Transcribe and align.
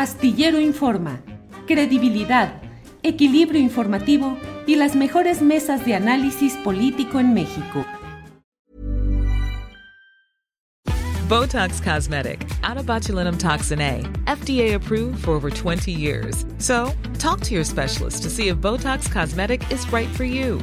Astillero 0.00 0.58
Informa, 0.58 1.20
credibilidad, 1.66 2.62
equilibrio 3.02 3.60
informativo 3.60 4.38
y 4.66 4.76
las 4.76 4.96
mejores 4.96 5.42
mesas 5.42 5.84
de 5.84 5.94
análisis 5.94 6.54
político 6.64 7.20
en 7.20 7.34
México. 7.34 7.84
Botox 11.28 11.82
Cosmetic, 11.82 12.48
out 12.62 12.78
of 12.78 12.86
botulinum 12.86 13.38
toxin 13.38 13.82
A, 13.82 14.00
FDA 14.24 14.72
approved 14.74 15.22
for 15.22 15.32
over 15.32 15.50
20 15.50 15.92
years. 15.92 16.46
So, 16.56 16.90
talk 17.18 17.42
to 17.42 17.52
your 17.52 17.64
specialist 17.64 18.22
to 18.22 18.30
see 18.30 18.48
if 18.48 18.56
Botox 18.56 19.06
Cosmetic 19.12 19.70
is 19.70 19.86
right 19.92 20.08
for 20.08 20.24
you. 20.24 20.62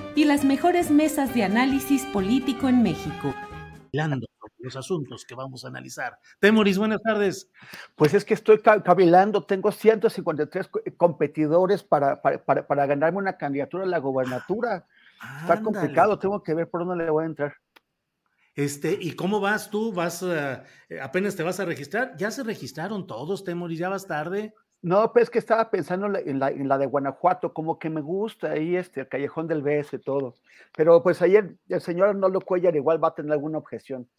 y 0.15 0.25
las 0.25 0.43
mejores 0.43 0.91
mesas 0.91 1.33
de 1.33 1.43
análisis 1.43 2.05
político 2.07 2.67
en 2.67 2.83
México. 2.83 3.33
Los 4.59 4.75
asuntos 4.75 5.25
que 5.25 5.33
vamos 5.33 5.65
a 5.65 5.69
analizar. 5.69 6.19
Temoris, 6.39 6.77
buenas 6.77 7.01
tardes. 7.01 7.49
Pues 7.95 8.13
es 8.13 8.23
que 8.23 8.35
estoy 8.35 8.59
ca- 8.59 8.83
cavilando, 8.83 9.43
tengo 9.43 9.71
153 9.71 10.67
co- 10.67 10.81
competidores 10.97 11.81
para, 11.83 12.21
para, 12.21 12.43
para- 12.45 12.67
para 12.67 12.85
ganarme 12.85 13.17
una 13.17 13.37
candidatura 13.37 13.83
a 13.83 13.87
la 13.87 13.97
gobernatura. 13.97 14.85
Está 15.41 15.53
Ándale. 15.53 15.63
complicado, 15.63 16.19
tengo 16.19 16.43
que 16.43 16.53
ver 16.53 16.69
por 16.69 16.85
dónde 16.85 17.03
le 17.05 17.09
voy 17.09 17.23
a 17.23 17.27
entrar. 17.27 17.53
Este, 18.53 18.97
¿y 19.01 19.13
cómo 19.15 19.39
vas 19.39 19.69
tú? 19.71 19.93
¿Vas 19.93 20.23
eh, 20.27 20.61
apenas 21.01 21.35
te 21.35 21.41
vas 21.43 21.59
a 21.59 21.65
registrar? 21.65 22.15
Ya 22.17 22.29
se 22.31 22.43
registraron 22.43 23.07
todos, 23.07 23.43
Temoris, 23.43 23.79
ya 23.79 23.89
vas 23.89 24.05
tarde. 24.05 24.53
No, 24.81 25.13
pues 25.13 25.23
es 25.23 25.29
que 25.29 25.39
estaba 25.39 25.69
pensando 25.69 26.07
en 26.07 26.39
la, 26.39 26.49
en 26.49 26.67
de 26.67 26.85
Guanajuato, 26.87 27.53
como 27.53 27.77
que 27.77 27.89
me 27.89 28.01
gusta 28.01 28.51
ahí 28.51 28.75
este, 28.75 29.01
el 29.01 29.07
Callejón 29.07 29.47
del 29.47 29.61
Beso 29.61 29.95
y 29.95 29.99
todo. 29.99 30.35
Pero 30.75 31.03
pues 31.03 31.21
ayer 31.21 31.55
el 31.69 31.81
señor 31.81 32.09
Arnoldo 32.09 32.41
Cuellar 32.41 32.75
igual 32.75 33.03
va 33.03 33.09
a 33.09 33.15
tener 33.15 33.31
alguna 33.31 33.59
objeción. 33.59 34.09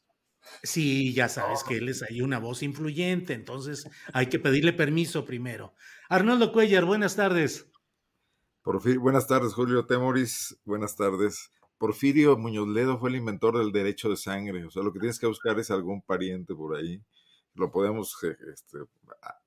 Sí, 0.63 1.15
ya 1.15 1.29
sabes 1.29 1.65
que 1.65 1.77
él 1.77 1.89
es 1.89 2.03
ahí 2.03 2.21
una 2.21 2.39
voz 2.39 2.63
influyente, 2.63 3.33
entonces 3.33 3.89
hay 4.13 4.27
que 4.27 4.39
pedirle 4.39 4.73
permiso 4.73 5.25
primero. 5.25 5.75
Arnoldo 6.09 6.53
Cuellar, 6.53 6.85
buenas 6.85 7.17
tardes. 7.17 7.69
Porfirio, 8.63 9.01
buenas 9.01 9.27
tardes, 9.27 9.55
Julio 9.55 9.87
Temoris. 9.87 10.57
Buenas 10.65 10.95
tardes. 10.95 11.51
Porfirio 11.79 12.37
Muñoz 12.37 12.69
Ledo 12.69 13.01
fue 13.01 13.11
el 13.11 13.17
inventor 13.17 13.59
del 13.59 13.73
derecho 13.73 14.09
de 14.09 14.17
sangre. 14.17 14.65
O 14.65 14.71
sea, 14.71 14.85
lo 14.85 14.93
que 14.93 15.01
tienes 15.01 15.19
que 15.19 15.27
buscar 15.27 15.59
es 15.59 15.73
algún 15.73 16.01
pariente 16.01 16.55
por 16.55 16.77
ahí. 16.77 17.03
Lo 17.55 17.73
podemos 17.73 18.17
este, 18.23 18.79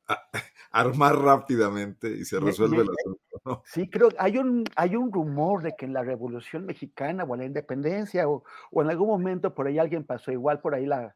a- 0.08 0.30
armar 0.72 1.18
rápidamente 1.18 2.10
y 2.10 2.26
se 2.26 2.40
resuelve 2.40 2.78
me- 2.78 2.84
el 2.84 2.90
asunto. 2.90 3.42
¿no? 3.46 3.62
Sí, 3.66 3.90
creo 3.90 4.10
hay 4.18 4.38
un, 4.38 4.64
hay 4.76 4.96
un 4.96 5.12
rumor 5.12 5.64
de 5.64 5.76
que 5.78 5.86
en 5.86 5.94
la 5.94 6.04
Revolución 6.04 6.66
Mexicana 6.66 7.24
o 7.24 7.34
en 7.36 7.40
la 7.42 7.46
Independencia 7.48 8.28
o, 8.28 8.44
o 8.72 8.82
en 8.82 8.90
algún 8.90 9.08
momento 9.08 9.54
por 9.54 9.68
ahí 9.68 9.80
alguien 9.80 10.04
pasó, 10.04 10.32
igual 10.32 10.60
por 10.60 10.76
ahí 10.76 10.86
la 10.86 11.16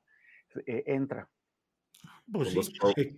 eh, 0.66 0.84
entra. 0.88 1.28
Pues 2.32 2.50
sí, 2.52 2.60
eh, 2.96 3.16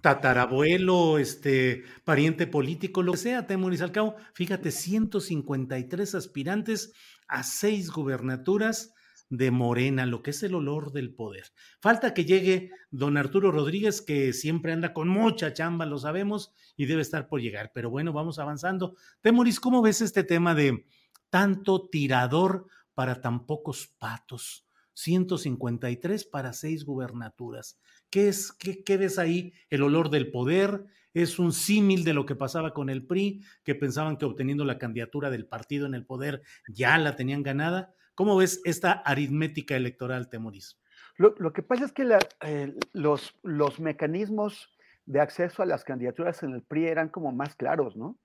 tatarabuelo, 0.00 1.18
este, 1.18 1.84
pariente 2.04 2.46
político, 2.46 3.02
lo 3.02 3.12
que 3.12 3.18
sea, 3.18 3.46
Temoris 3.46 3.82
al 3.82 3.92
cabo. 3.92 4.16
Fíjate, 4.34 4.70
153 4.70 6.14
aspirantes 6.14 6.92
a 7.28 7.42
seis 7.42 7.90
gubernaturas 7.90 8.94
de 9.28 9.50
Morena, 9.50 10.06
lo 10.06 10.22
que 10.22 10.30
es 10.30 10.42
el 10.42 10.54
olor 10.54 10.92
del 10.92 11.14
poder. 11.14 11.44
Falta 11.80 12.14
que 12.14 12.24
llegue 12.24 12.70
don 12.90 13.16
Arturo 13.16 13.50
Rodríguez, 13.50 14.02
que 14.02 14.32
siempre 14.32 14.72
anda 14.72 14.92
con 14.92 15.08
mucha 15.08 15.52
chamba, 15.52 15.86
lo 15.86 15.98
sabemos, 15.98 16.52
y 16.76 16.86
debe 16.86 17.02
estar 17.02 17.28
por 17.28 17.40
llegar. 17.40 17.72
Pero 17.74 17.90
bueno, 17.90 18.12
vamos 18.12 18.38
avanzando. 18.38 18.96
Temoris, 19.20 19.60
¿cómo 19.60 19.82
ves 19.82 20.00
este 20.00 20.24
tema 20.24 20.54
de 20.54 20.86
tanto 21.30 21.88
tirador 21.88 22.66
para 22.94 23.20
tan 23.20 23.46
pocos 23.46 23.88
patos? 23.98 24.66
153 24.94 26.24
para 26.24 26.52
seis 26.52 26.84
gubernaturas. 26.84 27.78
¿Qué 28.08 28.28
es, 28.28 28.52
qué, 28.52 28.82
qué 28.82 28.96
ves 28.96 29.18
ahí? 29.18 29.52
El 29.68 29.82
olor 29.82 30.08
del 30.08 30.30
poder, 30.30 30.86
es 31.16 31.38
un 31.38 31.52
símil 31.52 32.04
de 32.04 32.12
lo 32.12 32.26
que 32.26 32.36
pasaba 32.36 32.74
con 32.74 32.90
el 32.90 33.06
PRI, 33.06 33.42
que 33.64 33.74
pensaban 33.74 34.18
que 34.18 34.26
obteniendo 34.26 34.66
la 34.66 34.76
candidatura 34.76 35.30
del 35.30 35.46
partido 35.46 35.86
en 35.86 35.94
el 35.94 36.04
poder 36.04 36.42
ya 36.68 36.98
la 36.98 37.16
tenían 37.16 37.42
ganada. 37.42 37.94
¿Cómo 38.16 38.36
ves 38.36 38.62
esta 38.64 38.92
aritmética 38.92 39.76
electoral, 39.76 40.30
Temoris? 40.30 40.80
Lo, 41.18 41.34
lo 41.36 41.52
que 41.52 41.62
pasa 41.62 41.84
es 41.84 41.92
que 41.92 42.08
eh, 42.40 42.74
los, 42.94 43.38
los 43.42 43.78
mecanismos 43.78 44.74
de 45.04 45.20
acceso 45.20 45.62
a 45.62 45.66
las 45.66 45.84
candidaturas 45.84 46.42
en 46.42 46.54
el 46.54 46.62
PRI 46.62 46.86
eran 46.86 47.10
como 47.10 47.30
más 47.30 47.54
claros, 47.54 47.94
¿no? 47.94 48.18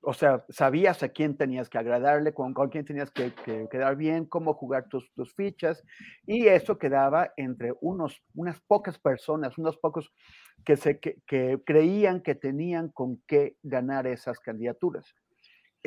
O 0.00 0.12
sea, 0.12 0.44
sabías 0.48 1.02
a 1.04 1.10
quién 1.10 1.36
tenías 1.36 1.68
que 1.68 1.78
agradarle, 1.78 2.34
con, 2.34 2.54
con 2.54 2.70
quién 2.70 2.84
tenías 2.84 3.10
que, 3.12 3.32
que 3.44 3.68
quedar 3.70 3.96
bien, 3.96 4.26
cómo 4.26 4.52
jugar 4.54 4.88
tus, 4.88 5.12
tus 5.14 5.32
fichas, 5.34 5.82
y 6.26 6.48
eso 6.48 6.76
quedaba 6.76 7.32
entre 7.36 7.72
unos, 7.80 8.20
unas 8.34 8.60
pocas 8.60 8.98
personas, 8.98 9.58
unos 9.58 9.76
pocos 9.76 10.12
que, 10.64 10.76
se, 10.76 10.98
que, 10.98 11.18
que 11.24 11.60
creían 11.64 12.20
que 12.20 12.34
tenían 12.34 12.88
con 12.90 13.22
qué 13.28 13.56
ganar 13.62 14.08
esas 14.08 14.40
candidaturas. 14.40 15.14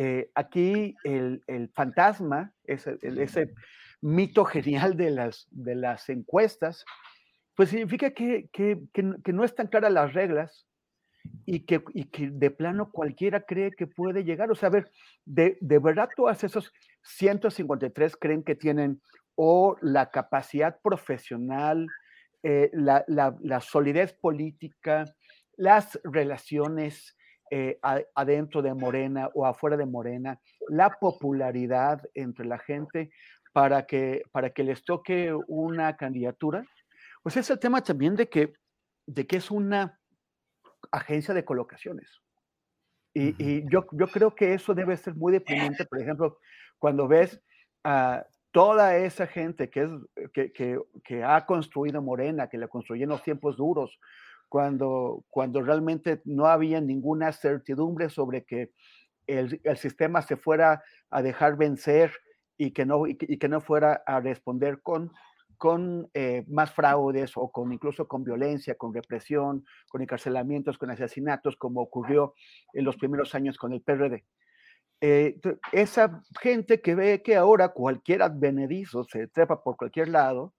Eh, 0.01 0.31
aquí 0.33 0.95
el, 1.03 1.41
el 1.47 1.67
fantasma, 1.75 2.53
ese, 2.63 2.97
el- 3.01 3.19
ese 3.19 3.53
mito 4.01 4.45
genial 4.45 4.95
de 4.95 5.09
las, 5.09 5.45
de 5.51 5.75
las 5.75 6.07
encuestas, 6.07 6.85
pues 7.55 7.67
significa 7.69 8.11
que, 8.11 8.47
que- 8.53 8.79
que 8.93 9.03
que 9.25 9.33
no 9.33 9.43
están 9.43 9.67
claras 9.67 9.91
las 9.91 10.13
reglas 10.13 10.65
y 11.45 11.65
que, 11.65 11.83
y 11.93 12.05
que 12.05 12.29
de 12.31 12.49
plano 12.49 12.91
cualquiera 12.93 13.41
cree 13.41 13.71
que 13.71 13.87
puede 13.87 14.23
llegar. 14.23 14.49
O 14.51 14.55
sea, 14.55 14.67
a 14.69 14.71
ver, 14.71 14.89
de, 15.25 15.57
de 15.59 15.79
verdad 15.79 16.07
todas 16.15 16.45
esos 16.45 16.71
153 17.03 18.15
creen 18.15 18.43
que 18.43 18.55
tienen 18.55 19.01
o 19.35 19.75
la 19.81 20.09
capacidad 20.11 20.79
profesional, 20.81 21.87
eh, 22.43 22.69
la, 22.71 23.03
la- 23.07 23.35
la 23.41 23.59
solidez 23.59 24.13
política, 24.13 25.03
las 25.57 25.99
relaciones 26.05 27.17
eh, 27.51 27.79
adentro 28.15 28.61
de 28.61 28.73
Morena 28.73 29.29
o 29.33 29.45
afuera 29.45 29.77
de 29.77 29.85
Morena, 29.85 30.39
la 30.67 30.89
popularidad 30.99 32.01
entre 32.13 32.45
la 32.45 32.57
gente 32.59 33.11
para 33.53 33.85
que, 33.85 34.23
para 34.31 34.51
que 34.51 34.63
les 34.63 34.83
toque 34.83 35.33
una 35.47 35.95
candidatura. 35.97 36.63
Pues 37.23 37.37
es 37.37 37.49
el 37.49 37.59
tema 37.59 37.81
también 37.81 38.15
de 38.15 38.29
que, 38.29 38.53
de 39.05 39.25
que 39.27 39.37
es 39.37 39.51
una 39.51 39.99
agencia 40.91 41.33
de 41.33 41.43
colocaciones. 41.45 42.09
Y 43.13 43.69
yo, 43.69 43.85
yo 43.91 44.07
creo 44.07 44.33
que 44.35 44.53
eso 44.53 44.73
debe 44.73 44.95
ser 44.95 45.15
muy 45.15 45.31
deprimente, 45.33 45.83
por 45.85 45.99
ejemplo, 45.99 46.37
cuando 46.77 47.07
ves 47.07 47.41
a 47.83 48.25
toda 48.51 48.95
esa 48.97 49.27
gente 49.27 49.69
que, 49.69 49.81
es, 49.83 49.89
que, 50.31 50.53
que- 50.53 50.79
que 51.03 51.23
ha 51.23 51.45
construido 51.45 52.01
Morena, 52.01 52.47
que 52.47 52.57
la 52.57 52.67
construyó 52.67 53.03
en 53.03 53.09
los 53.09 53.23
tiempos 53.23 53.57
duros, 53.57 53.99
cuando, 54.49 55.23
cuando 55.29 55.61
realmente 55.61 56.21
no 56.25 56.47
había 56.47 56.81
ninguna 56.81 57.31
certidumbre 57.31 58.09
sobre 58.09 58.43
que 58.43 58.71
el, 59.27 59.61
el 59.63 59.77
sistema 59.77 60.21
se 60.21 60.35
fuera 60.35 60.83
a 61.09 61.21
dejar 61.21 61.55
vencer 61.55 62.11
y 62.57 62.71
que 62.71 62.85
no, 62.85 63.07
y 63.07 63.15
que, 63.15 63.25
y 63.29 63.37
que 63.37 63.47
no 63.47 63.61
fuera 63.61 64.03
a 64.05 64.19
responder 64.19 64.81
con, 64.81 65.11
con 65.57 66.09
eh, 66.13 66.45
más 66.47 66.71
fraudes 66.71 67.33
o 67.35 67.51
con 67.51 67.71
incluso 67.71 68.07
con 68.07 68.23
violencia, 68.23 68.75
con 68.75 68.93
represión, 68.93 69.65
con 69.89 70.01
encarcelamientos, 70.01 70.77
con 70.77 70.89
asesinatos, 70.89 71.55
como 71.55 71.81
ocurrió 71.81 72.33
en 72.73 72.85
los 72.85 72.97
primeros 72.97 73.35
años 73.35 73.57
con 73.57 73.73
el 73.73 73.81
PRD. 73.81 74.25
Eh, 75.01 75.39
esa 75.71 76.21
gente 76.41 76.81
que 76.81 76.95
ve 76.95 77.21
que 77.21 77.35
ahora 77.37 77.69
cualquier 77.69 78.21
advenedizo 78.21 79.05
se 79.05 79.27
trepa 79.27 79.63
por 79.63 79.77
cualquier 79.77 80.09
lado 80.09 80.53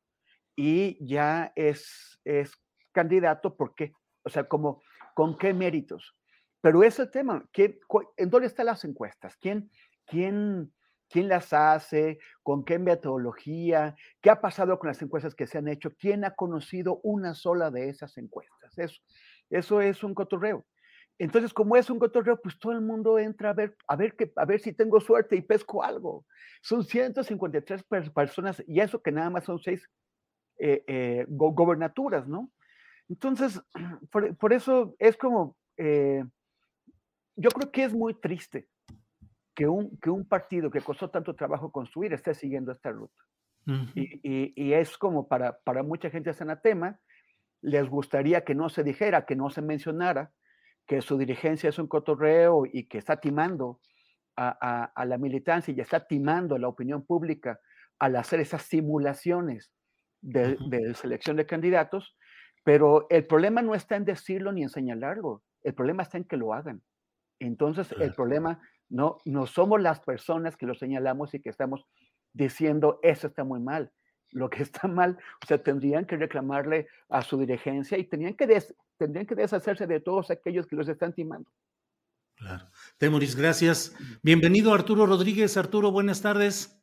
y 0.56 0.98
ya 1.06 1.52
es, 1.56 2.18
es 2.24 2.52
candidato, 2.92 3.56
¿por 3.56 3.74
qué? 3.74 3.92
O 4.24 4.30
sea, 4.30 4.44
como, 4.44 4.82
¿con 5.14 5.36
qué 5.38 5.52
méritos? 5.54 6.16
Pero 6.60 6.82
es 6.82 6.98
el 6.98 7.10
tema, 7.10 7.44
¿quién, 7.52 7.78
cu- 7.86 8.12
¿en 8.16 8.30
dónde 8.30 8.46
están 8.46 8.66
las 8.66 8.84
encuestas? 8.84 9.36
¿Quién, 9.38 9.70
quién, 10.06 10.72
quién 11.08 11.28
las 11.28 11.52
hace, 11.52 12.18
con 12.42 12.64
qué 12.64 12.78
metodología, 12.78 13.96
qué 14.20 14.30
ha 14.30 14.40
pasado 14.40 14.78
con 14.78 14.88
las 14.88 15.00
encuestas 15.02 15.34
que 15.34 15.46
se 15.46 15.58
han 15.58 15.68
hecho, 15.68 15.94
quién 15.96 16.24
ha 16.24 16.34
conocido 16.34 17.00
una 17.02 17.34
sola 17.34 17.70
de 17.70 17.88
esas 17.88 18.16
encuestas. 18.18 18.78
Eso, 18.78 19.00
eso 19.50 19.80
es 19.80 20.04
un 20.04 20.14
cotorreo. 20.14 20.66
Entonces, 21.18 21.52
como 21.52 21.76
es 21.76 21.90
un 21.90 21.98
cotorreo, 21.98 22.40
pues 22.40 22.58
todo 22.58 22.72
el 22.72 22.80
mundo 22.80 23.18
entra 23.18 23.50
a 23.50 23.52
ver, 23.52 23.76
a 23.88 23.96
ver, 23.96 24.16
que, 24.16 24.32
a 24.36 24.44
ver 24.46 24.60
si 24.60 24.72
tengo 24.72 25.00
suerte 25.00 25.36
y 25.36 25.42
pesco 25.42 25.82
algo. 25.82 26.24
Son 26.62 26.82
153 26.84 27.84
personas 28.14 28.62
y 28.66 28.80
eso 28.80 29.02
que 29.02 29.12
nada 29.12 29.28
más 29.30 29.44
son 29.44 29.58
seis 29.58 29.86
eh, 30.58 30.84
eh, 30.86 31.26
gobernaturas, 31.28 32.26
¿no? 32.28 32.50
Entonces, 33.10 33.60
por, 34.38 34.52
eso 34.54 34.94
es 34.98 35.18
como, 35.18 35.58
eh, 35.76 36.24
yo 37.36 37.50
creo 37.50 37.70
que 37.70 37.84
es 37.84 37.92
muy 37.92 38.14
triste 38.14 38.68
que 39.54 39.68
un, 39.68 39.98
que 39.98 40.08
un 40.08 40.26
partido 40.26 40.70
que 40.70 40.80
costó 40.80 41.10
tanto 41.10 41.34
trabajo 41.34 41.70
construir 41.70 42.14
esté 42.14 42.32
siguiendo 42.32 42.72
esta 42.72 42.90
ruta. 42.90 43.22
y, 43.94 44.54
y, 44.56 44.72
es 44.72 44.96
como 44.96 45.28
para, 45.28 45.58
para 45.58 45.82
mucha 45.82 46.08
gente 46.08 46.30
es 46.30 46.40
anatema, 46.40 46.98
les 47.60 47.86
gustaría 47.88 48.42
que 48.42 48.54
no 48.54 48.70
se 48.70 48.82
dijera, 48.82 49.26
que 49.26 49.36
no 49.36 49.50
se 49.50 49.60
mencionara, 49.60 50.32
que 50.86 51.02
su 51.02 51.18
dirigencia 51.18 51.68
es 51.68 51.78
un 51.78 51.86
cotorreo 51.86 52.64
y 52.66 52.88
que 52.88 52.98
está 52.98 53.20
timando 53.20 53.80
a, 54.36 55.04
la 55.04 55.18
militancia 55.18 55.72
y 55.72 55.80
está 55.80 56.06
timando 56.06 56.54
a 56.54 56.58
la 56.58 56.68
opinión 56.68 57.04
pública 57.04 57.60
al 57.98 58.16
hacer 58.16 58.40
esas 58.40 58.62
simulaciones 58.62 59.70
de, 60.22 60.56
selección 60.94 61.36
de 61.36 61.46
candidatos, 61.46 62.16
pero 62.64 63.06
el 63.10 63.26
problema 63.26 63.62
no 63.62 63.74
está 63.74 63.96
en 63.96 64.04
decirlo 64.04 64.52
ni 64.52 64.62
en 64.62 64.68
señalarlo, 64.68 65.42
el 65.62 65.74
problema 65.74 66.02
está 66.02 66.18
en 66.18 66.24
que 66.24 66.36
lo 66.36 66.52
hagan. 66.52 66.82
Entonces, 67.38 67.92
el 67.98 68.12
problema 68.12 68.60
no, 68.88 69.18
no 69.24 69.46
somos 69.46 69.80
las 69.80 70.00
personas 70.00 70.56
que 70.56 70.66
lo 70.66 70.74
señalamos 70.74 71.32
y 71.34 71.40
que 71.40 71.48
estamos 71.48 71.86
diciendo 72.32 73.00
eso 73.02 73.28
está 73.28 73.44
muy 73.44 73.60
mal. 73.60 73.92
Lo 74.30 74.50
que 74.50 74.62
está 74.62 74.86
mal, 74.88 75.18
o 75.42 75.46
sea, 75.46 75.62
tendrían 75.62 76.04
que 76.04 76.16
reclamarle 76.16 76.88
a 77.08 77.22
su 77.22 77.38
dirigencia 77.38 77.98
y 77.98 78.04
tenían 78.04 78.34
que 78.34 78.62
tendrían 78.96 79.26
que 79.26 79.34
deshacerse 79.34 79.86
de 79.86 80.00
todos 80.00 80.30
aquellos 80.30 80.66
que 80.66 80.76
los 80.76 80.88
están 80.88 81.14
timando. 81.14 81.50
Claro. 82.36 82.68
Temoris, 82.98 83.36
gracias. 83.36 83.94
Bienvenido 84.22 84.72
Arturo 84.72 85.06
Rodríguez. 85.06 85.56
Arturo, 85.56 85.90
buenas 85.90 86.22
tardes. 86.22 86.79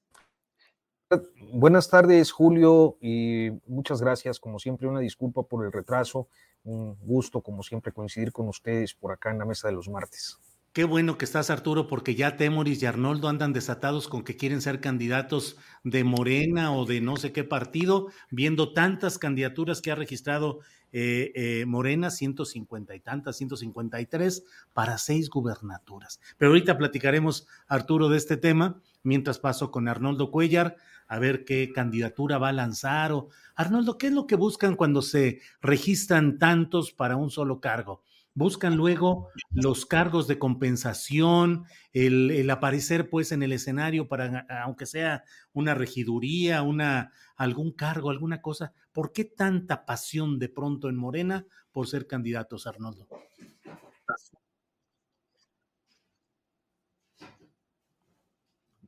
Buenas 1.54 1.89
tardes, 1.89 2.31
Julio, 2.31 2.98
y 3.01 3.50
muchas 3.65 4.01
gracias. 4.01 4.39
Como 4.39 4.59
siempre, 4.59 4.88
una 4.88 5.00
disculpa 5.00 5.44
por 5.44 5.65
el 5.65 5.71
retraso. 5.71 6.27
Un 6.63 6.98
gusto, 7.00 7.42
como 7.42 7.63
siempre, 7.63 7.94
coincidir 7.94 8.33
con 8.33 8.50
ustedes 8.50 8.94
por 8.94 9.13
acá 9.13 9.31
en 9.31 9.39
la 9.39 9.45
mesa 9.45 9.69
de 9.69 9.74
los 9.74 9.88
martes. 9.88 10.38
Qué 10.74 10.83
bueno 10.83 11.18
que 11.18 11.25
estás, 11.25 11.50
Arturo, 11.50 11.88
porque 11.88 12.13
ya 12.13 12.38
Temoris 12.38 12.83
y 12.83 12.86
Arnoldo 12.86 13.30
andan 13.30 13.51
desatados 13.51 14.07
con 14.07 14.24
que 14.24 14.36
quieren 14.36 14.62
ser 14.62 14.80
candidatos 14.80 15.57
de 15.83 16.04
Morena 16.04 16.71
o 16.71 16.86
de 16.86 17.01
no 17.01 17.18
sé 17.18 17.31
qué 17.31 17.44
partido, 17.44 18.10
viendo 18.30 18.74
tantas 18.74 19.18
candidaturas 19.18 19.81
que 19.81 19.92
ha 19.92 19.95
registrado 19.95 20.60
eh, 20.92 21.31
eh, 21.33 21.65
Morena, 21.65 22.12
150 22.12 22.94
y 22.94 23.00
tantas, 23.00 23.38
153 23.38 24.44
para 24.74 25.00
seis 25.00 25.30
gubernaturas. 25.30 26.19
Pero 26.38 26.51
ahorita 26.51 26.77
platicaremos, 26.77 27.48
Arturo, 27.68 28.10
de 28.10 28.18
este 28.18 28.38
tema, 28.38 28.80
mientras 29.01 29.39
paso 29.39 29.71
con 29.71 29.88
Arnoldo 29.88 30.30
Cuellar 30.30 30.75
a 31.07 31.19
ver 31.19 31.45
qué 31.45 31.71
candidatura 31.74 32.38
va 32.38 32.50
a 32.50 32.54
lanzar. 32.54 33.12
O, 33.12 33.30
Arnoldo, 33.56 33.98
¿qué 33.98 34.07
es 34.07 34.13
lo 34.13 34.27
que 34.27 34.36
buscan 34.36 34.75
cuando 34.75 35.01
se 35.01 35.42
registran 35.62 36.38
tantos 36.38 36.92
para 36.92 37.15
un 37.15 37.30
solo 37.30 37.59
cargo? 37.59 38.04
buscan 38.38 38.75
luego 38.75 39.30
los 39.50 39.88
cargos 39.88 40.27
de 40.27 40.38
compensación, 40.38 41.65
el, 41.92 42.48
aparecer 42.51 43.09
pues 43.09 43.31
en 43.31 43.42
el 43.42 43.51
escenario 43.51 44.07
para, 44.07 44.45
aunque 44.63 44.86
sea 44.86 45.24
una 45.54 45.74
regiduría, 45.74 46.62
una, 46.62 47.12
algún 47.36 47.71
cargo, 47.71 48.12
alguna 48.12 48.39
cosa. 48.39 48.74
¿Por 48.92 49.12
qué 49.12 49.25
tanta 49.25 49.88
pasión 49.88 50.38
de 50.38 50.50
pronto 50.50 50.88
en 50.88 50.98
Morena 50.98 51.48
por 51.71 51.88
ser 51.88 52.06
candidatos, 52.06 52.68
Arnoldo? 52.68 53.07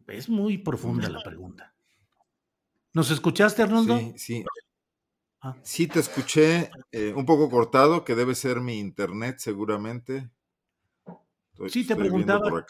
Es 0.05 0.29
muy 0.29 0.59
profunda 0.59 1.09
la 1.09 1.23
pregunta. 1.23 1.73
¿Nos 2.93 3.11
escuchaste, 3.11 3.61
Arnoldo? 3.61 3.97
Sí, 3.97 4.13
sí. 4.17 4.45
Ah. 5.41 5.55
Sí, 5.63 5.87
te 5.87 5.99
escuché 5.99 6.69
eh, 6.91 7.13
un 7.15 7.25
poco 7.25 7.49
cortado, 7.49 8.03
que 8.03 8.15
debe 8.15 8.35
ser 8.35 8.59
mi 8.59 8.79
internet 8.79 9.37
seguramente. 9.39 10.29
sí, 11.69 11.85
te 11.85 11.95
preguntaba 11.95 12.65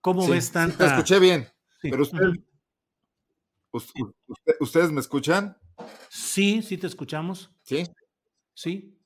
cómo 0.00 0.28
ves 0.28 0.52
tanta... 0.52 0.76
Te 0.76 0.86
escuché 0.86 1.18
bien, 1.18 1.48
pero 1.80 2.04
¿ustedes 4.60 4.90
me 4.92 5.00
escuchan? 5.00 5.56
Sí, 6.08 6.62
sí 6.62 6.76
te 6.76 6.86
escuchamos. 6.86 7.50
Sí. 7.62 7.84
Sí. 8.52 8.98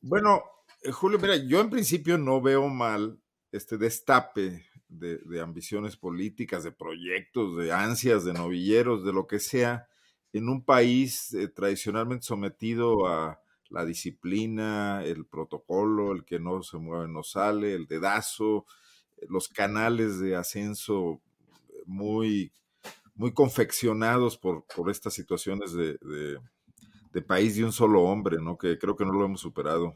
Bueno, 0.00 0.42
eh, 0.82 0.92
Julio, 0.92 1.18
mira, 1.18 1.36
yo 1.36 1.60
en 1.60 1.70
principio 1.70 2.18
no 2.18 2.40
veo 2.40 2.68
mal 2.68 3.18
este 3.50 3.78
destape 3.78 4.67
de, 4.88 5.18
de 5.18 5.40
ambiciones 5.40 5.96
políticas, 5.96 6.64
de 6.64 6.72
proyectos, 6.72 7.56
de 7.56 7.72
ansias, 7.72 8.24
de 8.24 8.32
novilleros, 8.32 9.04
de 9.04 9.12
lo 9.12 9.26
que 9.26 9.38
sea 9.38 9.88
en 10.32 10.48
un 10.48 10.64
país 10.64 11.32
eh, 11.34 11.48
tradicionalmente 11.48 12.24
sometido 12.24 13.06
a 13.06 13.40
la 13.70 13.84
disciplina, 13.84 15.02
el 15.04 15.26
protocolo, 15.26 16.12
el 16.12 16.24
que 16.24 16.38
no 16.38 16.62
se 16.62 16.78
mueve 16.78 17.08
no 17.08 17.22
sale, 17.22 17.74
el 17.74 17.86
dedazo, 17.86 18.66
los 19.28 19.48
canales 19.48 20.20
de 20.20 20.36
ascenso 20.36 21.20
muy, 21.84 22.52
muy 23.14 23.32
confeccionados 23.32 24.38
por, 24.38 24.64
por 24.74 24.90
estas 24.90 25.14
situaciones 25.14 25.72
de, 25.72 25.98
de, 27.12 27.22
país 27.22 27.56
de 27.56 27.64
un 27.64 27.72
solo 27.72 28.02
hombre, 28.04 28.36
¿no? 28.40 28.56
que 28.56 28.78
creo 28.78 28.94
que 28.94 29.04
no 29.04 29.12
lo 29.12 29.24
hemos 29.24 29.40
superado 29.40 29.94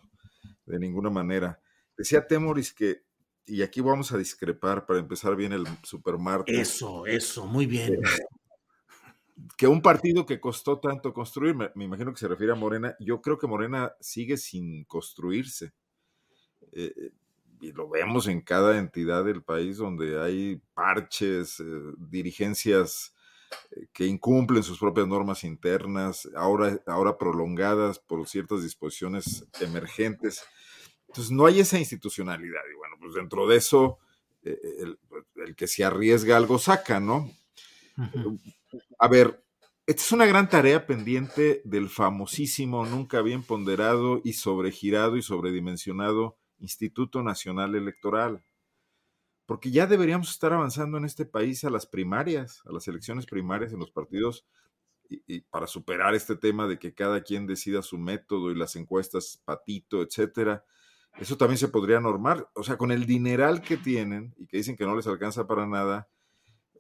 de 0.67 0.79
ninguna 0.81 1.09
manera. 1.09 1.61
Decía 1.97 2.27
Temoris 2.27 2.73
que, 2.73 3.05
y 3.47 3.63
aquí 3.63 3.81
vamos 3.81 4.13
a 4.13 4.19
discrepar 4.19 4.87
para 4.87 4.99
empezar 5.01 5.37
bien 5.37 5.53
el 5.53 5.67
supermartes. 5.83 6.59
Eso, 6.59 7.07
eso, 7.07 7.47
muy 7.47 7.67
bien. 7.67 7.95
Eh, 7.95 8.01
que 9.57 9.67
un 9.67 9.83
partido 9.83 10.27
que 10.27 10.41
costó 10.41 10.79
tanto 10.79 11.13
construir, 11.13 11.55
me, 11.55 11.71
imagino 11.85 12.13
que 12.13 12.21
se 12.21 12.29
refiere 12.29 12.53
a 12.53 12.57
Morena, 12.57 12.97
yo 13.01 13.21
creo 13.21 13.39
que 13.39 13.47
Morena 13.47 13.93
sigue 14.01 14.37
sin 14.37 14.85
construirse. 14.85 15.73
Eh, 16.73 17.13
y 17.63 17.71
lo 17.71 17.89
vemos 17.89 18.27
en 18.27 18.41
cada 18.41 18.77
entidad 18.77 19.25
del 19.25 19.43
país 19.43 19.77
donde 19.77 20.21
hay 20.21 20.61
parches, 20.75 21.61
eh, 21.61 21.65
dirigencias 21.97 23.15
eh, 23.71 23.87
que 23.93 24.05
incumplen 24.05 24.65
sus 24.65 24.81
propias 24.81 25.07
normas 25.07 25.45
internas, 25.45 26.29
ahora, 26.35 26.81
ahora 26.87 27.17
prolongadas 27.17 28.01
por 28.01 28.27
ciertas 28.27 28.65
disposiciones 28.65 29.47
emergentes. 29.61 30.43
Entonces 31.13 31.31
no 31.31 31.45
hay 31.45 31.61
esa 31.61 31.79
institucionalidad. 31.79 32.63
Y 32.73 32.75
bueno, 32.75 32.97
pues 32.99 33.13
dentro 33.13 33.47
de 33.47 33.59
eso, 33.59 33.99
el, 34.43 34.99
que 35.55 35.67
se 35.67 35.85
arriesga 35.85 36.39
algo 36.39 36.59
saca, 36.59 37.01
¿no? 37.01 37.31
A 38.99 39.09
ver, 39.09 39.45
esta 39.87 40.01
es 40.01 40.13
una 40.13 40.25
gran 40.25 40.49
tarea 40.49 40.87
pendiente 40.87 41.61
del 41.67 41.91
famosísimo, 41.91 42.87
nunca 42.87 43.21
bien 43.21 43.43
ponderado 43.43 44.23
y 44.25 44.33
sobregirado 44.33 45.19
y 45.19 45.23
sobredimensionado 45.23 46.39
Instituto 46.59 47.23
Nacional 47.23 47.75
Electoral. 47.75 48.43
Porque 49.45 49.71
ya 49.71 49.87
deberíamos 49.87 50.31
estar 50.31 50.55
avanzando 50.55 50.97
en 50.97 51.05
este 51.05 51.27
país 51.27 51.63
a 51.65 51.71
las 51.71 51.85
primarias, 51.85 52.63
a 52.65 52.73
las 52.73 52.89
elecciones 52.89 53.27
primarias 53.27 53.71
en 53.75 53.81
los 53.81 53.91
partidos, 53.91 54.47
y, 55.11 55.43
para 55.43 55.67
superar 55.67 56.15
este 56.15 56.37
tema 56.37 56.67
de 56.67 56.79
que 56.79 56.95
cada 56.95 57.21
quien 57.23 57.47
decida 57.47 57.83
su 57.83 57.99
método 57.99 58.51
y 58.51 58.55
las 58.55 58.77
encuestas 58.77 59.43
patito, 59.45 60.01
etcétera. 60.01 60.65
Eso 61.19 61.37
también 61.37 61.59
se 61.59 61.69
podría 61.69 62.01
normar. 62.01 62.49
O 62.55 62.63
sea, 62.63 62.77
con 62.77 62.91
el 62.91 63.07
dineral 63.07 63.63
que 63.63 63.77
tienen 63.77 64.35
y 64.39 64.47
que 64.47 64.57
dicen 64.57 64.77
que 64.77 64.87
no 64.87 64.97
les 64.97 65.07
alcanza 65.07 65.47
para 65.47 65.67
nada, 65.67 66.09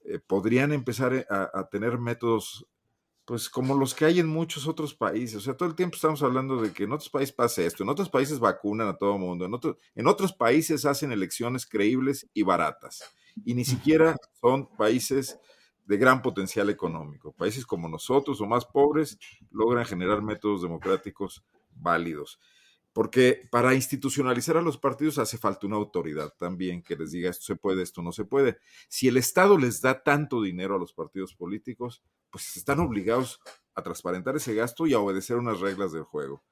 eh, 0.04 0.18
podrían 0.18 0.72
empezar 0.72 1.14
eh, 1.14 1.26
a, 1.28 1.68
tener 1.70 1.98
métodos, 1.98 2.66
pues 3.24 3.48
como 3.48 3.76
los 3.76 3.94
que 3.94 4.04
hay 4.04 4.20
en 4.20 4.26
muchos 4.26 4.66
otros 4.66 4.94
países. 4.94 5.36
O 5.36 5.40
sea, 5.40 5.56
todo 5.56 5.68
el 5.68 5.74
tiempo 5.74 5.96
estamos 5.96 6.22
hablando 6.22 6.60
de 6.60 6.72
que 6.72 6.84
en 6.84 6.92
otros 6.92 7.10
países 7.10 7.34
pasa 7.34 7.62
esto, 7.62 7.82
en 7.82 7.88
otros 7.88 8.08
países 8.08 8.40
vacunan 8.40 8.88
a 8.88 8.96
todo 8.96 9.14
el 9.14 9.20
mundo, 9.20 9.44
en, 9.44 9.76
en 9.94 10.06
otros 10.06 10.32
países 10.32 10.84
hacen 10.84 11.12
elecciones 11.12 11.66
creíbles 11.66 12.28
y 12.34 12.42
baratas. 12.42 13.04
Y 13.44 13.54
ni 13.54 13.64
siquiera 13.64 14.16
son 14.40 14.66
países 14.76 15.38
de 15.86 15.96
gran 15.96 16.22
potencial 16.22 16.68
económico. 16.70 17.32
Países 17.32 17.64
como 17.64 17.88
nosotros 17.88 18.40
o 18.40 18.46
más 18.46 18.64
pobres 18.64 19.18
logran 19.50 19.84
generar 19.84 20.22
métodos 20.22 20.62
democráticos 20.62 21.44
válidos. 21.74 22.40
Porque 22.92 23.48
para 23.50 23.74
institucionalizar 23.74 24.56
a 24.56 24.62
los 24.62 24.76
partidos 24.78 25.18
hace 25.18 25.38
falta 25.38 25.66
una 25.66 25.76
autoridad 25.76 26.34
también 26.38 26.82
que 26.82 26.96
les 26.96 27.12
diga 27.12 27.30
esto 27.30 27.44
se 27.44 27.56
puede, 27.56 27.82
esto 27.82 28.02
no 28.02 28.12
se 28.12 28.24
puede. 28.24 28.58
Si 28.88 29.08
el 29.08 29.16
Estado 29.16 29.56
les 29.56 29.80
da 29.80 30.02
tanto 30.02 30.42
dinero 30.42 30.74
a 30.74 30.78
los 30.78 30.92
partidos 30.92 31.34
políticos, 31.34 32.02
pues 32.30 32.56
están 32.56 32.80
obligados 32.80 33.40
a 33.74 33.82
transparentar 33.82 34.36
ese 34.36 34.54
gasto 34.54 34.86
y 34.86 34.94
a 34.94 34.98
obedecer 34.98 35.36
unas 35.36 35.60
reglas 35.60 35.92
del 35.92 36.02
juego. 36.02 36.44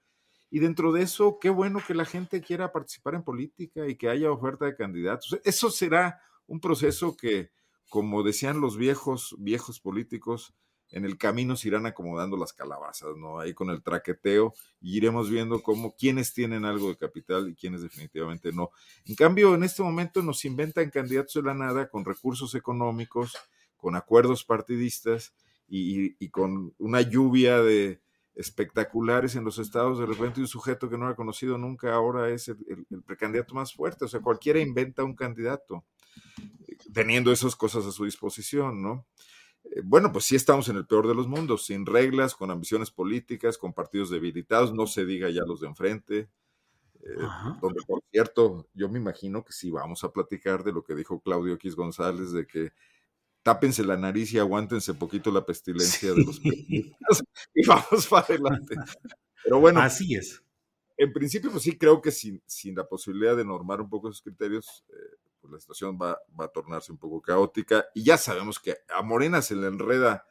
Y 0.50 0.58
dentro 0.58 0.92
de 0.92 1.02
eso, 1.02 1.38
qué 1.40 1.50
bueno 1.50 1.80
que 1.86 1.94
la 1.94 2.04
gente 2.04 2.40
quiera 2.40 2.72
participar 2.72 3.14
en 3.14 3.22
política 3.22 3.86
y 3.86 3.96
que 3.96 4.08
haya 4.08 4.32
oferta 4.32 4.64
de 4.64 4.74
candidatos. 4.74 5.38
Eso 5.44 5.70
será 5.70 6.20
un 6.46 6.60
proceso 6.60 7.16
que 7.16 7.50
como 7.90 8.22
decían 8.22 8.60
los 8.60 8.78
viejos, 8.78 9.34
viejos 9.38 9.80
políticos, 9.80 10.54
en 10.92 11.04
el 11.04 11.16
camino 11.16 11.56
se 11.56 11.68
irán 11.68 11.86
acomodando 11.86 12.36
las 12.36 12.52
calabazas, 12.52 13.16
¿no? 13.16 13.38
Ahí 13.38 13.54
con 13.54 13.70
el 13.70 13.82
traqueteo 13.82 14.54
y 14.80 14.96
iremos 14.96 15.30
viendo 15.30 15.62
cómo 15.62 15.94
quienes 15.96 16.32
tienen 16.34 16.64
algo 16.64 16.88
de 16.88 16.96
capital 16.96 17.48
y 17.48 17.54
quienes 17.54 17.82
definitivamente 17.82 18.52
no. 18.52 18.70
En 19.04 19.14
cambio, 19.14 19.54
en 19.54 19.62
este 19.62 19.82
momento 19.82 20.22
nos 20.22 20.44
inventan 20.44 20.90
candidatos 20.90 21.34
de 21.34 21.42
la 21.42 21.54
nada 21.54 21.88
con 21.88 22.04
recursos 22.04 22.54
económicos, 22.54 23.36
con 23.76 23.94
acuerdos 23.94 24.44
partidistas 24.44 25.32
y, 25.68 26.28
con 26.30 26.74
una 26.78 27.00
lluvia 27.00 27.62
de 27.62 28.00
espectaculares 28.34 29.36
en 29.36 29.44
los 29.44 29.58
estados. 29.58 29.98
De 30.00 30.06
repente 30.06 30.40
un 30.40 30.48
sujeto 30.48 30.90
que 30.90 30.98
no 30.98 31.06
ha 31.06 31.14
conocido 31.14 31.56
nunca 31.56 31.94
ahora 31.94 32.30
es 32.30 32.48
el, 32.48 32.86
el 32.90 33.02
precandidato 33.02 33.54
más 33.54 33.72
fuerte. 33.72 34.04
O 34.04 34.08
sea, 34.08 34.20
cualquiera 34.20 34.58
inventa 34.58 35.04
un 35.04 35.14
candidato 35.14 35.84
teniendo 36.92 37.30
esas 37.30 37.54
cosas 37.54 37.86
a 37.86 37.92
su 37.92 38.04
disposición, 38.04 38.82
¿no? 38.82 39.06
Eh, 39.70 39.82
bueno, 39.84 40.12
pues 40.12 40.24
sí 40.24 40.36
estamos 40.36 40.68
en 40.68 40.76
el 40.76 40.86
peor 40.86 41.06
de 41.06 41.14
los 41.14 41.28
mundos, 41.28 41.66
sin 41.66 41.86
reglas, 41.86 42.34
con 42.34 42.50
ambiciones 42.50 42.90
políticas, 42.90 43.58
con 43.58 43.72
partidos 43.72 44.10
debilitados, 44.10 44.74
no 44.74 44.86
se 44.86 45.04
diga 45.04 45.30
ya 45.30 45.42
los 45.44 45.60
de 45.60 45.68
enfrente, 45.68 46.28
eh, 47.02 47.16
donde 47.60 47.80
por 47.86 48.02
cierto, 48.10 48.68
yo 48.74 48.88
me 48.88 48.98
imagino 48.98 49.44
que 49.44 49.52
sí 49.52 49.70
vamos 49.70 50.04
a 50.04 50.12
platicar 50.12 50.64
de 50.64 50.72
lo 50.72 50.82
que 50.82 50.94
dijo 50.94 51.20
Claudio 51.20 51.54
X 51.54 51.76
González, 51.76 52.32
de 52.32 52.46
que 52.46 52.72
tápense 53.42 53.84
la 53.84 53.96
nariz 53.96 54.32
y 54.32 54.38
aguántense 54.38 54.94
poquito 54.94 55.30
la 55.30 55.46
pestilencia 55.46 56.12
de 56.12 56.24
los 56.24 56.40
y 56.44 57.66
vamos 57.66 58.06
para 58.08 58.26
adelante. 58.26 58.76
Pero 59.42 59.60
bueno. 59.60 59.80
Así 59.80 60.14
es. 60.14 60.42
En 60.96 61.12
principio, 61.12 61.50
pues 61.50 61.62
sí 61.62 61.78
creo 61.78 62.02
que 62.02 62.10
sin, 62.10 62.42
sin 62.44 62.74
la 62.74 62.86
posibilidad 62.86 63.34
de 63.34 63.44
normar 63.44 63.80
un 63.80 63.88
poco 63.88 64.08
esos 64.10 64.20
criterios, 64.20 64.84
eh, 64.90 65.16
pues 65.40 65.52
la 65.52 65.60
situación 65.60 65.98
va, 66.00 66.18
a 66.38 66.48
tornarse 66.48 66.92
un 66.92 66.98
poco 66.98 67.20
caótica. 67.20 67.86
Y 67.94 68.04
ya 68.04 68.16
sabemos 68.16 68.58
que 68.58 68.76
a 68.94 69.02
Morena 69.02 69.42
se 69.42 69.56
le 69.56 69.66
enreda, 69.66 70.26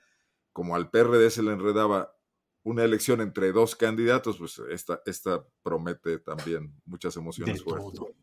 como 0.53 0.75
al 0.75 0.89
PRD 0.89 1.29
se 1.29 1.43
le 1.43 1.51
enredaba 1.51 2.15
una 2.63 2.83
elección 2.83 3.21
entre 3.21 3.51
dos 3.51 3.75
candidatos, 3.75 4.37
pues 4.37 4.61
esta, 4.69 5.01
esta 5.05 5.45
promete 5.63 6.19
también 6.19 6.79
muchas 6.85 7.15
emociones 7.17 7.57
de 7.57 7.63
fuertes. 7.63 7.99
Todo. 7.99 8.15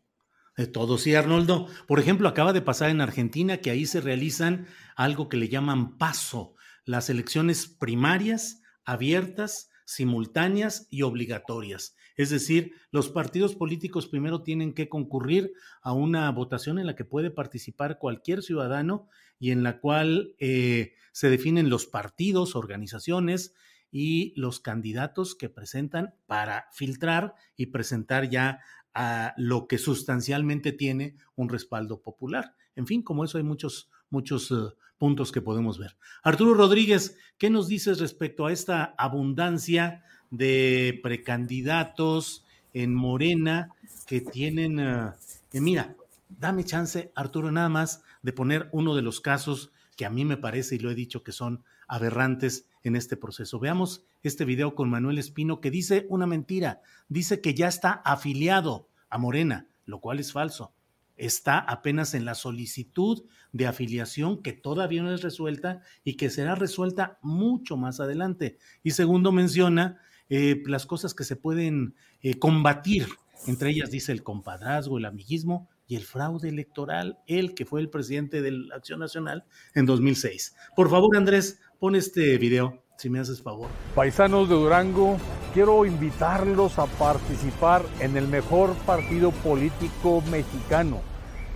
De 0.55 0.65
todo, 0.65 0.97
sí, 0.97 1.13
Arnoldo. 1.13 1.67
Por 1.87 1.99
ejemplo, 1.99 2.27
acaba 2.27 2.51
de 2.51 2.61
pasar 2.61 2.89
en 2.89 3.01
Argentina 3.01 3.57
que 3.57 3.69
ahí 3.69 3.85
se 3.85 4.01
realizan 4.01 4.67
algo 4.95 5.29
que 5.29 5.37
le 5.37 5.49
llaman 5.49 5.97
paso, 5.97 6.55
las 6.83 7.09
elecciones 7.11 7.67
primarias 7.67 8.61
abiertas, 8.83 9.69
simultáneas 9.85 10.87
y 10.89 11.03
obligatorias. 11.03 11.95
Es 12.17 12.31
decir, 12.31 12.73
los 12.91 13.09
partidos 13.09 13.55
políticos 13.55 14.07
primero 14.07 14.41
tienen 14.41 14.73
que 14.73 14.89
concurrir 14.89 15.53
a 15.81 15.93
una 15.93 16.29
votación 16.31 16.79
en 16.79 16.87
la 16.87 16.95
que 16.95 17.05
puede 17.05 17.29
participar 17.29 17.99
cualquier 17.99 18.41
ciudadano 18.41 19.07
y 19.39 19.51
en 19.51 19.63
la 19.63 19.79
cual 19.79 20.35
eh, 20.39 20.95
se 21.11 21.29
definen 21.29 21.69
los 21.69 21.85
partidos, 21.85 22.55
organizaciones 22.55 23.53
y 23.91 24.33
los 24.35 24.59
candidatos 24.59 25.35
que 25.35 25.47
presentan 25.47 26.15
para 26.25 26.67
filtrar 26.73 27.35
y 27.55 27.67
presentar 27.67 28.29
ya 28.29 28.61
a 28.93 29.35
lo 29.37 29.67
que 29.67 29.77
sustancialmente 29.77 30.71
tiene 30.71 31.15
un 31.35 31.49
respaldo 31.49 32.01
popular. 32.01 32.55
En 32.75 32.87
fin, 32.87 33.03
como 33.03 33.23
eso 33.23 33.37
hay 33.37 33.43
muchos, 33.43 33.91
muchos 34.09 34.49
uh, 34.49 34.73
puntos 34.97 35.31
que 35.31 35.41
podemos 35.41 35.77
ver. 35.77 35.97
Arturo 36.23 36.55
Rodríguez, 36.55 37.15
¿qué 37.37 37.51
nos 37.51 37.67
dices 37.67 37.99
respecto 37.99 38.47
a 38.47 38.51
esta 38.51 38.95
abundancia 38.97 40.03
de 40.29 40.99
precandidatos 41.03 42.45
en 42.73 42.93
Morena 42.93 43.69
que 44.05 44.21
tienen, 44.21 44.79
uh, 44.79 45.13
mira, 45.53 45.95
dame 46.29 46.63
chance, 46.63 47.11
Arturo, 47.15 47.51
nada 47.51 47.69
más 47.69 48.03
de 48.21 48.33
poner 48.33 48.69
uno 48.71 48.95
de 48.95 49.01
los 49.01 49.21
casos 49.21 49.71
que 49.95 50.05
a 50.05 50.09
mí 50.09 50.25
me 50.25 50.37
parece, 50.37 50.75
y 50.75 50.79
lo 50.79 50.91
he 50.91 50.95
dicho, 50.95 51.23
que 51.23 51.31
son 51.31 51.63
aberrantes 51.87 52.67
en 52.83 52.95
este 52.95 53.17
proceso. 53.17 53.59
Veamos 53.59 54.03
este 54.23 54.45
video 54.45 54.75
con 54.75 54.89
Manuel 54.89 55.17
Espino 55.17 55.59
que 55.59 55.71
dice 55.71 56.05
una 56.09 56.27
mentira, 56.27 56.81
dice 57.09 57.41
que 57.41 57.53
ya 57.53 57.67
está 57.67 57.91
afiliado 58.05 58.89
a 59.09 59.17
Morena, 59.17 59.67
lo 59.85 59.99
cual 59.99 60.19
es 60.19 60.31
falso. 60.31 60.73
Está 61.15 61.57
apenas 61.57 62.13
en 62.13 62.25
la 62.25 62.35
solicitud 62.35 63.25
de 63.51 63.65
afiliación 63.65 64.43
que 64.43 64.53
todavía 64.53 65.01
no 65.01 65.11
es 65.11 65.23
resuelta 65.23 65.81
y 66.03 66.13
que 66.13 66.29
será 66.29 66.53
resuelta 66.53 67.17
mucho 67.23 67.75
más 67.75 67.99
adelante. 67.99 68.59
Y 68.83 68.91
segundo, 68.91 69.31
menciona 69.31 69.99
eh, 70.29 70.61
las 70.65 70.85
cosas 70.85 71.13
que 71.13 71.23
se 71.23 71.35
pueden 71.35 71.95
eh, 72.21 72.37
combatir. 72.39 73.07
Entre 73.45 73.69
ellas 73.69 73.91
dice 73.91 74.11
el 74.11 74.23
compadrazgo, 74.23 74.97
el 74.97 75.05
amiguismo 75.05 75.69
y 75.87 75.95
el 75.95 76.03
fraude 76.03 76.49
electoral, 76.49 77.19
él 77.27 77.53
que 77.53 77.65
fue 77.65 77.79
el 77.79 77.89
presidente 77.89 78.41
de 78.41 78.51
la 78.51 78.75
Acción 78.75 78.99
Nacional 78.99 79.45
en 79.73 79.85
2006. 79.85 80.55
Por 80.75 80.89
favor, 80.89 81.15
Andrés, 81.15 81.61
pon 81.79 81.95
este 81.95 82.37
video, 82.37 82.83
si 82.97 83.09
me 83.09 83.19
haces 83.19 83.41
favor. 83.41 83.69
Paisanos 83.95 84.49
de 84.49 84.55
Durango, 84.55 85.17
quiero 85.53 85.85
invitarlos 85.85 86.77
a 86.77 86.87
participar 86.87 87.85
en 87.99 88.17
el 88.17 88.27
mejor 88.27 88.75
partido 88.85 89.31
político 89.31 90.21
mexicano, 90.29 91.01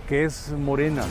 que 0.08 0.24
es 0.24 0.52
Morena. 0.52 1.04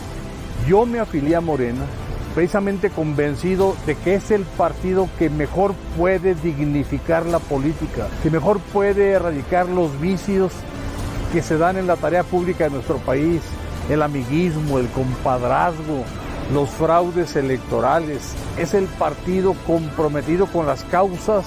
Yo 0.68 0.86
me 0.86 1.00
afilié 1.00 1.36
a 1.36 1.42
Morena 1.42 1.86
precisamente 2.34 2.90
convencido 2.90 3.76
de 3.86 3.96
que 3.96 4.16
es 4.16 4.32
el 4.32 4.44
partido 4.44 5.10
que 5.20 5.30
mejor 5.30 5.74
puede 5.98 6.36
dignificar 6.36 7.26
la 7.26 7.40
política, 7.40 8.08
que 8.24 8.30
mejor 8.30 8.60
puede 8.60 9.12
erradicar 9.12 9.68
los 9.68 10.00
vicios 10.00 10.52
que 11.34 11.42
se 11.42 11.58
dan 11.58 11.78
en 11.78 11.88
la 11.88 11.96
tarea 11.96 12.24
pública 12.24 12.66
de 12.66 12.72
nuestro 12.72 12.98
país, 12.98 13.42
el 13.90 14.02
amiguismo, 14.02 14.80
el 14.80 14.88
compadrazgo, 14.90 16.04
los 16.54 16.70
fraudes 16.70 17.36
electorales. 17.36 18.34
Es 18.58 18.74
el 18.74 18.86
partido 18.86 19.54
comprometido 19.66 20.48
con 20.48 20.66
las 20.66 20.84
causas 20.86 21.46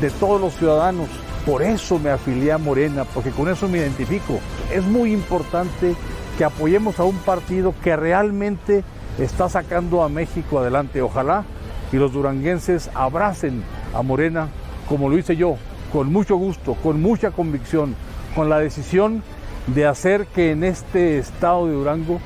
de 0.00 0.10
todos 0.10 0.40
los 0.40 0.54
ciudadanos. 0.54 1.08
Por 1.44 1.62
eso 1.62 1.98
me 1.98 2.10
afilié 2.10 2.52
a 2.52 2.58
Morena, 2.58 3.04
porque 3.04 3.30
con 3.30 3.48
eso 3.48 3.68
me 3.68 3.78
identifico. 3.78 4.40
Es 4.72 4.84
muy 4.84 5.12
importante 5.12 5.94
que 6.38 6.44
apoyemos 6.44 6.98
a 6.98 7.04
un 7.04 7.16
partido 7.18 7.74
que 7.82 7.96
realmente 7.96 8.82
está 9.18 9.48
sacando 9.48 10.02
a 10.02 10.08
México 10.08 10.58
adelante. 10.58 11.02
Ojalá 11.02 11.44
y 11.92 11.96
los 11.96 12.12
duranguenses 12.12 12.90
abracen 12.94 13.62
a 13.94 14.02
Morena 14.02 14.48
como 14.88 15.08
lo 15.08 15.16
hice 15.16 15.36
yo, 15.36 15.56
con 15.92 16.12
mucho 16.12 16.36
gusto, 16.36 16.74
con 16.74 17.00
mucha 17.00 17.30
convicción, 17.30 17.94
con 18.34 18.48
la 18.48 18.58
decisión 18.58 19.22
de 19.68 19.86
hacer 19.86 20.26
que 20.26 20.50
en 20.50 20.64
este 20.64 21.18
estado 21.18 21.66
de 21.66 21.72
Durango 21.72 22.20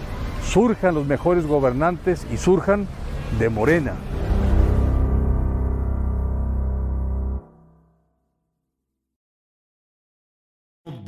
surjan 0.45 0.95
los 0.95 1.07
mejores 1.07 1.47
gobernantes 1.47 2.27
y 2.33 2.37
surjan 2.37 2.87
de 3.39 3.49
Morena. 3.49 3.93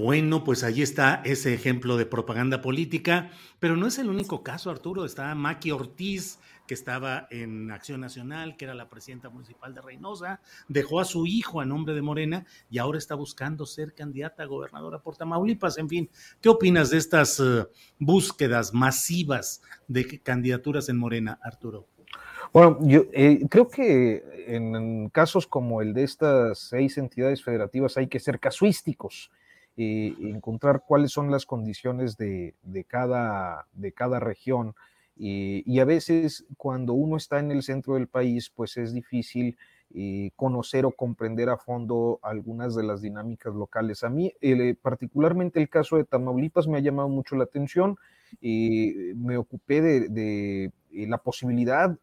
Bueno, 0.00 0.44
pues 0.44 0.64
ahí 0.64 0.80
está 0.80 1.20
ese 1.26 1.52
ejemplo 1.52 1.98
de 1.98 2.06
propaganda 2.06 2.62
política, 2.62 3.30
pero 3.58 3.76
no 3.76 3.86
es 3.86 3.98
el 3.98 4.08
único 4.08 4.42
caso, 4.42 4.70
Arturo. 4.70 5.04
Está 5.04 5.34
Maki 5.34 5.72
Ortiz, 5.72 6.38
que 6.66 6.72
estaba 6.72 7.28
en 7.30 7.70
Acción 7.70 8.00
Nacional, 8.00 8.56
que 8.56 8.64
era 8.64 8.72
la 8.72 8.88
presidenta 8.88 9.28
municipal 9.28 9.74
de 9.74 9.82
Reynosa, 9.82 10.40
dejó 10.68 11.00
a 11.00 11.04
su 11.04 11.26
hijo 11.26 11.60
a 11.60 11.66
nombre 11.66 11.92
de 11.92 12.00
Morena 12.00 12.46
y 12.70 12.78
ahora 12.78 12.96
está 12.96 13.14
buscando 13.14 13.66
ser 13.66 13.92
candidata 13.92 14.42
a 14.42 14.46
gobernadora 14.46 15.00
por 15.00 15.18
Tamaulipas. 15.18 15.76
En 15.76 15.90
fin, 15.90 16.08
¿qué 16.40 16.48
opinas 16.48 16.88
de 16.88 16.96
estas 16.96 17.38
uh, 17.38 17.68
búsquedas 17.98 18.72
masivas 18.72 19.60
de 19.86 20.18
candidaturas 20.20 20.88
en 20.88 20.96
Morena, 20.96 21.38
Arturo? 21.42 21.86
Bueno, 22.54 22.78
yo 22.80 23.04
eh, 23.12 23.40
creo 23.50 23.68
que 23.68 24.24
en 24.46 25.10
casos 25.10 25.46
como 25.46 25.82
el 25.82 25.92
de 25.92 26.04
estas 26.04 26.58
seis 26.58 26.96
entidades 26.96 27.44
federativas 27.44 27.98
hay 27.98 28.06
que 28.06 28.18
ser 28.18 28.40
casuísticos 28.40 29.30
eh, 29.82 30.14
encontrar 30.20 30.82
cuáles 30.86 31.10
son 31.10 31.30
las 31.30 31.46
condiciones 31.46 32.18
de, 32.18 32.54
cada, 32.86 33.66
de 33.72 33.92
cada 33.92 34.20
región. 34.20 34.74
Eh, 35.18 35.62
y 35.64 35.78
a 35.78 35.86
veces 35.86 36.44
cuando 36.58 36.92
uno 36.92 37.16
está 37.16 37.38
en 37.38 37.50
el 37.50 37.62
centro 37.62 37.94
del 37.94 38.06
país, 38.06 38.50
pues 38.54 38.76
es 38.76 38.92
difícil 38.92 39.56
eh, 39.94 40.32
conocer 40.36 40.84
o 40.84 40.90
comprender 40.90 41.48
a 41.48 41.56
fondo 41.56 42.20
algunas 42.22 42.74
de 42.74 42.82
las 42.82 43.00
dinámicas 43.00 43.54
locales. 43.54 44.04
A 44.04 44.10
mí, 44.10 44.34
particularmente 44.82 45.58
el 45.58 45.70
caso 45.70 45.96
de 45.96 46.04
Tamaulipas 46.04 46.68
me 46.68 46.76
ha 46.76 46.82
llamado 46.82 47.08
mucho 47.08 47.34
la 47.36 47.44
atención. 47.44 47.96
Me 48.40 49.36
ocupé 49.36 49.80
de, 49.80 50.72
la 50.92 51.18
posibilidad, 51.18 51.96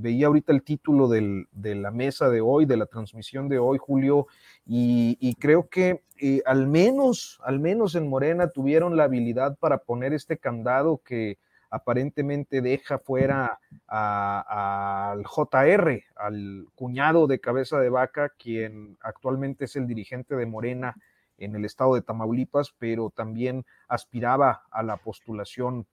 veía 0.00 0.26
ahorita 0.26 0.52
el 0.52 0.62
título 0.62 1.08
de 1.08 1.74
la 1.74 1.90
mesa 1.90 2.28
de 2.30 2.40
hoy, 2.40 2.66
de 2.66 2.76
la 2.76 2.86
transmisión 2.86 3.48
de 3.48 3.58
hoy, 3.58 3.78
Julio, 3.78 4.26
y, 4.66 5.34
creo 5.38 5.68
que 5.68 6.02
eh, 6.18 6.42
al 6.46 6.66
menos, 6.66 7.38
al 7.44 7.60
menos 7.60 7.94
en 7.94 8.08
Morena 8.08 8.48
tuvieron 8.48 8.96
la 8.96 9.04
habilidad 9.04 9.56
para 9.58 9.78
poner 9.78 10.12
este 10.12 10.38
candado 10.38 11.00
que 11.04 11.38
aparentemente 11.70 12.62
deja 12.62 12.98
fuera 12.98 13.60
al 13.86 15.24
JR, 15.24 16.02
al 16.16 16.66
cuñado 16.74 17.26
de 17.26 17.40
cabeza 17.40 17.78
de 17.78 17.90
vaca, 17.90 18.32
quien 18.38 18.96
actualmente 19.00 19.66
es 19.66 19.76
el 19.76 19.86
dirigente 19.86 20.36
de 20.36 20.46
Morena 20.46 20.96
en 21.38 21.56
el 21.56 21.64
estado 21.64 21.94
de 21.94 22.02
Tamaulipas, 22.02 22.74
pero 22.78 23.10
también 23.10 23.64
aspiraba 23.88 24.62
a 24.70 24.82
la 24.82 24.96
postulación 24.96 25.86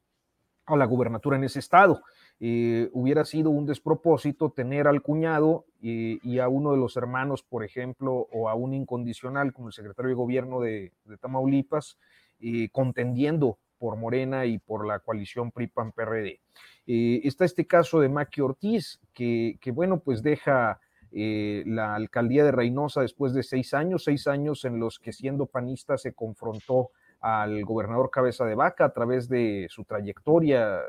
a 0.66 0.78
la 0.78 0.86
gubernatura 0.86 1.38
en 1.38 1.44
ese 1.44 1.60
estado. 1.60 2.02
eh, 2.40 2.90
hubiera 2.94 3.24
sido 3.26 3.52
un 3.52 3.66
despropósito 3.66 4.50
tener 4.50 4.88
al 4.88 5.02
cuñado 5.02 5.66
y, 5.80 6.40
a 6.40 6.48
uno 6.50 6.72
de 6.72 6.78
los 6.78 6.98
hermanos, 6.98 7.44
por 7.44 7.64
ejemplo, 7.64 8.28
o 8.32 8.50
a 8.50 8.56
un 8.56 8.74
incondicional 8.74 9.54
como 9.54 9.68
el 9.68 9.74
secretario 9.74 10.10
de 10.10 10.16
gobierno 10.16 10.60
de, 10.60 10.92
Tamaulipas, 11.22 11.98
eh, 12.40 12.70
contendiendo 12.72 13.60
por 13.78 13.98
Morena 13.98 14.46
y 14.46 14.60
por 14.60 14.86
la 14.86 15.00
coalición 15.00 15.52
PRI-PAN-PRD. 15.52 16.40
Eh, 16.88 17.22
está 17.24 17.46
este 17.46 17.66
caso 17.66 18.00
de 18.00 18.10
Maqui 18.10 18.42
Ortiz, 18.42 19.00
que, 19.14 19.58
bueno, 19.74 20.00
pues 20.00 20.22
deja 20.24 20.80
la 21.14 21.94
alcaldía 21.94 22.44
de 22.44 22.52
Reynosa 22.52 23.02
después 23.02 23.34
de 23.34 23.44
seis 23.44 23.74
años, 23.74 24.04
seis 24.04 24.28
años 24.28 24.66
en 24.66 24.80
los 24.80 24.98
que 24.98 25.14
siendo 25.14 25.46
panista 25.46 25.98
se 25.98 26.14
confrontó 26.14 26.90
al 27.20 27.64
gobernador 27.64 28.10
Cabeza 28.10 28.46
de 28.46 28.56
Vaca 28.56 28.86
a 28.86 28.94
través 28.94 29.30
de 29.30 29.68
su 29.70 29.84
trayectoria. 29.86 30.80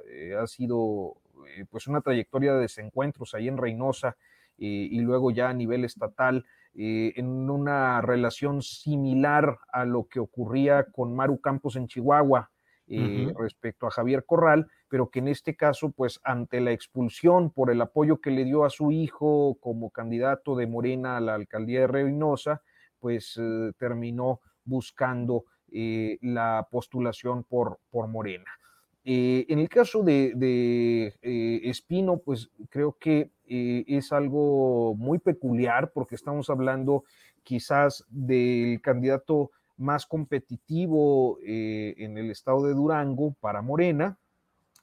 ha 0.41 0.47
sido 0.47 1.19
eh, 1.49 1.65
pues 1.71 1.87
una 1.87 2.01
trayectoria 2.01 2.55
de 2.55 2.61
desencuentros 2.61 3.35
ahí 3.35 3.49
en 3.49 3.57
Reynosa 3.57 4.17
eh, 4.59 4.89
y 4.91 5.01
luego 5.01 5.31
ya 5.31 5.49
a 5.49 5.55
nivel 5.55 5.85
estatal 5.85 6.45
eh, 6.75 7.13
en 7.17 7.51
una 7.51 8.01
relación 8.01 8.63
similar 8.63 9.59
a 9.73 9.85
lo 9.85 10.07
que 10.09 10.21
ocurría 10.21 10.85
con 10.85 11.15
Maru 11.15 11.41
Campos 11.41 11.77
en 11.77 11.87
Chihuahua 11.87 12.51
respecto 12.87 13.87
a 13.87 13.91
Javier 13.91 14.25
Corral, 14.25 14.67
pero 14.89 15.09
que 15.09 15.21
en 15.21 15.29
este 15.29 15.57
caso, 15.57 15.91
pues 15.91 16.21
ante 16.23 16.61
la 16.61 16.73
expulsión 16.73 17.51
por 17.51 17.71
el 17.71 17.81
apoyo 17.81 18.21
que 18.21 18.31
le 18.31 18.45
dio 18.45 18.65
a 18.65 18.71
su 18.71 18.93
hijo 18.93 19.57
como 19.61 19.91
candidato 19.91 20.55
de 20.55 20.67
Morena 20.67 21.17
a 21.17 21.21
la 21.21 21.35
alcaldía 21.35 21.81
de 21.81 21.87
Reynosa, 21.87 22.63
pues 23.01 23.41
terminó 23.79 24.41
buscando 24.65 25.45
la 25.71 26.69
postulación 26.71 27.45
por, 27.45 27.79
por 27.91 28.09
Morena. 28.09 28.51
Eh, 29.07 29.45
en 29.51 29.59
el 29.59 29.69
caso 29.69 30.03
de, 30.03 30.33
eh, 31.21 31.61
Espino, 31.65 32.19
pues 32.19 32.51
creo 32.71 32.97
que 32.99 33.31
eh, 33.47 33.85
es 33.87 34.13
algo 34.13 34.95
muy 34.97 35.19
peculiar 35.19 35.93
porque 35.93 36.15
estamos 36.15 36.49
hablando 36.49 37.05
quizás 37.43 38.07
del 38.09 38.81
candidato 38.81 39.51
más 39.77 40.07
competitivo 40.07 41.39
en 41.43 42.17
el 42.17 42.31
estado 42.31 42.67
de 42.67 42.75
Durango 42.75 43.35
para 43.41 43.63
Morena, 43.63 44.17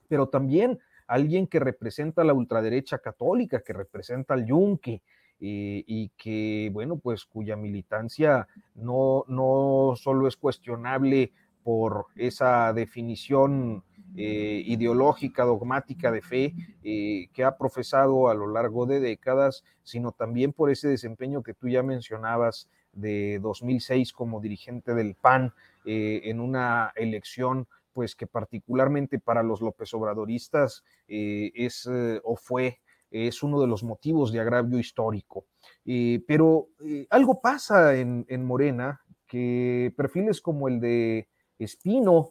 pero 0.07 0.27
también 0.27 0.79
alguien 1.07 1.47
que 1.47 1.59
representa 1.59 2.23
la 2.23 2.33
ultraderecha 2.33 2.99
católica, 2.99 3.61
que 3.61 3.73
representa 3.73 4.33
al 4.33 4.45
Yunque. 4.45 5.01
y 5.39 6.09
que, 6.17 6.69
bueno, 6.71 6.97
pues 6.97 7.25
cuya 7.25 7.55
militancia 7.55 8.47
no, 8.75 9.25
no 9.27 9.93
solo 9.95 10.27
es 10.27 10.37
cuestionable 10.37 11.31
por 11.63 12.07
esa 12.15 12.73
definición 12.73 13.83
eh, 14.17 14.63
ideológica, 14.65 15.43
dogmática 15.43 16.11
de 16.11 16.21
fe 16.21 16.53
eh, 16.83 17.29
que 17.33 17.45
ha 17.45 17.57
profesado 17.57 18.27
a 18.27 18.33
lo 18.33 18.47
largo 18.47 18.85
de 18.85 18.99
décadas, 18.99 19.63
sino 19.83 20.11
también 20.11 20.51
por 20.51 20.69
ese 20.69 20.89
desempeño 20.89 21.43
que 21.43 21.53
tú 21.53 21.69
ya 21.69 21.81
mencionabas 21.81 22.67
de 22.93 23.39
2006 23.39 24.13
como 24.13 24.41
dirigente 24.41 24.93
del 24.93 25.15
PAN 25.15 25.53
eh, 25.85 26.21
en 26.25 26.39
una 26.39 26.91
elección 26.95 27.67
pues 27.93 28.15
que 28.15 28.27
particularmente 28.27 29.19
para 29.19 29.43
los 29.43 29.61
López 29.61 29.93
Obradoristas 29.93 30.83
es 31.07 31.89
o 32.23 32.37
fue 32.37 32.79
es 33.09 33.43
uno 33.43 33.59
de 33.59 33.67
los 33.67 33.83
motivos 33.83 34.31
de 34.31 34.39
agravio 34.39 34.79
histórico. 34.79 35.43
pero 36.25 36.69
algo 37.09 37.41
pasa 37.41 37.97
en, 37.97 38.25
en, 38.29 38.45
Morena, 38.45 39.01
que 39.27 39.93
perfiles 39.97 40.39
como 40.39 40.69
el 40.69 40.79
de 40.79 41.27
Espino, 41.59 42.29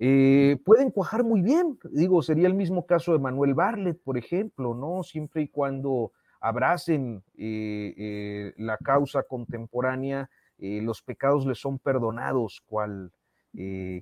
eh, 0.00 0.58
pueden 0.64 0.90
cuajar 0.90 1.24
muy 1.24 1.42
bien. 1.42 1.78
Digo, 1.90 2.22
sería 2.22 2.46
el 2.46 2.54
mismo 2.54 2.86
caso 2.86 3.12
de 3.12 3.18
Manuel 3.18 3.54
Barlet, 3.54 4.00
por 4.02 4.18
ejemplo, 4.18 4.74
¿no? 4.74 5.02
Siempre 5.02 5.42
y 5.42 5.48
cuando 5.48 6.12
abracen 6.40 7.22
eh, 7.36 7.94
eh, 7.96 8.54
la 8.56 8.76
causa 8.78 9.22
contemporánea, 9.22 10.30
los 10.60 11.02
pecados 11.02 11.46
les 11.46 11.58
son 11.60 11.78
perdonados, 11.78 12.62
cual 12.66 13.12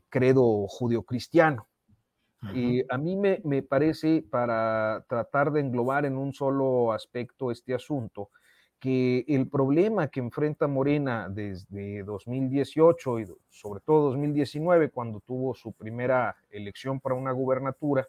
credo 0.08 0.66
judio-cristiano. 0.66 1.68
a 2.40 2.98
mí 2.98 3.16
me, 3.16 3.42
me, 3.44 3.62
parece, 3.62 4.24
para 4.30 5.04
tratar 5.06 5.52
de 5.52 5.60
englobar 5.60 6.06
en 6.06 6.16
un 6.16 6.32
solo 6.32 6.92
aspecto 6.92 7.50
este 7.50 7.74
asunto, 7.74 8.30
que 8.78 9.24
el 9.28 9.48
problema 9.48 10.08
que 10.08 10.20
enfrenta 10.20 10.66
Morena 10.66 11.28
desde 11.28 12.02
2018 12.04 13.20
y 13.20 13.26
sobre 13.48 13.80
todo 13.80 14.10
2019, 14.10 14.90
cuando 14.90 15.20
tuvo 15.20 15.54
su 15.54 15.72
primera 15.72 16.36
elección 16.50 17.00
para 17.00 17.14
una 17.14 17.32
gubernatura, 17.32 18.06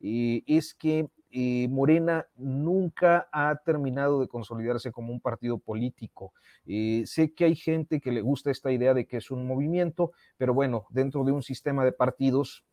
eh, 0.00 0.42
es 0.46 0.74
que 0.74 1.08
eh, 1.38 1.68
Morena 1.68 2.26
nunca 2.36 3.28
ha 3.30 3.54
terminado 3.64 4.20
de 4.20 4.28
consolidarse 4.28 4.90
como 4.90 5.12
un 5.12 5.20
partido 5.20 5.58
político. 5.58 6.32
Eh, 6.64 7.02
sé 7.04 7.34
que 7.34 7.44
hay 7.44 7.54
gente 7.54 8.00
que 8.00 8.10
le 8.10 8.22
gusta 8.22 8.50
esta 8.50 8.72
idea 8.72 8.94
de 8.94 9.06
que 9.06 9.18
es 9.18 9.30
un 9.30 9.46
movimiento, 9.46 10.12
pero 10.38 10.54
bueno, 10.54 10.86
dentro 10.88 11.24
de 11.24 11.32
un 11.32 11.42
sistema 11.42 11.84
de 11.84 11.92
partidos, 11.92 12.64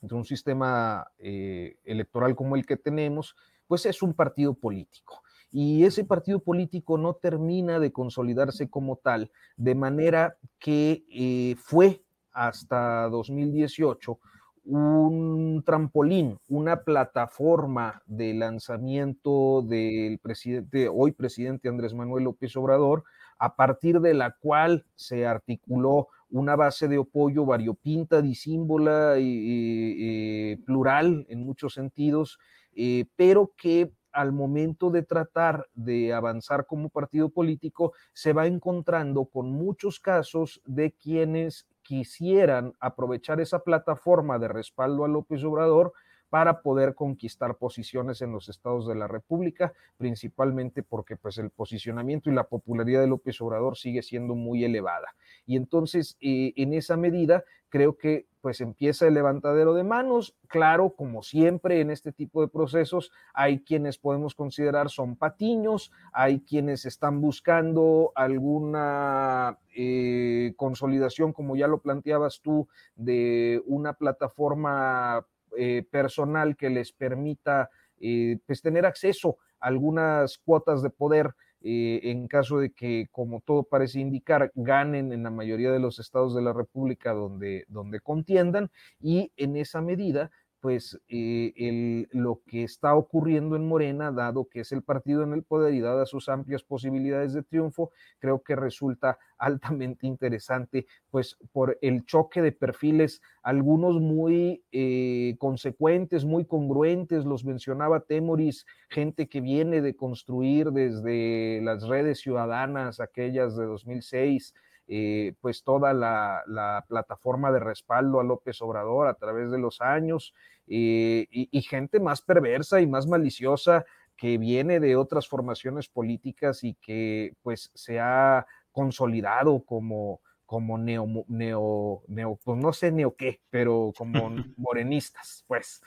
de 0.00 0.14
un 0.16 0.24
sistema 0.24 1.06
electoral 1.18 2.34
como 2.34 2.56
el 2.56 2.66
que 2.66 2.76
tenemos, 2.76 3.36
pues 3.68 3.86
es 3.86 4.02
un 4.02 4.14
partido 4.14 4.54
político 4.54 5.22
y 5.52 5.84
ese 5.84 6.04
partido 6.04 6.40
político 6.40 6.96
no 6.96 7.14
termina 7.14 7.78
de 7.78 7.92
consolidarse 7.92 8.70
como 8.70 8.96
tal, 8.96 9.30
de 9.56 9.74
manera 9.74 10.38
que 10.58 11.04
eh, 11.10 11.56
fue 11.58 12.02
hasta 12.32 13.08
2018 13.10 14.18
un 14.64 15.62
trampolín, 15.64 16.38
una 16.48 16.82
plataforma 16.84 18.02
de 18.06 18.34
lanzamiento 18.34 19.62
del 19.62 20.18
presidente, 20.18 20.88
hoy 20.88 21.12
presidente 21.12 21.68
Andrés 21.68 21.94
Manuel 21.94 22.24
López 22.24 22.56
Obrador, 22.56 23.04
a 23.38 23.56
partir 23.56 24.00
de 24.00 24.14
la 24.14 24.36
cual 24.38 24.84
se 24.94 25.26
articuló 25.26 26.08
una 26.30 26.56
base 26.56 26.88
de 26.88 26.98
apoyo 26.98 27.44
variopinta, 27.44 28.22
disímbola 28.22 29.16
y, 29.18 30.56
plural 30.64 31.26
en 31.28 31.44
muchos 31.44 31.74
sentidos, 31.74 32.38
eh, 32.74 33.06
pero 33.16 33.52
que 33.56 33.92
al 34.12 34.32
momento 34.32 34.90
de 34.90 35.02
tratar 35.02 35.68
de 35.74 36.12
avanzar 36.12 36.66
como 36.66 36.88
partido 36.88 37.28
político, 37.28 37.92
se 38.12 38.32
va 38.32 38.46
encontrando 38.46 39.24
con 39.26 39.50
muchos 39.50 40.00
casos 40.00 40.60
de 40.64 40.92
quienes 40.92 41.66
quisieran 41.82 42.74
aprovechar 42.80 43.40
esa 43.40 43.60
plataforma 43.60 44.38
de 44.38 44.48
respaldo 44.48 45.04
a 45.04 45.08
López 45.08 45.42
Obrador 45.44 45.92
para 46.32 46.62
poder 46.62 46.94
conquistar 46.94 47.56
posiciones 47.56 48.22
en 48.22 48.32
los 48.32 48.48
estados 48.48 48.88
de 48.88 48.94
la 48.94 49.06
República, 49.06 49.74
principalmente 49.98 50.82
porque 50.82 51.14
pues 51.14 51.36
el 51.36 51.50
posicionamiento 51.50 52.30
y 52.30 52.32
la 52.32 52.44
popularidad 52.44 53.02
de 53.02 53.06
López 53.06 53.38
Obrador 53.42 53.76
sigue 53.76 54.00
siendo 54.00 54.34
muy 54.34 54.64
elevada. 54.64 55.14
Y 55.44 55.56
entonces, 55.56 56.16
eh, 56.22 56.54
en 56.56 56.72
esa 56.72 56.96
medida, 56.96 57.44
creo 57.68 57.98
que 57.98 58.26
pues 58.40 58.62
empieza 58.62 59.06
el 59.06 59.14
levantadero 59.14 59.74
de 59.74 59.84
manos. 59.84 60.34
Claro, 60.48 60.94
como 60.96 61.22
siempre 61.22 61.80
en 61.80 61.90
este 61.90 62.12
tipo 62.12 62.40
de 62.40 62.48
procesos, 62.48 63.12
hay 63.34 63.60
quienes 63.60 63.98
podemos 63.98 64.34
considerar 64.34 64.88
son 64.88 65.16
patiños, 65.16 65.92
hay 66.14 66.40
quienes 66.40 66.86
están 66.86 67.20
buscando 67.20 68.12
alguna 68.14 69.58
eh, 69.76 70.54
consolidación, 70.56 71.34
como 71.34 71.56
ya 71.56 71.66
lo 71.66 71.82
planteabas 71.82 72.40
tú, 72.40 72.68
de 72.96 73.62
una 73.66 73.92
plataforma 73.92 75.26
eh, 75.56 75.86
personal 75.90 76.56
que 76.56 76.70
les 76.70 76.92
permita 76.92 77.70
eh, 78.00 78.38
pues 78.46 78.62
tener 78.62 78.86
acceso 78.86 79.38
a 79.60 79.68
algunas 79.68 80.38
cuotas 80.38 80.82
de 80.82 80.90
poder 80.90 81.34
eh, 81.64 82.00
en 82.10 82.26
caso 82.26 82.58
de 82.58 82.72
que, 82.72 83.06
como 83.12 83.40
todo 83.40 83.62
parece 83.62 84.00
indicar, 84.00 84.50
ganen 84.56 85.12
en 85.12 85.22
la 85.22 85.30
mayoría 85.30 85.70
de 85.70 85.78
los 85.78 86.00
estados 86.00 86.34
de 86.34 86.42
la 86.42 86.52
República 86.52 87.12
donde, 87.12 87.64
donde 87.68 88.00
contiendan 88.00 88.70
y 89.00 89.30
en 89.36 89.56
esa 89.56 89.80
medida 89.80 90.32
pues 90.62 90.96
eh, 91.08 92.06
lo 92.12 92.40
que 92.46 92.62
está 92.62 92.94
ocurriendo 92.94 93.56
en 93.56 93.66
Morena, 93.66 94.12
dado 94.12 94.48
que 94.48 94.60
es 94.60 94.70
el 94.70 94.84
partido 94.84 95.24
en 95.24 95.32
el 95.32 95.42
poder 95.42 95.74
y 95.74 95.80
dadas 95.80 96.08
sus 96.08 96.28
amplias 96.28 96.62
posibilidades 96.62 97.32
de 97.32 97.42
triunfo, 97.42 97.90
creo 98.20 98.44
que 98.44 98.54
resulta 98.54 99.18
altamente 99.38 100.06
interesante, 100.06 100.86
pues 101.10 101.36
por 101.50 101.78
el 101.82 102.06
choque 102.06 102.40
de 102.42 102.52
perfiles, 102.52 103.20
algunos 103.42 104.00
muy 104.00 104.62
eh, 104.70 105.34
consecuentes, 105.40 106.24
muy 106.24 106.44
congruentes, 106.44 107.24
los 107.24 107.44
mencionaba 107.44 108.04
Temoris, 108.04 108.64
gente 108.88 109.28
que 109.28 109.40
viene 109.40 109.82
de 109.82 109.96
construir 109.96 110.70
desde 110.70 111.60
las 111.64 111.88
redes 111.88 112.20
ciudadanas, 112.20 113.00
aquellas 113.00 113.56
de 113.56 113.64
2006, 113.64 114.54
eh, 114.88 115.34
pues 115.40 115.62
toda 115.62 115.92
la, 115.94 116.84
plataforma 116.88 117.52
de 117.52 117.60
respaldo 117.60 118.20
a 118.20 118.24
López 118.24 118.60
Obrador 118.62 119.06
a 119.06 119.14
través 119.14 119.50
de 119.50 119.58
los 119.58 119.80
años 119.80 120.34
eh, 120.66 121.26
y, 121.30 121.62
gente 121.62 122.00
más 122.00 122.22
perversa 122.22 122.80
y 122.80 122.86
más 122.86 123.06
maliciosa 123.06 123.84
que 124.16 124.38
viene 124.38 124.80
de 124.80 124.96
otras 124.96 125.28
formaciones 125.28 125.88
políticas 125.88 126.64
y 126.64 126.74
que 126.74 127.34
pues 127.42 127.70
se 127.74 128.00
ha 128.00 128.46
consolidado 128.72 129.62
como, 129.64 130.20
como 130.52 130.76
neo, 130.76 131.06
neo, 131.28 132.02
neo, 132.08 132.38
pues 132.44 132.58
no 132.58 132.72
sé 132.72 132.92
neo 132.92 133.14
qué, 133.16 133.40
pero 133.48 133.92
como 133.96 134.30
morenistas, 134.58 135.44
pues. 135.46 135.80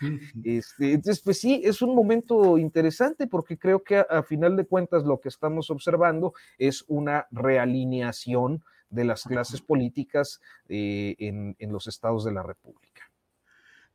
Este, 0.43 0.93
entonces, 0.93 1.21
pues 1.23 1.39
sí, 1.39 1.61
es 1.63 1.81
un 1.81 1.93
momento 1.93 2.57
interesante 2.57 3.27
porque 3.27 3.59
creo 3.59 3.83
que 3.83 3.97
a, 3.97 4.23
final 4.23 4.55
de 4.55 4.65
cuentas 4.65 5.03
lo 5.03 5.19
que 5.19 5.29
estamos 5.29 5.69
observando 5.69 6.33
es 6.57 6.83
una 6.87 7.27
realineación 7.29 8.63
de 8.95 9.05
las 9.05 9.23
clases 9.23 9.61
políticas 9.61 10.41
eh, 10.67 11.15
en, 11.19 11.55
en, 11.59 11.71
los 11.71 11.87
estados 11.87 12.23
de 12.25 12.31
la 12.31 12.43
República. 12.43 13.11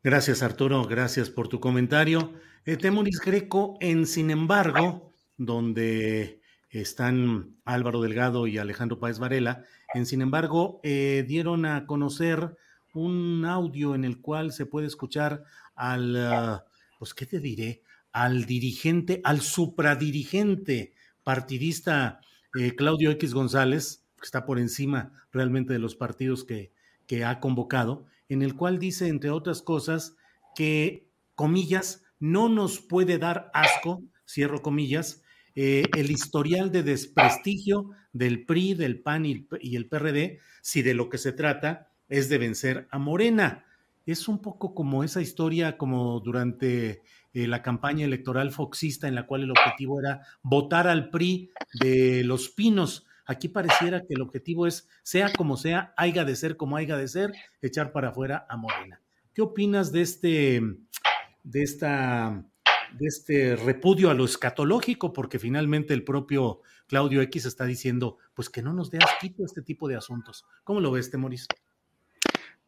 Gracias, 0.03 0.43
Arturo. 0.43 0.85
Gracias 0.85 1.31
por 1.31 1.49
tu 1.49 1.61
comentario. 1.61 2.33
Eh, 2.65 2.77
Temoris 2.77 3.21
Greco, 3.21 3.77
en 3.81 4.07
Sin 4.07 4.31
embargo, 4.31 5.13
donde 5.37 6.41
están 6.69 7.57
Álvaro 7.65 8.01
Delgado 8.01 8.47
y 8.47 8.59
Alejandro 8.59 8.99
Páez 8.99 9.19
Varela, 9.19 9.65
en 9.93 10.07
sin 10.07 10.23
embargo, 10.23 10.81
eh, 10.85 11.25
dieron 11.27 11.67
a 11.67 11.87
conocer 11.87 12.57
un 12.95 13.45
audio 13.45 13.95
en 13.95 14.05
el 14.05 14.21
cual 14.21 14.53
se 14.53 14.67
puede 14.67 14.87
escuchar 14.87 15.43
al, 15.75 16.63
pues, 16.99 17.15
¿qué 17.15 17.27
te 17.27 17.41
diré? 17.41 17.83
Al 18.13 18.45
dirigente, 18.45 19.21
al 19.25 19.41
supradirigente 19.41 20.95
partidista 21.23 22.21
eh, 22.59 22.75
Claudio 22.75 23.11
X 23.13 23.33
González, 23.35 24.00
está 24.25 24.45
por 24.45 24.59
encima 24.59 25.13
realmente 25.33 25.73
de 25.73 25.79
los 25.79 25.97
partidos 25.97 26.45
que, 26.45 26.73
que 27.07 27.25
ha 27.25 27.41
convocado, 27.41 28.07
en 28.29 28.43
el 28.43 28.55
cual 28.55 28.79
dice, 28.79 29.09
entre 29.09 29.31
otras 29.31 29.63
cosas, 29.63 30.17
que, 30.55 31.09
comillas, 31.35 32.05
no 32.19 32.49
nos 32.49 32.81
puede 32.81 33.19
dar 33.19 33.51
asco, 33.55 34.03
cierro 34.29 34.63
comillas, 34.63 35.23
eh, 35.57 35.85
el 35.97 36.11
historial 36.11 36.71
de 36.71 36.83
desprestigio 36.83 37.91
del 38.13 38.45
PRI, 38.45 38.75
del 38.75 39.01
PAN 39.01 39.27
y, 39.27 39.47
el 39.75 39.89
PRD, 39.89 40.39
si 40.63 40.83
de 40.83 40.95
lo 40.95 41.09
que 41.09 41.19
se 41.19 41.33
trata 41.33 41.91
es 42.09 42.29
de 42.29 42.39
vencer 42.39 42.87
a 42.91 42.99
Morena. 42.99 43.65
Es 44.07 44.29
un 44.29 44.41
poco 44.41 44.75
como 44.75 45.05
esa 45.05 45.21
historia 45.21 45.77
como 45.77 46.21
durante 46.21 47.03
eh, 47.33 47.47
la 47.47 47.63
campaña 47.63 48.05
electoral 48.05 48.53
foxista 48.53 49.09
en 49.09 49.15
la 49.15 49.27
cual 49.27 49.43
el 49.43 49.51
objetivo 49.51 50.01
era 50.01 50.23
votar 50.43 50.89
al 50.89 51.11
PRI 51.11 51.51
de 51.81 52.25
los 52.25 52.49
pinos. 52.51 53.07
Aquí 53.31 53.47
pareciera 53.47 54.01
que 54.01 54.15
el 54.15 54.23
objetivo 54.23 54.67
es, 54.67 54.89
sea 55.05 55.31
como 55.33 55.57
sea, 55.57 55.95
haya 55.97 56.25
de 56.25 56.35
ser 56.35 56.57
como 56.57 56.75
haya 56.75 56.97
de 56.97 57.07
ser, 57.07 57.33
echar 57.63 57.93
para 57.93 58.09
afuera 58.09 58.45
a 58.49 58.57
Morena. 58.57 59.01
¿Qué 59.33 59.41
opinas 59.41 59.93
de 59.93 60.01
este, 60.01 60.61
de 61.45 61.63
esta 61.63 62.45
de 62.99 63.07
este 63.07 63.55
repudio 63.55 64.11
a 64.11 64.15
lo 64.15 64.25
escatológico, 64.25 65.13
porque 65.13 65.39
finalmente 65.39 65.95
el 65.95 66.03
propio 66.03 66.63
Claudio 66.89 67.23
X 67.23 67.47
está 67.47 67.67
diciendo, 67.67 68.19
pues 68.35 68.51
que 68.51 68.63
no 68.63 68.73
nos 68.73 68.91
dé 68.91 68.99
asquito 68.99 69.45
este 69.45 69.63
tipo 69.63 69.87
de 69.87 69.95
asuntos. 69.95 70.45
¿Cómo 70.65 70.81
lo 70.81 70.91
ves, 70.91 71.09
Temoris? 71.09 71.47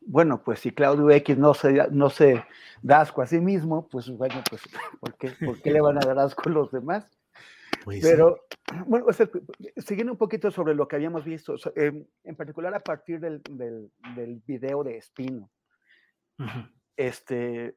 Bueno, 0.01 0.45
pues 0.45 0.61
si 0.61 0.71
Claudio 0.71 1.11
X 1.11 1.39
no 1.39 1.55
se, 1.55 1.89
no 1.91 2.09
se 2.09 2.45
da 2.83 3.01
asco 3.01 3.21
a 3.21 3.27
sí 3.27 3.41
mismo, 3.41 3.89
pues 3.89 4.09
bueno, 4.11 4.45
pues 4.49 4.63
¿por 5.01 5.17
qué, 5.17 5.33
¿por 5.45 5.61
qué 5.61 5.73
le 5.73 5.81
van 5.81 5.97
a 5.97 6.07
dar 6.07 6.21
asco 6.21 6.49
a 6.49 6.53
los 6.53 6.71
demás? 6.71 7.05
Pues, 7.85 8.01
Pero, 8.03 8.47
bueno, 8.87 9.07
siguiendo 9.77 10.13
un 10.13 10.19
poquito 10.19 10.51
sobre 10.51 10.75
lo 10.75 10.87
que 10.87 10.97
habíamos 10.97 11.25
visto, 11.25 11.57
em, 11.75 12.05
en 12.25 12.37
particular 12.37 12.75
a 12.75 12.81
partir 12.81 13.21
del, 13.21 13.43
del, 13.43 14.43
video 14.47 14.85
de 14.85 14.97
Espino, 14.97 15.51
este, 16.97 17.77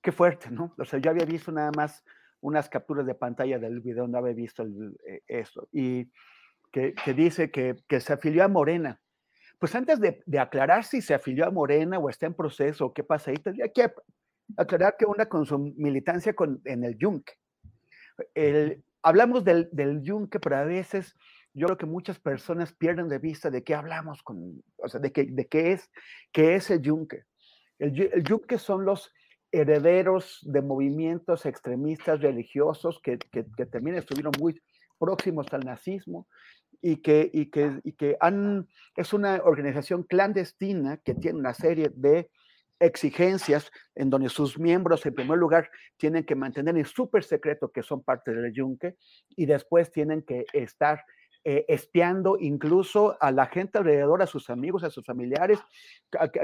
qué 0.00 0.12
fuerte, 0.12 0.50
¿no? 0.50 0.74
O 0.78 0.84
sea, 0.84 0.98
yo 0.98 1.10
había 1.10 1.24
visto 1.24 1.52
nada 1.52 1.70
más 1.76 2.04
unas 2.40 2.68
capturas 2.68 3.06
de 3.06 3.14
pantalla 3.14 3.58
del 3.58 3.80
video, 3.80 4.06
no 4.08 4.18
había 4.18 4.34
visto 4.34 4.62
el, 4.62 4.96
eh, 5.06 5.22
esto, 5.26 5.68
y 5.72 6.10
que, 6.70 6.94
dice 7.14 7.50
que, 7.50 8.00
se 8.00 8.12
afilió 8.12 8.44
a 8.44 8.48
Morena. 8.48 9.00
Pues 9.58 9.74
antes 9.74 10.00
de, 10.00 10.22
aclarar 10.38 10.84
si 10.84 11.02
se 11.02 11.14
afilió 11.14 11.46
a 11.46 11.50
Morena 11.50 11.98
o 11.98 12.08
está 12.08 12.26
en 12.26 12.34
proceso 12.34 12.86
o 12.86 12.92
qué 12.92 13.04
pasa 13.04 13.30
ahí, 13.30 13.36
tendría 13.36 13.68
que 13.68 13.92
aclarar 14.56 14.96
que 14.98 15.04
una 15.04 15.26
con 15.26 15.46
su 15.46 15.58
militancia 15.58 16.34
con, 16.34 16.60
en 16.64 16.82
el 16.84 16.96
Yunque. 16.96 17.34
El, 18.34 18.82
hablamos 19.02 19.44
del, 19.44 19.68
del 19.72 20.02
Yunque, 20.02 20.40
pero 20.40 20.56
a 20.56 20.64
veces 20.64 21.16
yo 21.54 21.66
creo 21.66 21.78
que 21.78 21.86
muchas 21.86 22.18
personas 22.18 22.72
pierden 22.72 23.08
de 23.08 23.18
vista 23.18 23.50
de 23.50 23.62
qué 23.62 23.74
hablamos, 23.74 24.22
con, 24.22 24.62
o 24.76 24.88
sea, 24.88 25.00
de 25.00 25.12
qué, 25.12 25.24
de 25.24 25.46
qué, 25.46 25.72
es, 25.72 25.90
qué 26.32 26.54
es 26.54 26.70
el 26.70 26.80
Yunque. 26.80 27.24
El, 27.78 28.00
el 28.00 28.22
Yunque 28.24 28.58
son 28.58 28.84
los 28.84 29.12
herederos 29.52 30.40
de 30.42 30.62
movimientos 30.62 31.44
extremistas 31.44 32.20
religiosos 32.20 33.00
que, 33.02 33.18
también 33.70 33.96
estuvieron 33.96 34.32
muy 34.40 34.60
próximos 34.98 35.52
al 35.52 35.60
nazismo 35.60 36.26
y 36.80 36.96
que, 36.96 37.30
y 37.32 37.50
que, 37.50 37.80
y 37.84 37.92
que 37.92 38.16
han, 38.18 38.66
es 38.96 39.12
una 39.12 39.42
organización 39.44 40.04
clandestina 40.04 40.96
que 40.96 41.14
tiene 41.14 41.38
una 41.38 41.52
serie 41.52 41.90
de 41.94 42.30
exigencias 42.82 43.70
en 43.94 44.10
donde 44.10 44.28
sus 44.28 44.58
miembros, 44.58 45.06
en 45.06 45.14
primer 45.14 45.38
lugar, 45.38 45.70
tienen 45.96 46.24
que 46.24 46.34
mantener 46.34 46.76
en 46.76 46.84
súper 46.84 47.24
secreto 47.24 47.70
que 47.70 47.82
son 47.82 48.02
parte 48.02 48.32
del 48.32 48.52
yunque 48.52 48.96
y 49.36 49.46
después 49.46 49.90
tienen 49.90 50.22
que 50.22 50.44
estar 50.52 51.04
eh, 51.44 51.64
espiando 51.66 52.36
incluso 52.38 53.16
a 53.20 53.32
la 53.32 53.46
gente 53.46 53.76
alrededor, 53.76 54.22
a 54.22 54.28
sus 54.28 54.48
amigos, 54.48 54.84
a 54.84 54.90
sus 54.90 55.04
familiares, 55.04 55.58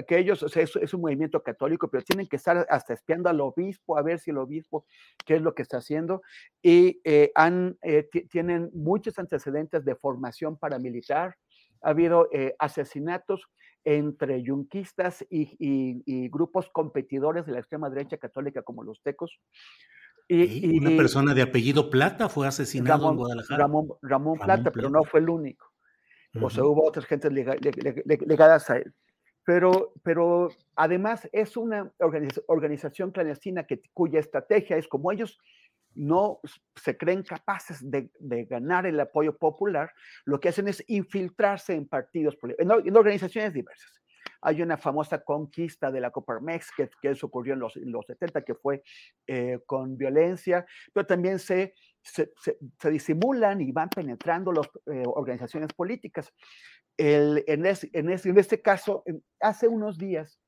que 0.09 0.19
ellos, 0.19 0.43
o 0.43 0.49
sea, 0.49 0.65
es, 0.65 0.93
un 0.93 1.01
movimiento 1.01 1.41
católico, 1.41 1.89
pero 1.89 2.03
tienen 2.03 2.27
que 2.27 2.35
estar 2.35 2.67
hasta 2.69 2.95
espiando 2.95 3.29
al 3.29 3.41
obispo, 3.41 3.97
a 3.97 4.03
ver 4.03 4.19
si 4.19 4.33
el 4.33 4.39
obispo, 4.39 4.87
qué 5.25 5.37
es 5.37 5.43
lo 5.43 5.55
que 5.55 5.63
está 5.63 5.77
haciendo, 5.77 6.23
y 6.61 7.01
eh, 7.05 7.31
han, 7.37 7.79
eh, 7.83 8.09
tienen 8.29 8.71
muchos 8.75 9.17
antecedentes 9.21 9.85
de 9.85 9.95
formación 9.95 10.59
paramilitar, 10.59 11.37
ha 11.81 11.91
habido 11.91 12.29
asesinatos 12.59 13.49
entre 13.97 14.43
yunquistas 14.43 15.25
y, 15.31 16.29
grupos 16.29 16.69
competidores 16.69 17.47
de 17.47 17.53
la 17.53 17.61
extrema 17.61 17.89
derecha 17.89 18.19
católica 18.19 18.63
como 18.63 18.85
los 18.85 19.03
tecos. 19.03 19.41
Y, 20.29 20.79
una 20.79 20.91
persona 20.91 21.33
de 21.33 21.41
apellido 21.41 21.89
Plata 21.89 22.29
fue 22.29 22.47
asesinado 22.47 23.11
en 23.11 23.17
Guadalajara. 23.17 23.67
Ramón, 24.03 24.39
Plata, 24.39 24.71
pero 24.71 24.91
no 24.91 25.05
fue 25.05 25.21
el 25.21 25.31
único. 25.31 25.73
O 26.43 26.51
sea, 26.51 26.65
hubo 26.65 26.87
otras 26.87 27.07
gentes 27.07 27.33
ligadas 27.33 28.69
a 28.69 28.77
él. 28.77 28.95
Pero, 29.45 29.95
pero 30.03 30.51
además 30.77 31.27
es 31.33 31.57
una 31.57 31.91
organización 32.47 33.11
clandestina 33.11 33.65
que, 33.65 33.81
cuya 33.95 34.21
estrategia 34.21 34.77
es 34.77 34.87
como 34.87 35.11
ellos 35.11 35.39
no 35.99 36.41
se 36.77 36.97
creen 36.97 37.23
capaces 37.23 37.79
de, 37.83 38.11
ganar 38.45 38.87
el 38.87 38.99
apoyo 39.01 39.37
popular, 39.37 39.93
lo 40.25 40.39
que 40.39 40.49
hacen 40.49 40.69
es 40.69 40.83
infiltrarse 40.87 41.75
en 41.75 41.89
partidos, 41.89 42.39
en 42.59 42.97
organizaciones 42.97 43.53
diversas. 43.53 44.01
Hay 44.41 44.63
una 44.63 44.77
famosa 44.77 45.25
conquista 45.25 45.91
de 45.91 46.01
la 46.01 46.13
Coparmex 46.13 46.71
que, 46.77 46.89
que 47.03 47.11
eso 47.11 47.27
ocurrió 47.27 47.55
en 47.55 47.61
los, 47.61 47.75
los 47.77 48.07
70, 48.07 48.43
que 48.43 48.55
fue 48.55 48.85
eh, 49.27 49.59
con 49.67 49.97
violencia, 49.97 50.65
pero 50.93 51.07
también 51.07 51.41
se, 51.41 51.75
se, 52.03 52.33
se, 52.37 52.91
disimulan 52.91 53.61
y 53.61 53.73
van 53.73 53.89
penetrando 53.89 54.53
las 54.53 54.69
eh, 54.87 55.03
organizaciones 55.07 55.73
políticas. 55.73 56.33
El, 56.97 57.45
en, 57.49 57.67
en, 57.67 58.11
en, 58.11 58.39
este 58.39 58.63
caso, 58.63 59.03
hace 59.41 59.67
unos 59.67 59.99
días, 59.99 60.41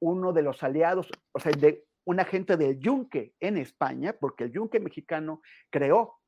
uno 0.00 0.32
de 0.32 0.42
los 0.42 0.62
aliados, 0.62 1.10
o 1.32 1.40
sea, 1.40 1.50
de 1.52 1.84
un 2.04 2.20
agente 2.20 2.56
del 2.56 2.78
Yunque 2.78 3.34
en 3.40 3.56
España, 3.56 4.14
porque 4.18 4.44
el 4.44 4.52
Yunque 4.52 4.80
mexicano 4.80 5.42
creó 5.70 6.20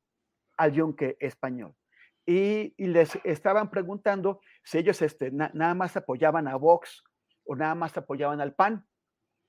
al 0.57 0.73
Yunque 0.73 1.17
español 1.19 1.75
y, 2.27 2.73
les 2.77 3.17
estaban 3.23 3.71
preguntando 3.71 4.41
si 4.63 4.77
ellos 4.77 5.01
este, 5.01 5.31
nada 5.31 5.73
más 5.73 5.95
apoyaban 5.95 6.47
a 6.47 6.57
Vox 6.57 7.03
o 7.45 7.55
nada 7.55 7.73
más 7.73 7.97
apoyaban 7.97 8.41
al 8.41 8.53
PAN, 8.53 8.85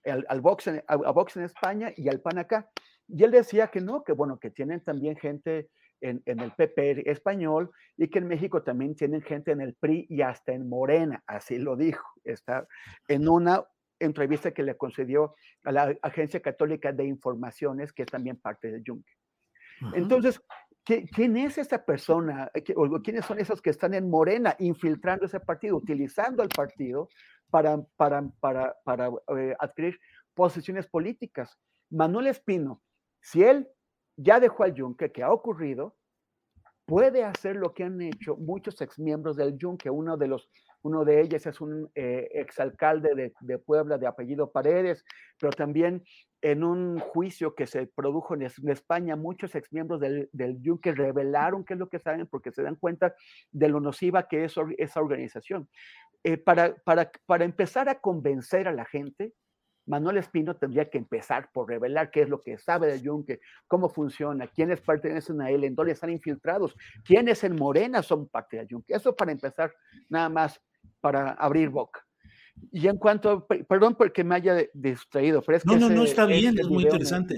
al, 0.05 0.41
Vox 0.41 0.69
en, 0.69 0.85
a, 0.87 0.97
Vox 1.11 1.37
en 1.37 1.43
España 1.43 1.93
y 1.97 2.09
al 2.09 2.21
PAN 2.21 2.39
acá. 2.39 2.71
Y 3.09 3.25
él 3.25 3.33
decía 3.33 3.67
que 3.69 3.81
no, 3.81 4.05
que 4.05 4.13
bueno, 4.13 4.39
que 4.39 4.51
tienen 4.51 4.83
también 4.83 5.17
gente 5.17 5.69
en, 6.01 6.23
en, 6.25 6.39
el 6.39 6.53
PP 6.53 7.11
español 7.11 7.73
y 7.97 8.07
que 8.09 8.21
en 8.21 8.29
México 8.29 8.63
también 8.63 8.95
tienen 8.95 9.23
gente 9.23 9.51
en 9.51 9.61
el 9.61 9.75
PRI 9.75 10.07
y 10.09 10.23
hasta 10.23 10.53
en 10.53 10.69
Morena, 10.69 11.25
así 11.27 11.59
lo 11.59 11.75
dijo, 11.75 12.07
está 12.23 12.69
en 13.09 13.29
una 13.29 13.65
entrevista 14.01 14.53
que 14.53 14.63
le 14.63 14.77
concedió 14.77 15.35
a 15.65 15.73
la 15.73 15.97
Agencia 16.03 16.41
Católica 16.41 16.93
de 16.93 17.05
Informaciones, 17.05 17.93
que 17.93 18.03
es 18.03 18.09
también 18.09 18.37
parte 18.37 18.71
del 18.71 18.83
Yunque. 18.85 19.13
Entonces, 19.95 20.41
¿Quién 21.13 21.37
es 21.37 21.59
esta 21.59 21.85
persona? 21.85 22.51
¿O 22.77 23.03
quiénes 23.03 23.27
son 23.27 23.39
esos 23.39 23.61
que 23.61 23.69
están 23.69 23.93
en 23.93 24.09
Morena 24.09 24.57
infiltrando 24.59 25.27
ese 25.27 25.39
partido, 25.39 25.77
utilizando 25.77 26.43
al 26.43 26.49
partido 26.49 27.11
para, 27.51 27.83
para, 27.99 28.27
para, 28.41 28.75
para 28.85 29.11
eh, 29.37 29.55
adquirir 29.59 30.01
posiciones 30.33 30.87
políticas? 30.87 31.59
Manuel 31.91 32.29
Espino, 32.29 32.83
si 33.21 33.43
él 33.45 33.69
ya 34.17 34.41
dejó 34.41 34.65
al 34.65 34.73
Yunque, 34.73 35.13
que 35.13 35.23
ha 35.23 35.31
ocurrido, 35.31 35.98
puede 36.89 37.23
hacer 37.23 37.57
lo 37.57 37.75
que 37.75 37.85
han 37.85 38.01
hecho 38.01 38.35
muchos 38.37 38.81
exmiembros 38.81 39.37
del 39.37 39.59
Yunque. 39.59 39.91
Uno 39.91 40.17
de, 40.17 40.27
los, 40.27 40.49
uno 40.81 41.05
de 41.05 41.21
ellos 41.21 41.45
es 41.47 41.61
un 41.61 41.91
eh, 41.95 42.27
exalcalde 42.33 43.35
de, 43.39 43.59
Puebla 43.59 43.99
de 43.99 44.07
apellido 44.07 44.51
Paredes, 44.51 45.05
pero 45.39 45.53
también 45.53 46.03
en 46.41 46.65
un 46.65 46.99
juicio 46.99 47.55
que 47.55 47.67
se 47.67 47.89
produjo 47.89 48.35
en, 48.35 48.51
España, 48.71 49.17
muchos 49.17 49.55
exmiembros 49.55 50.01
del, 50.01 50.31
del 50.33 50.63
Yunque 50.63 50.93
revelaron 50.93 51.63
qué 51.63 51.75
es 51.75 51.79
lo 51.79 51.91
que 51.91 51.99
saben 51.99 52.27
porque 52.27 52.53
se 52.53 52.63
dan 52.63 52.77
cuenta 52.77 53.15
de 53.53 53.69
lo 53.69 53.81
nociva 53.81 54.27
que 54.27 54.47
es 54.47 54.55
esa 54.79 55.01
organización. 55.03 55.69
Eh, 56.25 56.39
para, 56.39 56.75
para, 56.85 57.11
para 57.27 57.45
empezar 57.45 57.91
a 57.91 58.01
convencer 58.01 58.67
a 58.67 58.73
la 58.73 58.87
gente, 58.87 59.35
Manuel 59.89 60.19
Espino 60.19 60.55
tendría 60.55 60.89
que 60.89 60.99
empezar 60.99 61.51
por 61.53 61.69
revelar 61.69 62.11
qué 62.11 62.23
es 62.23 62.29
lo 62.29 62.43
que 62.43 62.59
sabe 62.59 62.89
del 62.89 63.03
Yunque, 63.03 63.41
cómo 63.67 63.89
funciona, 63.89 64.47
quiénes 64.47 64.81
pertenecen 64.81 65.41
a 65.41 65.51
él, 65.51 65.65
en 65.65 65.75
dónde 65.75 65.93
están 65.93 66.11
infiltrados, 66.11 66.77
quiénes 67.05 67.43
en 67.43 67.57
Morena 67.57 68.03
son 68.03 68.29
parte 68.29 68.59
del 68.59 68.69
Yunque. 68.69 68.95
Eso 68.95 69.17
para 69.17 69.33
empezar, 69.33 69.75
nada 70.09 70.29
más 70.29 70.61
para 71.01 71.33
abrir 71.33 71.71
boca. 71.71 72.05
Y 72.71 72.87
en 72.87 72.99
cuanto, 72.99 73.47
perdón 73.47 73.95
porque 73.95 74.23
me 74.25 74.35
haya 74.35 74.57
distraído, 74.75 75.43
pero 75.43 75.57
es 75.57 75.65
que... 75.65 75.77
No, 75.77 75.89
no, 75.89 75.95
no, 75.95 76.05
está 76.05 76.27
bien, 76.27 76.59
es 76.59 76.69
muy 76.69 76.83
interesante. 76.83 77.37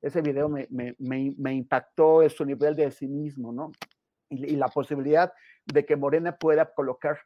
ese 0.00 0.22
video 0.22 0.48
me, 0.48 0.66
me, 0.70 0.94
me, 0.98 1.52
impactó 1.52 2.22
en 2.22 2.30
su 2.30 2.44
nivel 2.44 2.74
de 2.74 2.90
cinismo, 2.90 3.52
¿no? 3.52 3.72
Y, 4.30 4.52
y, 4.52 4.56
la 4.56 4.68
posibilidad 4.68 5.32
de 5.64 5.84
que 5.84 5.96
Morena 5.96 6.36
pueda 6.36 6.72
colocar 6.72 7.18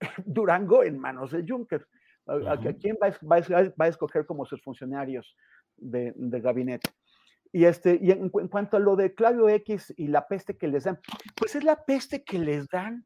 Durango 0.24 0.82
en 0.82 0.98
manos 0.98 1.30
de 1.30 1.44
Juncker. 1.46 1.86
¿A, 2.26 2.56
quién 2.80 2.96
va, 3.02 3.14
va, 3.30 3.84
a 3.84 3.88
escoger 3.88 4.24
como 4.24 4.46
sus 4.46 4.62
funcionarios 4.62 5.36
de, 5.76 6.12
gabinete? 6.40 6.90
Y, 7.52 7.66
este, 7.66 7.98
y 8.00 8.10
en, 8.10 8.30
cuanto 8.30 8.76
a 8.76 8.80
lo 8.80 8.96
de 8.96 9.14
Claudio 9.14 9.48
X 9.48 9.92
y 9.96 10.08
la 10.08 10.26
peste 10.26 10.56
que 10.56 10.66
les 10.66 10.84
dan, 10.84 10.98
pues 11.36 11.54
es 11.54 11.64
la 11.64 11.84
peste 11.84 12.24
que 12.24 12.38
les 12.38 12.66
dan, 12.68 13.04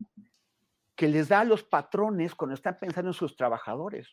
que 0.94 1.08
les 1.08 1.28
da 1.28 1.40
a 1.40 1.44
los 1.44 1.64
patrones 1.64 2.34
cuando 2.34 2.54
están 2.54 2.78
pensando 2.78 3.10
en 3.10 3.14
sus 3.14 3.36
trabajadores. 3.36 4.08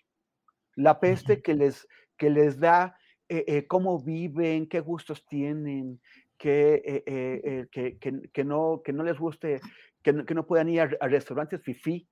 La 0.75 0.99
peste 0.99 1.41
que 1.41 1.53
les, 1.53 1.87
que 2.17 2.29
les 2.29 2.59
da 2.59 2.97
eh, 3.29 3.45
eh, 3.47 3.67
cómo 3.67 4.03
viven, 4.03 4.67
qué 4.67 4.79
gustos 4.79 5.25
tienen, 5.27 6.01
que, 6.37 7.03
eh, 7.05 7.67
que, 7.71 7.97
que, 7.97 8.43
no, 8.43 8.81
que 8.83 8.91
no 8.91 9.03
les 9.03 9.17
guste, 9.17 9.61
que 10.01 10.13
no, 10.13 10.25
que 10.25 10.33
no 10.33 10.45
puedan 10.45 10.67
ir 10.67 10.81
a, 10.81 10.89
a 10.99 11.07
restaurantes 11.07 11.61
fifí. 11.61 12.09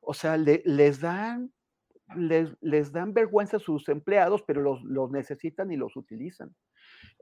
O 0.00 0.14
sea, 0.14 0.36
le, 0.36 0.62
les 0.64 1.00
dan 1.00 1.52
les, 2.16 2.50
les 2.60 2.92
dan 2.92 3.12
vergüenza 3.14 3.58
a 3.58 3.60
sus 3.60 3.88
empleados, 3.88 4.42
pero 4.42 4.60
los, 4.60 4.82
los, 4.82 5.10
necesitan 5.10 5.70
y 5.70 5.76
los 5.76 5.96
utilizan. 5.96 6.54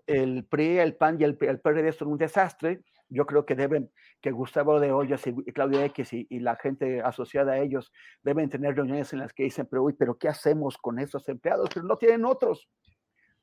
El 0.06 0.44
PRI, 0.46 0.78
el 0.78 0.96
PAN 0.96 1.20
y 1.20 1.24
el, 1.24 1.36
el 1.40 1.60
PRD 1.60 1.92
son 1.92 2.08
un 2.08 2.18
desastre. 2.18 2.82
Yo 3.08 3.26
creo 3.26 3.44
que 3.46 3.54
deben, 3.54 3.90
que 4.20 4.30
Gustavo 4.30 4.80
de 4.80 4.92
Ollas 4.92 5.26
y 5.26 5.34
Claudia 5.52 5.84
X 5.86 6.12
y, 6.12 6.26
y, 6.30 6.40
la 6.40 6.56
gente 6.56 7.00
asociada 7.00 7.52
a 7.52 7.58
ellos 7.58 7.92
deben 8.22 8.48
tener 8.48 8.74
reuniones 8.74 9.12
en 9.12 9.20
las 9.20 9.32
que 9.32 9.44
dicen, 9.44 9.66
pero 9.70 9.82
uy, 9.82 9.94
pero 9.94 10.18
¿qué 10.18 10.28
hacemos 10.28 10.76
con 10.78 10.98
estos 10.98 11.28
empleados? 11.28 11.70
Pero 11.72 11.86
no 11.86 11.96
tienen 11.96 12.24
otros, 12.24 12.68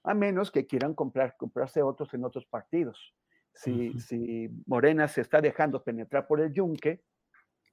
a 0.04 0.14
menos 0.14 0.52
que 0.52 0.68
quieran 0.68 0.94
comprar, 0.94 1.36
comprarse 1.38 1.82
otros 1.82 2.14
en 2.14 2.24
otros 2.24 2.46
partidos. 2.46 3.14
Si, 3.54 3.98
si 4.00 4.50
Morena 4.66 5.08
se 5.08 5.22
está 5.22 5.42
dejando 5.42 5.84
penetrar 5.84 6.28
por 6.28 6.42
el 6.42 6.52
yunque, 6.52 7.02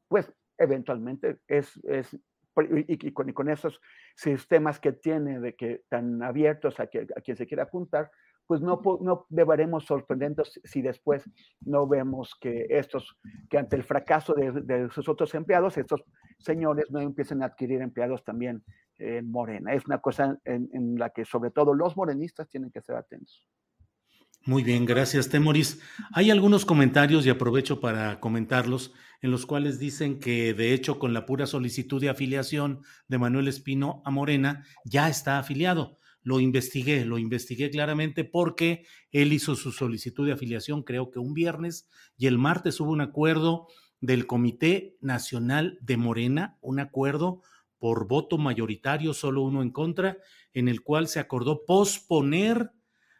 pues 0.08 0.32
eventualmente 0.56 1.40
es, 1.48 1.76
es 1.84 2.16
y, 2.56 3.12
con, 3.12 3.48
esos 3.48 3.80
sistemas 4.14 4.78
que 4.80 4.92
tiene 4.92 5.40
de 5.40 5.54
que 5.54 5.82
tan 5.88 6.22
abiertos 6.22 6.78
a, 6.80 6.86
que, 6.86 7.06
a 7.16 7.20
quien 7.20 7.36
se 7.36 7.46
quiera 7.46 7.64
apuntar, 7.64 8.10
pues 8.46 8.60
no, 8.60 8.80
no 9.00 9.26
deberemos 9.30 9.86
sorprendernos 9.86 10.60
si 10.64 10.82
después 10.82 11.24
no 11.60 11.86
vemos 11.86 12.34
que 12.40 12.66
estos, 12.68 13.16
que 13.48 13.58
ante 13.58 13.76
el 13.76 13.84
fracaso 13.84 14.34
de, 14.34 14.88
sus 14.90 15.08
otros 15.08 15.34
empleados, 15.34 15.78
estos 15.78 16.02
señores 16.38 16.90
no 16.90 17.00
empiecen 17.00 17.42
a 17.42 17.46
adquirir 17.46 17.80
empleados 17.80 18.24
también 18.24 18.62
en 18.98 19.30
Morena. 19.30 19.72
Es 19.72 19.86
una 19.86 20.00
cosa 20.00 20.38
en, 20.44 20.68
en 20.72 20.96
la 20.96 21.10
que 21.10 21.24
sobre 21.24 21.50
todo 21.50 21.72
los 21.72 21.96
morenistas 21.96 22.48
tienen 22.48 22.70
que 22.70 22.82
ser 22.82 22.96
atentos. 22.96 23.46
Muy 24.44 24.64
bien, 24.64 24.86
gracias, 24.86 25.28
Temoris. 25.28 25.80
Hay 26.12 26.30
algunos 26.32 26.64
comentarios 26.64 27.24
y 27.24 27.30
aprovecho 27.30 27.80
para 27.80 28.18
comentarlos, 28.18 28.92
en 29.22 29.30
los 29.30 29.46
cuales 29.46 29.78
dicen 29.78 30.18
que 30.18 30.52
de 30.52 30.74
hecho 30.74 30.98
con 30.98 31.14
la 31.14 31.24
pura 31.24 31.46
solicitud 31.46 32.00
de 32.00 32.10
afiliación 32.10 32.82
de 33.08 33.18
Manuel 33.18 33.48
Espino 33.48 34.02
a 34.04 34.10
Morena 34.10 34.66
ya 34.84 35.08
está 35.08 35.38
afiliado. 35.38 35.98
Lo 36.24 36.40
investigué, 36.40 37.04
lo 37.04 37.18
investigué 37.18 37.70
claramente 37.70 38.24
porque 38.24 38.84
él 39.10 39.32
hizo 39.32 39.56
su 39.56 39.72
solicitud 39.72 40.26
de 40.26 40.32
afiliación 40.32 40.82
creo 40.82 41.10
que 41.10 41.18
un 41.18 41.34
viernes 41.34 41.88
y 42.16 42.26
el 42.26 42.38
martes 42.38 42.80
hubo 42.80 42.90
un 42.90 43.00
acuerdo 43.00 43.68
del 44.00 44.26
Comité 44.26 44.96
Nacional 45.00 45.78
de 45.80 45.96
Morena, 45.96 46.58
un 46.60 46.80
acuerdo 46.80 47.42
por 47.78 48.08
voto 48.08 48.38
mayoritario, 48.38 49.14
solo 49.14 49.42
uno 49.42 49.62
en 49.62 49.70
contra, 49.70 50.18
en 50.52 50.68
el 50.68 50.82
cual 50.82 51.08
se 51.08 51.20
acordó 51.20 51.64
posponer 51.64 52.72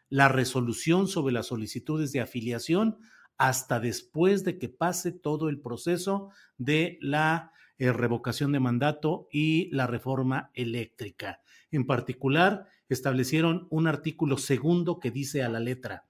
la 0.09 0.29
resolución 0.29 1.09
sobre 1.09 1.33
las 1.33 1.47
solicitudes 1.47 2.13
de 2.13 2.21
afiliación 2.21 2.99
hasta 3.43 3.81
después 3.81 4.45
de 4.45 4.57
que 4.57 4.69
pase 4.69 5.11
todo 5.11 5.49
el 5.49 5.59
proceso 5.59 6.31
de 6.59 6.97
la 7.01 7.51
eh, 7.77 7.93
revocación 7.93 8.53
de 8.53 8.61
mandato 8.61 9.27
y 9.33 9.69
la 9.75 9.89
reforma 9.89 10.53
eléctrica. 10.55 11.41
En 11.73 11.85
particular, 11.85 12.69
establecieron 12.89 13.67
un 13.69 13.89
artículo 13.89 14.39
segundo 14.39 15.01
que 15.01 15.11
dice 15.11 15.43
a 15.43 15.49
la 15.49 15.59
letra, 15.59 16.07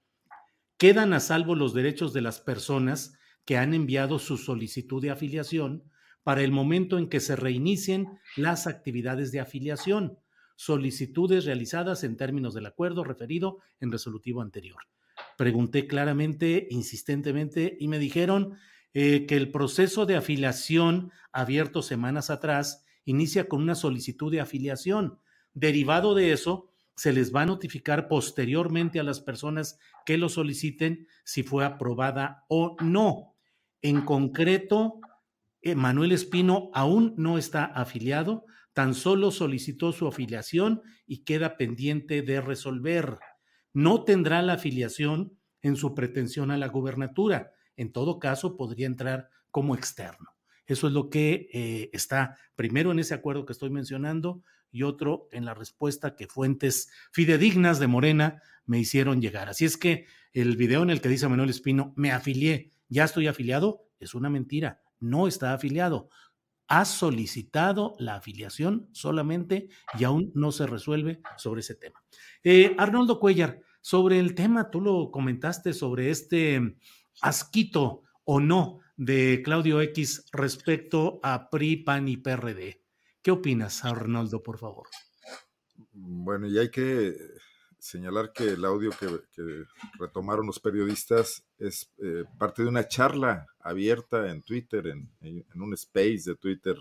quedan 0.77 1.11
a 1.13 1.19
salvo 1.19 1.55
los 1.55 1.73
derechos 1.73 2.13
de 2.13 2.21
las 2.21 2.39
personas 2.39 3.17
que 3.45 3.57
han 3.57 3.73
enviado 3.73 4.19
su 4.19 4.37
solicitud 4.37 5.01
de 5.01 5.09
afiliación 5.09 5.89
para 6.21 6.43
el 6.43 6.51
momento 6.51 6.99
en 6.99 7.09
que 7.09 7.19
se 7.19 7.35
reinicien 7.35 8.19
las 8.37 8.67
actividades 8.67 9.31
de 9.31 9.39
afiliación 9.39 10.19
solicitudes 10.55 11.45
realizadas 11.45 12.03
en 12.03 12.15
términos 12.15 12.53
del 12.53 12.67
acuerdo 12.67 13.03
referido 13.03 13.57
en 13.79 13.91
resolutivo 13.91 14.43
anterior. 14.43 14.83
Pregunté 15.37 15.87
claramente, 15.87 16.67
insistentemente, 16.69 17.77
y 17.79 17.87
me 17.87 17.99
dijeron 17.99 18.57
eh, 18.93 19.25
que 19.25 19.35
el 19.35 19.51
proceso 19.51 20.05
de 20.05 20.15
afiliación 20.15 21.11
abierto 21.31 21.81
semanas 21.81 22.29
atrás 22.29 22.85
inicia 23.05 23.47
con 23.47 23.61
una 23.61 23.75
solicitud 23.75 24.31
de 24.31 24.41
afiliación. 24.41 25.19
Derivado 25.53 26.15
de 26.15 26.31
eso, 26.31 26.69
se 26.95 27.11
les 27.11 27.33
va 27.33 27.41
a 27.41 27.45
notificar 27.45 28.07
posteriormente 28.07 28.99
a 28.99 29.03
las 29.03 29.19
personas 29.19 29.79
que 30.05 30.17
lo 30.17 30.29
soliciten 30.29 31.07
si 31.23 31.43
fue 31.43 31.65
aprobada 31.65 32.45
o 32.49 32.75
no. 32.81 33.35
En 33.81 34.01
concreto, 34.01 34.99
eh, 35.61 35.75
Manuel 35.75 36.11
Espino 36.11 36.69
aún 36.73 37.13
no 37.17 37.37
está 37.37 37.65
afiliado, 37.65 38.45
tan 38.73 38.93
solo 38.93 39.31
solicitó 39.31 39.91
su 39.91 40.07
afiliación 40.07 40.81
y 41.05 41.23
queda 41.23 41.57
pendiente 41.57 42.21
de 42.21 42.41
resolver. 42.41 43.17
No 43.73 44.03
tendrá 44.03 44.41
la 44.41 44.53
afiliación 44.53 45.37
en 45.61 45.75
su 45.75 45.95
pretensión 45.95 46.51
a 46.51 46.57
la 46.57 46.67
gubernatura. 46.67 47.51
En 47.75 47.91
todo 47.91 48.19
caso, 48.19 48.55
podría 48.55 48.85
entrar 48.85 49.29
como 49.49 49.75
externo. 49.75 50.29
Eso 50.65 50.87
es 50.87 50.93
lo 50.93 51.09
que 51.09 51.49
eh, 51.53 51.89
está 51.93 52.37
primero 52.55 52.91
en 52.91 52.99
ese 52.99 53.13
acuerdo 53.13 53.45
que 53.45 53.53
estoy 53.53 53.69
mencionando 53.69 54.43
y 54.71 54.83
otro 54.83 55.27
en 55.31 55.45
la 55.45 55.53
respuesta 55.53 56.15
que 56.15 56.27
fuentes 56.27 56.89
fidedignas 57.11 57.79
de 57.79 57.87
Morena 57.87 58.41
me 58.65 58.79
hicieron 58.79 59.21
llegar. 59.21 59.49
Así 59.49 59.65
es 59.65 59.77
que 59.77 60.05
el 60.31 60.55
video 60.57 60.83
en 60.83 60.89
el 60.89 61.01
que 61.01 61.09
dice 61.09 61.27
Manuel 61.27 61.49
Espino, 61.49 61.93
me 61.95 62.11
afilié, 62.11 62.71
ya 62.87 63.03
estoy 63.03 63.27
afiliado, 63.27 63.85
es 63.99 64.15
una 64.15 64.29
mentira. 64.29 64.81
No 64.99 65.27
está 65.27 65.53
afiliado 65.53 66.09
ha 66.73 66.85
solicitado 66.85 67.93
la 67.99 68.15
afiliación 68.15 68.89
solamente 68.93 69.69
y 69.99 70.05
aún 70.05 70.31
no 70.33 70.51
se 70.51 70.65
resuelve 70.65 71.21
sobre 71.37 71.61
ese 71.61 71.75
tema. 71.75 72.03
Eh, 72.43 72.75
Arnoldo 72.79 73.19
Cuellar, 73.19 73.61
sobre 73.79 74.17
el 74.17 74.33
tema, 74.33 74.71
tú 74.71 74.81
lo 74.81 75.11
comentaste 75.11 75.73
sobre 75.73 76.09
este 76.09 76.77
asquito 77.21 78.01
o 78.23 78.39
no 78.39 78.79
de 78.97 79.43
Claudio 79.45 79.81
X 79.81 80.25
respecto 80.31 81.19
a 81.21 81.51
PRI, 81.51 81.83
PAN 81.83 82.07
y 82.07 82.17
PRD. 82.17 82.81
¿Qué 83.21 83.29
opinas, 83.29 83.85
Arnoldo, 83.85 84.41
por 84.41 84.57
favor? 84.57 84.87
Bueno, 85.91 86.47
y 86.47 86.57
hay 86.57 86.71
que 86.71 87.15
señalar 87.83 88.31
que 88.31 88.45
el 88.45 88.63
audio 88.63 88.91
que, 88.91 89.65
retomaron 89.99 90.47
los 90.47 90.59
periodistas 90.59 91.43
es 91.57 91.91
eh, 91.97 92.23
parte 92.37 92.63
de 92.63 92.69
una 92.69 92.87
charla 92.87 93.45
abierta 93.59 94.31
en 94.31 94.41
Twitter, 94.41 94.87
en, 94.87 95.11
un 95.55 95.73
space 95.73 96.23
de 96.25 96.35
Twitter. 96.35 96.77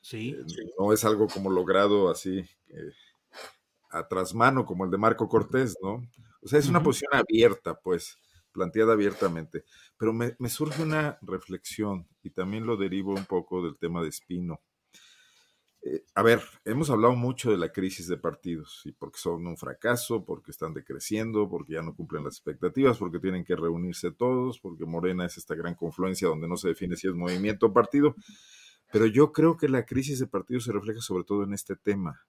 Sí. 0.00 0.30
Eh, 0.30 0.72
no 0.78 0.94
es 0.94 1.04
algo 1.04 1.26
como 1.28 1.50
logrado 1.50 2.10
así 2.10 2.38
eh, 2.68 2.92
a 3.90 4.08
trasmano 4.08 4.64
como 4.64 4.86
el 4.86 4.90
de 4.90 4.96
Marco 4.96 5.28
Cortés, 5.28 5.76
¿no? 5.82 6.08
O 6.40 6.48
sea, 6.48 6.58
es 6.58 6.68
una 6.68 6.82
posición 6.82 7.12
abierta, 7.12 7.74
pues, 7.74 8.16
planteada 8.50 8.94
abiertamente. 8.94 9.64
Pero 9.98 10.14
me, 10.14 10.36
me 10.38 10.48
surge 10.48 10.82
una 10.82 11.18
reflexión 11.20 12.08
y 12.22 12.30
también 12.30 12.64
lo 12.64 12.78
derivo 12.78 13.12
un 13.12 13.26
poco 13.26 13.62
del 13.62 13.76
tema 13.76 14.00
de 14.02 14.08
Espino. 14.08 14.58
Eh, 15.82 16.04
a 16.14 16.22
ver, 16.22 16.42
hemos 16.66 16.90
hablado 16.90 17.14
mucho 17.16 17.50
de 17.50 17.56
la 17.56 17.72
crisis 17.72 18.06
de 18.06 18.18
partidos 18.18 18.82
y 18.84 18.92
porque 18.92 19.18
son 19.18 19.46
un 19.46 19.56
fracaso, 19.56 20.24
porque 20.24 20.50
están 20.50 20.74
decreciendo, 20.74 21.48
porque 21.48 21.74
ya 21.74 21.82
no 21.82 21.94
cumplen 21.94 22.24
las 22.24 22.34
expectativas, 22.34 22.98
porque 22.98 23.18
tienen 23.18 23.44
que 23.44 23.56
reunirse 23.56 24.10
todos, 24.10 24.60
porque 24.60 24.84
Morena 24.84 25.24
es 25.24 25.38
esta 25.38 25.54
gran 25.54 25.74
confluencia 25.74 26.28
donde 26.28 26.48
no 26.48 26.56
se 26.56 26.68
define 26.68 26.96
si 26.96 27.08
es 27.08 27.14
movimiento 27.14 27.66
o 27.66 27.72
partido. 27.72 28.14
Pero 28.92 29.06
yo 29.06 29.32
creo 29.32 29.56
que 29.56 29.68
la 29.68 29.86
crisis 29.86 30.18
de 30.18 30.26
partidos 30.26 30.64
se 30.64 30.72
refleja 30.72 31.00
sobre 31.00 31.24
todo 31.24 31.44
en 31.44 31.54
este 31.54 31.76
tema, 31.76 32.26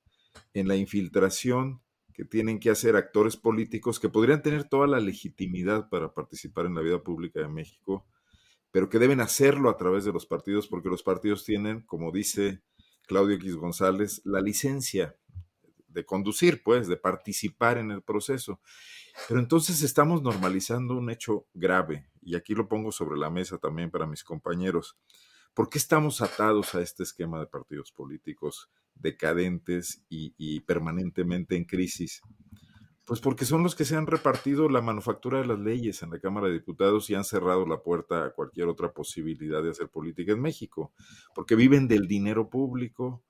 en 0.54 0.68
la 0.68 0.78
infiltración 0.78 1.82
que 2.14 2.24
tienen 2.24 2.60
que 2.60 2.70
hacer 2.70 2.96
actores 2.96 3.36
políticos 3.36 4.00
que 4.00 4.10
podrían 4.10 4.42
tener 4.42 4.66
toda 4.66 4.88
la 4.88 5.00
legitimidad 5.00 5.90
para 5.90 6.14
participar 6.14 6.66
en 6.68 6.76
la 6.76 6.82
vida 6.82 7.02
pública 7.04 7.40
de 7.42 7.48
México, 7.48 8.06
pero 8.72 8.90
que 8.90 9.00
deben 9.00 9.20
hacerlo 9.20 9.70
a 9.70 9.78
través 9.78 10.06
de 10.06 10.14
los 10.14 10.26
partidos, 10.26 10.68
porque 10.68 10.90
los 10.90 11.04
partidos 11.04 11.44
tienen, 11.44 11.82
como 11.82 12.12
dice 12.12 12.62
Claudio 13.12 13.36
X 13.36 13.58
González, 13.58 14.22
la 14.24 14.40
licencia 14.40 15.18
de 15.90 16.06
conducir, 16.06 16.64
pues, 16.64 16.88
de 16.88 16.96
participar 16.96 17.78
en 17.78 17.92
el 17.92 18.02
proceso. 18.02 18.62
Pero 19.28 19.42
entonces 19.42 19.82
estamos 19.82 20.22
normalizando 20.22 20.96
un 20.96 21.10
hecho 21.10 21.46
grave, 21.54 22.10
y 22.22 22.36
aquí 22.36 22.56
lo 22.56 22.70
pongo 22.70 22.90
sobre 22.94 23.20
la 23.20 23.30
mesa 23.30 23.58
también 23.58 23.92
para 23.92 24.08
mis 24.08 24.24
compañeros. 24.24 24.98
¿Por 25.54 25.70
qué 25.70 25.78
estamos 25.78 26.22
atados 26.22 26.74
a 26.74 26.82
este 26.82 27.04
esquema 27.04 27.38
de 27.42 27.48
partidos 27.48 27.92
políticos 27.92 28.70
decadentes 28.96 30.06
y, 30.08 30.62
permanentemente 30.62 31.58
en 31.58 31.66
crisis? 31.66 32.22
Pues 33.12 33.20
porque 33.20 33.44
son 33.44 33.62
los 33.62 33.76
que 33.76 33.84
se 33.84 33.98
han 33.98 34.08
repartido 34.08 34.70
la 34.70 34.80
manufactura 34.80 35.42
de 35.42 35.46
las 35.46 35.60
leyes 35.60 36.02
en 36.02 36.12
la 36.12 36.20
Cámara 36.22 36.48
de 36.48 36.54
Diputados 36.54 37.10
y 37.10 37.14
han 37.14 37.26
cerrado 37.26 37.68
la 37.68 37.84
puerta 37.84 38.24
a 38.24 38.30
cualquier 38.30 38.70
otra 38.70 38.94
posibilidad 38.94 39.62
de 39.62 39.72
hacer 39.72 39.90
política 39.90 40.32
en 40.32 40.40
México, 40.40 40.94
porque 41.36 41.56
viven 41.56 41.90
del 41.90 42.08
dinero 42.08 42.50
público, 42.50 43.22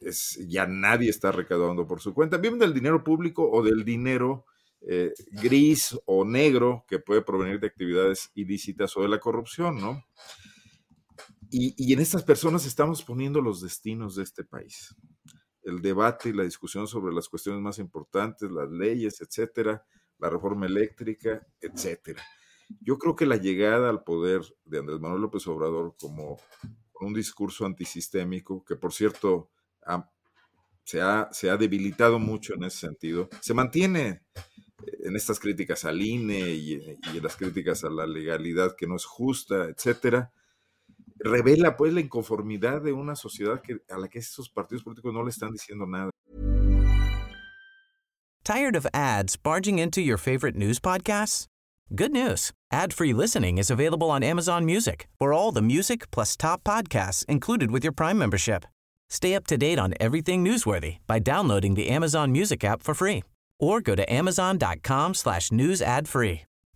es, 0.00 0.44
ya 0.48 0.66
nadie 0.66 1.10
está 1.10 1.30
recaudando 1.30 1.86
por 1.86 2.00
su 2.00 2.12
cuenta, 2.12 2.38
viven 2.38 2.58
del 2.58 2.74
dinero 2.74 3.04
público 3.04 3.48
o 3.48 3.62
del 3.62 3.84
dinero 3.84 4.46
eh, 4.80 5.12
gris 5.30 5.96
o 6.04 6.24
negro 6.24 6.84
que 6.88 6.98
puede 6.98 7.22
provenir 7.22 7.60
de 7.60 7.68
actividades 7.68 8.32
ilícitas 8.34 8.96
o 8.96 9.02
de 9.02 9.08
la 9.10 9.20
corrupción, 9.20 9.80
¿no? 9.80 10.02
Y, 11.50 11.92
en 11.92 12.00
estas 12.00 12.24
personas 12.24 12.66
estamos 12.66 13.04
poniendo 13.04 13.40
los 13.40 13.62
destinos 13.62 14.16
de 14.16 14.24
este 14.24 14.42
país. 14.42 14.94
El 15.68 15.82
debate 15.82 16.30
y 16.30 16.32
la 16.32 16.44
discusión 16.44 16.86
sobre 16.88 17.14
las 17.14 17.28
cuestiones 17.28 17.60
más 17.60 17.78
importantes, 17.78 18.50
las 18.50 18.70
leyes, 18.70 19.20
etcétera, 19.20 19.84
la 20.18 20.30
reforma 20.30 20.66
eléctrica, 20.66 21.46
etcétera. 21.60 22.22
Yo 22.80 22.98
creo 22.98 23.14
que 23.16 23.26
la 23.26 23.36
llegada 23.36 23.88
al 23.88 24.02
poder 24.02 24.42
de 24.64 24.78
Andrés 24.78 25.00
Manuel 25.00 25.22
López 25.22 25.46
Obrador 25.46 25.94
como 25.98 26.38
un 27.00 27.14
discurso 27.14 27.64
antisistémico, 27.64 28.64
que 28.64 28.76
por 28.76 28.92
cierto 28.92 29.50
se, 30.84 31.00
ha, 31.00 31.28
se 31.32 31.50
ha 31.50 31.56
debilitado 31.56 32.18
mucho 32.18 32.54
en 32.54 32.64
ese 32.64 32.78
sentido, 32.78 33.28
se 33.40 33.54
mantiene 33.54 34.22
en 35.00 35.16
estas 35.16 35.38
críticas 35.38 35.84
al 35.84 36.00
INE 36.00 36.50
y 36.50 36.72
en 36.74 37.22
las 37.22 37.36
críticas 37.36 37.84
a 37.84 37.90
la 37.90 38.06
legalidad 38.06 38.74
que 38.76 38.86
no 38.86 38.96
es 38.96 39.04
justa, 39.04 39.66
etcétera, 39.66 40.32
revela 41.20 41.76
pues 41.76 41.92
la 41.92 42.00
inconformidad 42.00 42.82
de 42.82 42.92
una 42.92 43.16
sociedad 43.16 43.60
que, 43.60 43.78
a 43.88 43.98
la 43.98 44.08
que 44.08 44.18
esos 44.18 44.48
partidos 44.48 44.82
políticos 44.82 45.12
no 45.12 45.22
le 45.22 45.30
están 45.30 45.52
diciendo 45.52 45.86
nada. 45.86 46.10
Tired 48.44 48.76
of 48.76 48.86
ads 48.94 49.36
barging 49.36 49.78
into 49.78 50.00
your 50.00 50.16
favorite 50.16 50.56
news 50.56 50.80
podcasts? 50.80 51.46
Good 51.94 52.12
news. 52.12 52.52
Ad-free 52.70 53.12
listening 53.12 53.58
is 53.58 53.70
available 53.70 54.10
on 54.10 54.22
Amazon 54.22 54.64
Music. 54.64 55.06
For 55.18 55.32
all 55.32 55.52
the 55.52 55.62
music 55.62 56.10
plus 56.10 56.36
top 56.36 56.62
podcasts 56.64 57.24
included 57.26 57.70
with 57.70 57.82
your 57.82 57.92
Prime 57.92 58.18
membership. 58.18 58.64
Stay 59.10 59.34
up 59.34 59.46
to 59.46 59.56
date 59.56 59.78
on 59.78 59.94
everything 60.00 60.44
newsworthy 60.44 60.98
by 61.06 61.18
downloading 61.18 61.74
the 61.74 61.88
Amazon 61.88 62.30
Music 62.30 62.62
app 62.64 62.82
for 62.82 62.94
free 62.94 63.22
or 63.58 63.80
go 63.80 63.94
to 63.94 64.10
amazon.com 64.12 65.14
slash 65.14 65.50
news 65.50 65.82
ad 65.82 66.08
free. 66.08 66.42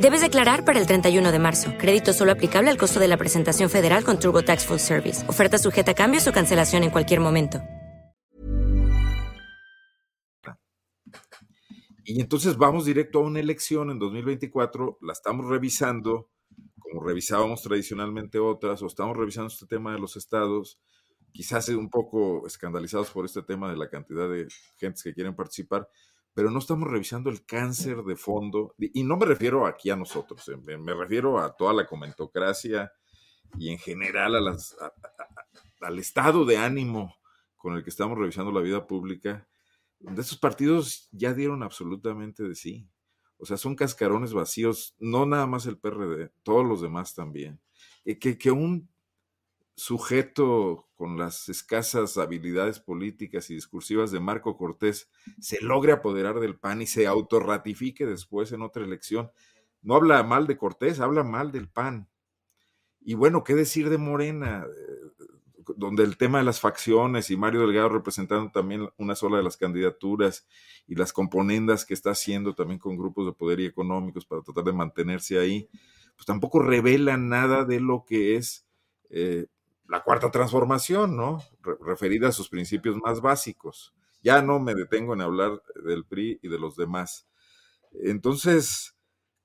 Debes 0.00 0.20
declarar 0.20 0.66
para 0.66 0.78
el 0.78 0.86
31 0.86 1.32
de 1.32 1.38
marzo. 1.38 1.72
Crédito 1.78 2.12
solo 2.12 2.32
aplicable 2.32 2.70
al 2.70 2.76
costo 2.76 3.00
de 3.00 3.08
la 3.08 3.16
presentación 3.16 3.70
federal 3.70 4.04
con 4.04 4.20
Turbo 4.20 4.42
Tax 4.42 4.66
Full 4.66 4.76
Service. 4.76 5.26
Oferta 5.26 5.56
sujeta 5.56 5.92
a 5.92 5.94
cambios 5.94 6.28
o 6.28 6.32
cancelación 6.32 6.84
en 6.84 6.90
cualquier 6.90 7.20
momento. 7.20 7.62
Y 12.04 12.20
entonces 12.20 12.58
vamos 12.58 12.84
directo 12.84 13.20
a 13.20 13.22
una 13.22 13.40
elección 13.40 13.90
en 13.90 13.98
2024, 13.98 14.98
la 15.00 15.14
estamos 15.14 15.46
revisando, 15.46 16.30
como 16.78 17.02
revisábamos 17.02 17.62
tradicionalmente 17.62 18.38
otras, 18.38 18.82
o 18.82 18.86
estamos 18.86 19.16
revisando 19.16 19.48
este 19.48 19.66
tema 19.66 19.92
de 19.92 19.98
los 19.98 20.16
estados, 20.16 20.78
quizás 21.32 21.68
un 21.70 21.88
poco 21.88 22.46
escandalizados 22.46 23.10
por 23.10 23.24
este 23.24 23.42
tema 23.42 23.70
de 23.70 23.76
la 23.76 23.88
cantidad 23.88 24.28
de 24.28 24.46
gentes 24.76 25.02
que 25.02 25.14
quieren 25.14 25.34
participar, 25.34 25.88
pero 26.36 26.50
no 26.50 26.58
estamos 26.58 26.86
revisando 26.86 27.30
el 27.30 27.46
cáncer 27.46 28.02
de 28.02 28.14
fondo, 28.14 28.74
y 28.78 29.02
no 29.04 29.16
me 29.16 29.24
refiero 29.24 29.66
aquí 29.66 29.88
a 29.88 29.96
nosotros, 29.96 30.46
eh, 30.50 30.76
me, 30.76 30.92
refiero 30.92 31.38
a 31.38 31.56
toda 31.56 31.72
la 31.72 31.86
comentocracia 31.86 32.92
y 33.58 33.70
en 33.70 33.78
general 33.78 34.36
a 34.36 34.40
las, 34.42 34.76
al 35.80 35.98
estado 35.98 36.44
de 36.44 36.58
ánimo 36.58 37.16
con 37.56 37.74
el 37.74 37.82
que 37.82 37.88
estamos 37.88 38.18
revisando 38.18 38.52
la 38.52 38.60
vida 38.60 38.86
pública, 38.86 39.48
donde 39.98 40.20
estos 40.20 40.36
partidos 40.36 41.08
ya 41.10 41.32
dieron 41.32 41.62
absolutamente 41.62 42.42
de 42.42 42.54
sí. 42.54 42.86
O 43.38 43.46
sea, 43.46 43.56
son 43.56 43.74
cascarones 43.74 44.34
vacíos, 44.34 44.94
no 44.98 45.24
nada 45.24 45.46
más 45.46 45.64
el 45.64 45.78
PRD, 45.78 46.32
todos 46.42 46.66
los 46.66 46.82
demás 46.82 47.14
también. 47.14 47.58
Que, 48.20 48.36
que 48.36 48.50
un 48.50 48.90
sujeto 49.76 50.88
con 50.94 51.18
las 51.18 51.50
escasas 51.50 52.16
habilidades 52.16 52.80
políticas 52.80 53.50
y 53.50 53.54
discursivas 53.54 54.10
de 54.10 54.20
Marco 54.20 54.56
Cortés 54.56 55.10
se 55.38 55.60
logre 55.60 55.92
apoderar 55.92 56.40
del 56.40 56.58
PAN 56.58 56.82
y 56.82 56.86
se 56.86 57.06
autorratifique 57.06 58.06
después 58.06 58.52
en 58.52 58.62
otra 58.62 58.84
elección. 58.84 59.30
No 59.82 59.94
habla 59.94 60.22
mal 60.22 60.46
de 60.46 60.56
Cortés, 60.56 60.98
habla 60.98 61.22
mal 61.22 61.52
del 61.52 61.68
PAN. 61.68 62.08
Y 63.00 63.14
bueno, 63.14 63.44
¿qué 63.44 63.54
decir 63.54 63.90
de 63.90 63.98
Morena? 63.98 64.66
Eh, 64.66 65.26
donde 65.76 66.04
el 66.04 66.16
tema 66.16 66.38
de 66.38 66.44
las 66.44 66.60
facciones 66.60 67.30
y 67.30 67.36
Mario 67.36 67.60
Delgado 67.60 67.88
representando 67.88 68.50
también 68.50 68.88
una 68.96 69.14
sola 69.14 69.36
de 69.36 69.42
las 69.42 69.56
candidaturas 69.56 70.46
y 70.86 70.94
las 70.94 71.12
componendas 71.12 71.84
que 71.84 71.92
está 71.92 72.10
haciendo 72.10 72.54
también 72.54 72.78
con 72.78 72.96
grupos 72.96 73.26
de 73.26 73.32
poder 73.32 73.60
y 73.60 73.66
económicos 73.66 74.24
para 74.24 74.42
tratar 74.42 74.64
de 74.64 74.72
mantenerse 74.72 75.38
ahí, 75.38 75.68
pues 76.14 76.24
tampoco 76.24 76.60
revela 76.60 77.16
nada 77.16 77.64
de 77.64 77.80
lo 77.80 78.04
que 78.06 78.36
es 78.36 78.66
eh, 79.10 79.46
la 79.88 80.02
cuarta 80.02 80.30
transformación, 80.30 81.16
¿no? 81.16 81.42
referida 81.80 82.28
a 82.28 82.32
sus 82.32 82.48
principios 82.48 82.96
más 82.96 83.20
básicos. 83.20 83.94
Ya 84.22 84.42
no 84.42 84.58
me 84.58 84.74
detengo 84.74 85.14
en 85.14 85.20
hablar 85.20 85.62
del 85.84 86.04
PRI 86.04 86.40
y 86.42 86.48
de 86.48 86.58
los 86.58 86.76
demás. 86.76 87.28
Entonces, 87.92 88.96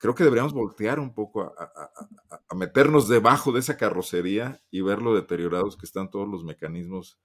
creo 0.01 0.15
que 0.15 0.23
deberíamos 0.23 0.53
voltear 0.53 0.99
un 0.99 1.13
poco 1.13 1.53
a, 1.55 2.55
meternos 2.55 3.07
debajo 3.07 3.51
de 3.51 3.59
esa 3.59 3.77
carrocería 3.77 4.59
y 4.71 4.81
ver 4.81 4.99
lo 5.01 5.13
deteriorados 5.13 5.77
que 5.77 5.85
están 5.85 6.09
todos 6.09 6.27
los 6.27 6.43
mecanismos 6.43 7.19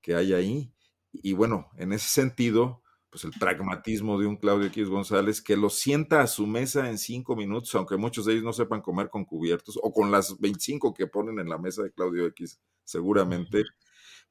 que 0.00 0.14
hay 0.14 0.32
ahí. 0.32 0.72
Y 1.10 1.32
bueno, 1.32 1.70
en 1.76 1.92
ese 1.92 2.08
sentido, 2.08 2.83
pues 3.14 3.22
el 3.22 3.30
pragmatismo 3.38 4.18
de 4.18 4.26
un 4.26 4.36
Claudio 4.36 4.66
X 4.66 4.88
González 4.88 5.40
que 5.40 5.56
lo 5.56 5.70
sienta 5.70 6.20
a 6.20 6.26
su 6.26 6.48
mesa 6.48 6.90
en 6.90 6.98
cinco 6.98 7.36
minutos, 7.36 7.72
aunque 7.76 7.96
muchos 7.96 8.26
de 8.26 8.32
ellos 8.32 8.42
no 8.42 8.52
sepan 8.52 8.82
comer 8.82 9.08
con 9.08 9.24
cubiertos, 9.24 9.78
o 9.80 9.92
con 9.92 10.10
las 10.10 10.36
25 10.40 10.92
que 10.92 11.06
ponen 11.06 11.38
en 11.38 11.48
la 11.48 11.56
mesa 11.56 11.84
de 11.84 11.92
Claudio 11.92 12.26
X, 12.26 12.60
seguramente, 12.82 13.62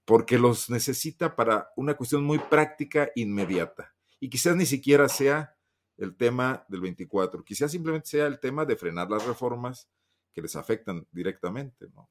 porque 0.03 0.37
los 0.37 0.69
necesita 0.69 1.33
para 1.33 1.69
una 1.77 1.93
cuestión 1.93 2.25
muy 2.25 2.39
práctica, 2.39 3.09
inmediata. 3.15 3.95
Y 4.19 4.29
quizás 4.29 4.57
ni 4.57 4.65
siquiera 4.65 5.07
sea 5.07 5.55
el 5.95 6.17
tema 6.17 6.65
del 6.67 6.81
24, 6.81 7.41
quizás 7.45 7.71
simplemente 7.71 8.09
sea 8.09 8.27
el 8.27 8.41
tema 8.41 8.65
de 8.65 8.75
frenar 8.75 9.09
las 9.09 9.25
reformas 9.25 9.87
que 10.33 10.41
les 10.41 10.57
afectan 10.57 11.07
directamente, 11.09 11.87
¿no? 11.95 12.09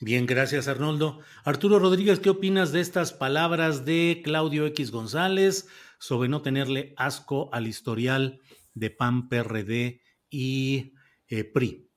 Bien, 0.00 0.26
gracias 0.26 0.68
Arnoldo. 0.68 1.20
Arturo 1.44 1.78
Rodríguez, 1.78 2.20
¿qué 2.20 2.30
opinas 2.30 2.72
de 2.72 2.80
estas 2.80 3.12
palabras 3.12 3.84
de 3.84 4.20
Claudio 4.24 4.66
X 4.66 4.90
González 4.90 5.68
sobre 5.98 6.28
no 6.28 6.42
tenerle 6.42 6.94
asco 6.96 7.48
al 7.52 7.66
historial 7.66 8.40
de 8.74 8.90
PAN, 8.90 9.28
PRD 9.28 10.00
y 10.30 10.94
eh, 11.28 11.44
PRI? 11.44 11.90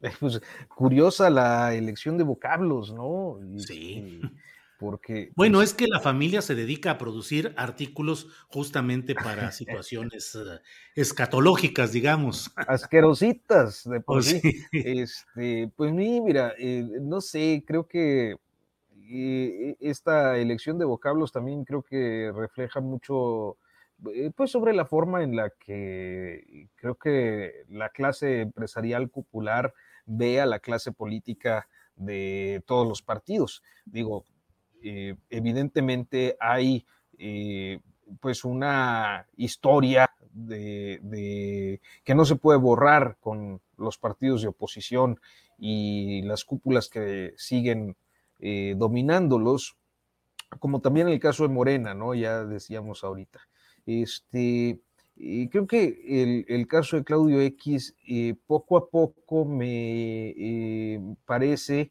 Pues 0.20 0.40
curiosa 0.68 1.30
la 1.30 1.74
elección 1.74 2.18
de 2.18 2.24
vocablos, 2.24 2.92
¿no? 2.92 3.38
sí. 3.56 4.20
Porque, 4.78 5.32
bueno, 5.34 5.58
pues 5.58 5.70
es 5.70 5.74
que 5.74 5.86
la 5.86 6.00
familia 6.00 6.42
se 6.42 6.54
dedica 6.54 6.90
a 6.90 6.98
producir 6.98 7.54
artículos 7.56 8.28
justamente 8.48 9.14
para 9.14 9.50
situaciones 9.50 10.34
eh, 10.34 10.60
escatológicas, 10.94 11.92
digamos. 11.92 12.52
Asquerositas, 12.68 13.88
de 13.88 14.00
por 14.00 14.18
oh, 14.18 14.22
sí. 14.22 14.40
Este, 14.72 15.70
pues 15.74 15.92
mira, 15.92 16.52
eh, 16.58 16.86
no 17.00 17.20
sé, 17.20 17.64
creo 17.66 17.86
que 17.88 18.36
eh, 19.08 19.76
esta 19.80 20.36
elección 20.36 20.78
de 20.78 20.84
vocablos 20.84 21.32
también 21.32 21.64
creo 21.64 21.82
que 21.82 22.32
refleja 22.34 22.80
mucho 22.80 23.56
eh, 24.14 24.30
pues 24.36 24.50
sobre 24.50 24.74
la 24.74 24.84
forma 24.84 25.22
en 25.22 25.36
la 25.36 25.50
que 25.50 26.68
creo 26.74 26.96
que 26.96 27.64
la 27.68 27.88
clase 27.90 28.42
empresarial 28.42 29.08
popular 29.08 29.72
ve 30.04 30.40
a 30.40 30.46
la 30.46 30.58
clase 30.58 30.92
política 30.92 31.68
de 31.94 32.62
todos 32.66 32.86
los 32.86 33.02
partidos. 33.02 33.62
Digo, 33.84 34.24
eh, 34.88 35.16
evidentemente 35.30 36.36
hay 36.40 36.86
eh, 37.18 37.80
pues 38.20 38.44
una 38.44 39.26
historia 39.36 40.10
de, 40.32 41.80
que 42.04 42.14
no 42.14 42.24
se 42.24 42.36
puede 42.36 42.58
borrar 42.58 43.16
con 43.20 43.60
los 43.78 43.98
partidos 43.98 44.42
de 44.42 44.48
oposición 44.48 45.20
y 45.58 46.22
las 46.22 46.44
cúpulas 46.44 46.88
que 46.88 47.32
siguen 47.36 47.96
dominándolos, 48.38 49.76
como 50.58 50.80
también 50.80 51.08
el 51.08 51.18
caso 51.18 51.42
de 51.44 51.54
Morena, 51.54 51.94
¿no? 51.94 52.14
Ya 52.14 52.44
decíamos 52.44 53.02
ahorita. 53.02 53.40
Este, 53.86 54.78
creo 55.50 55.66
que 55.66 56.44
el, 56.48 56.66
caso 56.68 56.96
de 56.96 57.04
Claudio 57.04 57.40
X 57.40 57.94
eh, 58.06 58.34
poco 58.46 58.76
a 58.76 58.88
poco 58.90 59.44
me 59.44 60.28
eh, 60.36 61.00
parece 61.24 61.90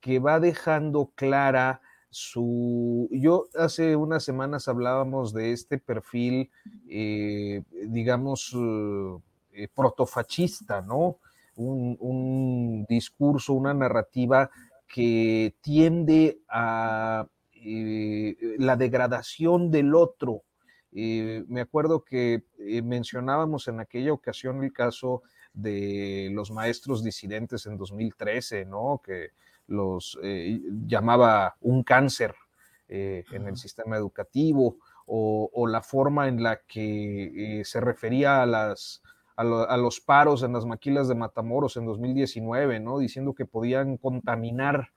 que 0.00 0.18
va 0.18 0.40
dejando 0.40 1.12
clara 1.14 1.80
su... 2.16 3.08
Yo 3.10 3.48
hace 3.54 3.96
unas 3.96 4.24
semanas 4.24 4.68
hablábamos 4.68 5.34
de 5.34 5.52
este 5.52 5.78
perfil, 5.78 6.50
eh, 6.88 7.62
digamos, 7.88 8.56
protofachista, 9.74 10.82
¿no? 10.82 11.18
un, 11.56 12.86
discurso, 12.88 13.54
una 13.54 13.74
narrativa 13.74 14.50
que 14.86 15.54
tiende 15.60 16.40
a 16.48 17.26
la 18.58 18.76
degradación 18.76 19.70
del 19.70 19.94
otro, 19.94 20.42
eh, 20.98 21.44
me 21.48 21.60
acuerdo 21.60 22.04
que 22.04 22.44
eh, 22.58 22.80
mencionábamos 22.80 23.68
en 23.68 23.80
aquella 23.80 24.14
ocasión 24.14 24.64
el 24.64 24.72
caso 24.72 25.22
de 25.52 26.30
los 26.32 26.50
maestros 26.50 27.04
disidentes 27.04 27.66
en 27.66 27.76
2013, 27.76 28.64
¿no? 28.64 29.02
Que 29.04 29.30
los 29.68 30.18
eh, 30.22 30.60
llamaba 30.86 31.56
un 31.60 31.82
cáncer 31.82 32.34
en 32.88 33.48
el 33.48 33.56
sistema 33.56 33.96
educativo 33.96 34.76
o, 35.06 35.66
la 35.66 35.82
forma 35.82 36.28
en 36.28 36.40
la 36.40 36.60
que 36.68 37.62
se 37.64 37.80
refería 37.80 38.42
a, 38.42 38.46
las, 38.46 39.02
a, 39.36 39.76
los 39.76 40.00
paros 40.00 40.44
en 40.44 40.52
las 40.52 40.64
maquilas 40.64 41.08
de 41.08 41.16
Matamoros 41.16 41.76
en 41.76 41.84
2019, 41.84 42.78
¿no? 42.78 43.00
Diciendo 43.00 43.34
que 43.34 43.44
podían 43.44 43.96
contaminar 43.96 44.90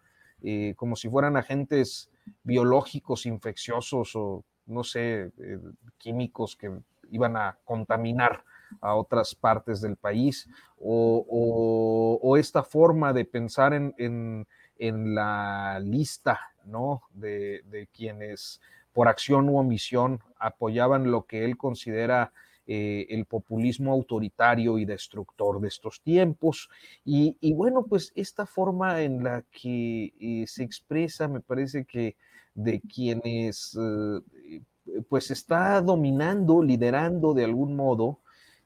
como 0.76 0.96
si 0.96 1.10
fueran 1.10 1.36
agentes 1.36 2.12
biológicos 2.44 3.26
infecciosos 3.26 4.16
o 4.16 4.44
no 4.70 4.84
sé, 4.84 5.32
eh, 5.38 5.60
químicos 5.98 6.56
que 6.56 6.72
iban 7.12 7.36
a 7.36 7.58
contaminar 7.66 8.44
a 8.82 8.96
otras 8.96 9.34
partes 9.34 9.82
del 9.82 9.98
país, 9.98 10.48
o, 10.78 12.36
esta 12.38 12.64
forma 12.64 13.12
de 13.12 13.26
pensar 13.26 13.74
en, 13.74 14.48
la 14.80 15.80
lista 15.80 16.40
¿no? 16.66 17.04
de, 17.14 17.88
quienes 17.94 18.62
por 18.94 19.08
acción 19.08 19.50
u 19.50 19.58
omisión 19.58 20.22
apoyaban 20.38 21.12
lo 21.12 21.26
que 21.26 21.46
él 21.46 21.58
considera 21.58 22.32
eh, 22.66 23.08
el 23.10 23.26
populismo 23.26 23.92
autoritario 23.92 24.78
y 24.78 24.86
destructor 24.86 25.60
de 25.60 25.68
estos 25.68 26.02
tiempos. 26.02 26.70
Y, 27.04 27.36
bueno, 27.54 27.84
pues 27.84 28.12
esta 28.16 28.46
forma 28.46 29.02
en 29.02 29.24
la 29.24 29.44
que 29.52 30.14
eh, 30.20 30.46
se 30.48 30.64
expresa, 30.64 31.28
me 31.28 31.40
parece 31.40 31.86
que 31.86 32.16
de 32.54 32.82
quienes 32.82 33.78
eh, 33.80 34.62
pues 35.08 35.32
está 35.32 35.82
dominando, 35.82 36.64
liderando 36.64 37.34
de 37.34 37.46
algún 37.46 37.76
modo, 37.76 38.20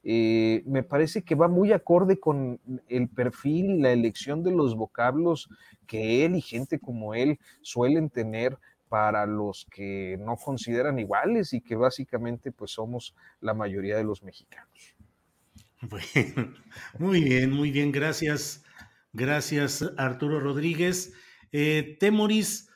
eh, 0.04 0.62
me 0.66 0.82
parece 0.82 1.22
que 1.22 1.34
va 1.34 1.48
muy 1.48 1.72
acorde 1.72 2.20
con 2.20 2.60
el 2.88 3.08
perfil 3.08 3.70
y 3.70 3.80
la 3.80 3.90
elección 3.90 4.42
de 4.42 4.52
los 4.52 4.76
vocablos 4.76 5.48
que 5.86 6.26
él 6.26 6.36
y 6.36 6.42
gente 6.42 6.78
como 6.78 7.14
él 7.14 7.38
suelen 7.62 8.10
tener 8.10 8.58
para 8.90 9.24
los 9.24 9.66
que 9.70 10.18
no 10.20 10.36
consideran 10.36 10.98
iguales 10.98 11.54
y 11.54 11.62
que 11.62 11.74
básicamente 11.74 12.52
pues 12.52 12.72
somos 12.72 13.14
la 13.40 13.54
mayoría 13.54 13.96
de 13.96 14.04
los 14.04 14.22
mexicanos. 14.22 14.94
Muy 16.98 17.22
bien, 17.22 17.50
muy 17.50 17.70
bien, 17.70 17.92
gracias. 17.92 18.64
Gracias, 19.12 19.84
Arturo 19.98 20.40
Rodríguez. 20.40 21.12
Eh, 21.52 21.98
Temoris, 22.00 22.70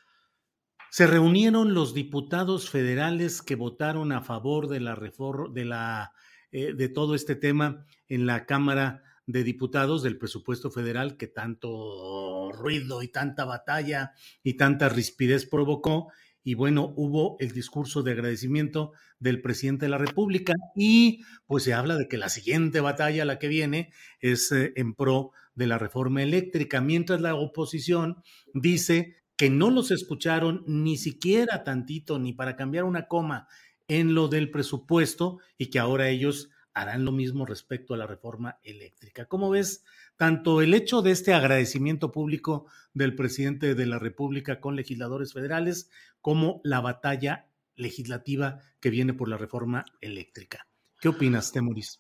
se 0.91 1.07
reunieron 1.07 1.75
los 1.75 1.95
diputados 1.95 2.71
federales 2.71 3.43
que 3.43 3.57
votaron 3.57 4.13
a 4.13 4.23
favor 4.23 4.69
de 4.69 4.81
la 4.81 4.95
reforma 4.95 5.53
de 5.53 5.65
la 5.65 6.13
eh, 6.53 6.73
de 6.75 6.89
todo 6.89 7.15
este 7.15 7.35
tema 7.35 7.87
en 8.09 8.27
la 8.27 8.47
Cámara 8.47 9.03
de 9.27 9.45
Diputados 9.45 10.03
del 10.03 10.17
presupuesto 10.17 10.71
federal 10.71 11.19
que 11.19 11.27
tanto 11.27 12.51
ruido 12.51 13.03
y 13.03 13.09
tanta 13.09 13.45
batalla 13.45 14.13
y 14.43 14.55
tanta 14.55 14.89
rispidez 14.89 15.45
provocó. 15.45 16.11
Y 16.43 16.55
bueno, 16.55 16.95
hubo 16.97 17.37
el 17.41 17.53
discurso 17.53 18.03
de 18.03 18.13
agradecimiento 18.13 18.93
del 19.19 19.43
presidente 19.43 19.85
de 19.85 19.91
la 19.91 19.99
República 19.99 20.55
y 20.75 21.23
pues 21.47 21.65
se 21.65 21.75
habla 21.75 21.97
de 21.97 22.09
que 22.09 22.17
la 22.17 22.31
siguiente 22.31 22.81
batalla, 22.81 23.27
la 23.27 23.39
que 23.39 23.49
viene, 23.49 23.93
es 24.21 24.51
eh, 24.53 24.73
en 24.77 24.95
pro 24.95 25.33
de 25.55 25.67
la 25.67 25.77
reforma 25.77 26.23
eléctrica, 26.23 26.81
mientras 26.81 27.21
la 27.21 27.35
oposición 27.35 28.23
dice 28.55 29.17
que 29.37 29.51
no 29.51 29.71
los 29.71 29.91
escucharon 29.91 30.65
ni 30.67 30.97
siquiera 30.97 31.65
tantito, 31.65 32.19
ni 32.19 32.33
para 32.33 32.57
cambiar 32.57 32.85
una 32.85 33.07
coma 33.07 33.47
en 33.89 34.15
lo 34.15 34.29
del 34.29 34.51
presupuesto 34.51 35.39
y 35.57 35.71
que 35.71 35.79
ahora 35.79 36.09
ellos 36.09 36.51
harán 36.75 37.05
lo 37.05 37.13
mismo 37.13 37.45
respecto 37.45 37.95
a 37.95 37.97
la 37.97 38.07
reforma 38.07 38.61
eléctrica. 38.63 39.25
¿Cómo 39.27 39.51
ves 39.51 39.85
tanto 40.17 40.63
el 40.63 40.75
hecho 40.75 41.03
de 41.03 41.11
este 41.11 41.35
agradecimiento 41.35 42.13
público 42.13 42.67
del 42.95 43.17
presidente 43.17 43.75
de 43.75 43.87
la 43.87 43.99
República 43.99 44.61
con 44.61 44.77
legisladores 44.77 45.33
federales 45.33 45.91
como 46.21 46.61
la 46.63 46.81
batalla 46.81 47.49
legislativa 47.75 48.61
que 48.81 48.91
viene 48.91 49.15
por 49.15 49.29
la 49.29 49.39
reforma 49.39 49.85
eléctrica? 50.01 50.67
¿Qué 51.01 51.09
opinas, 51.09 51.53
Temuris? 51.53 51.99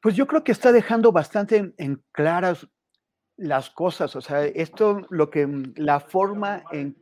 Pues 0.00 0.14
yo 0.14 0.26
creo 0.26 0.44
que 0.44 0.52
está 0.52 0.72
dejando 0.72 1.12
bastante 1.12 1.74
en 1.76 2.02
claras 2.12 2.68
las 3.36 3.70
cosas, 3.70 4.14
o 4.16 4.20
sea, 4.20 4.44
esto, 4.44 5.00
lo 5.10 5.30
que, 5.30 5.48
la 5.76 6.00
forma 6.00 6.62
en... 6.72 6.96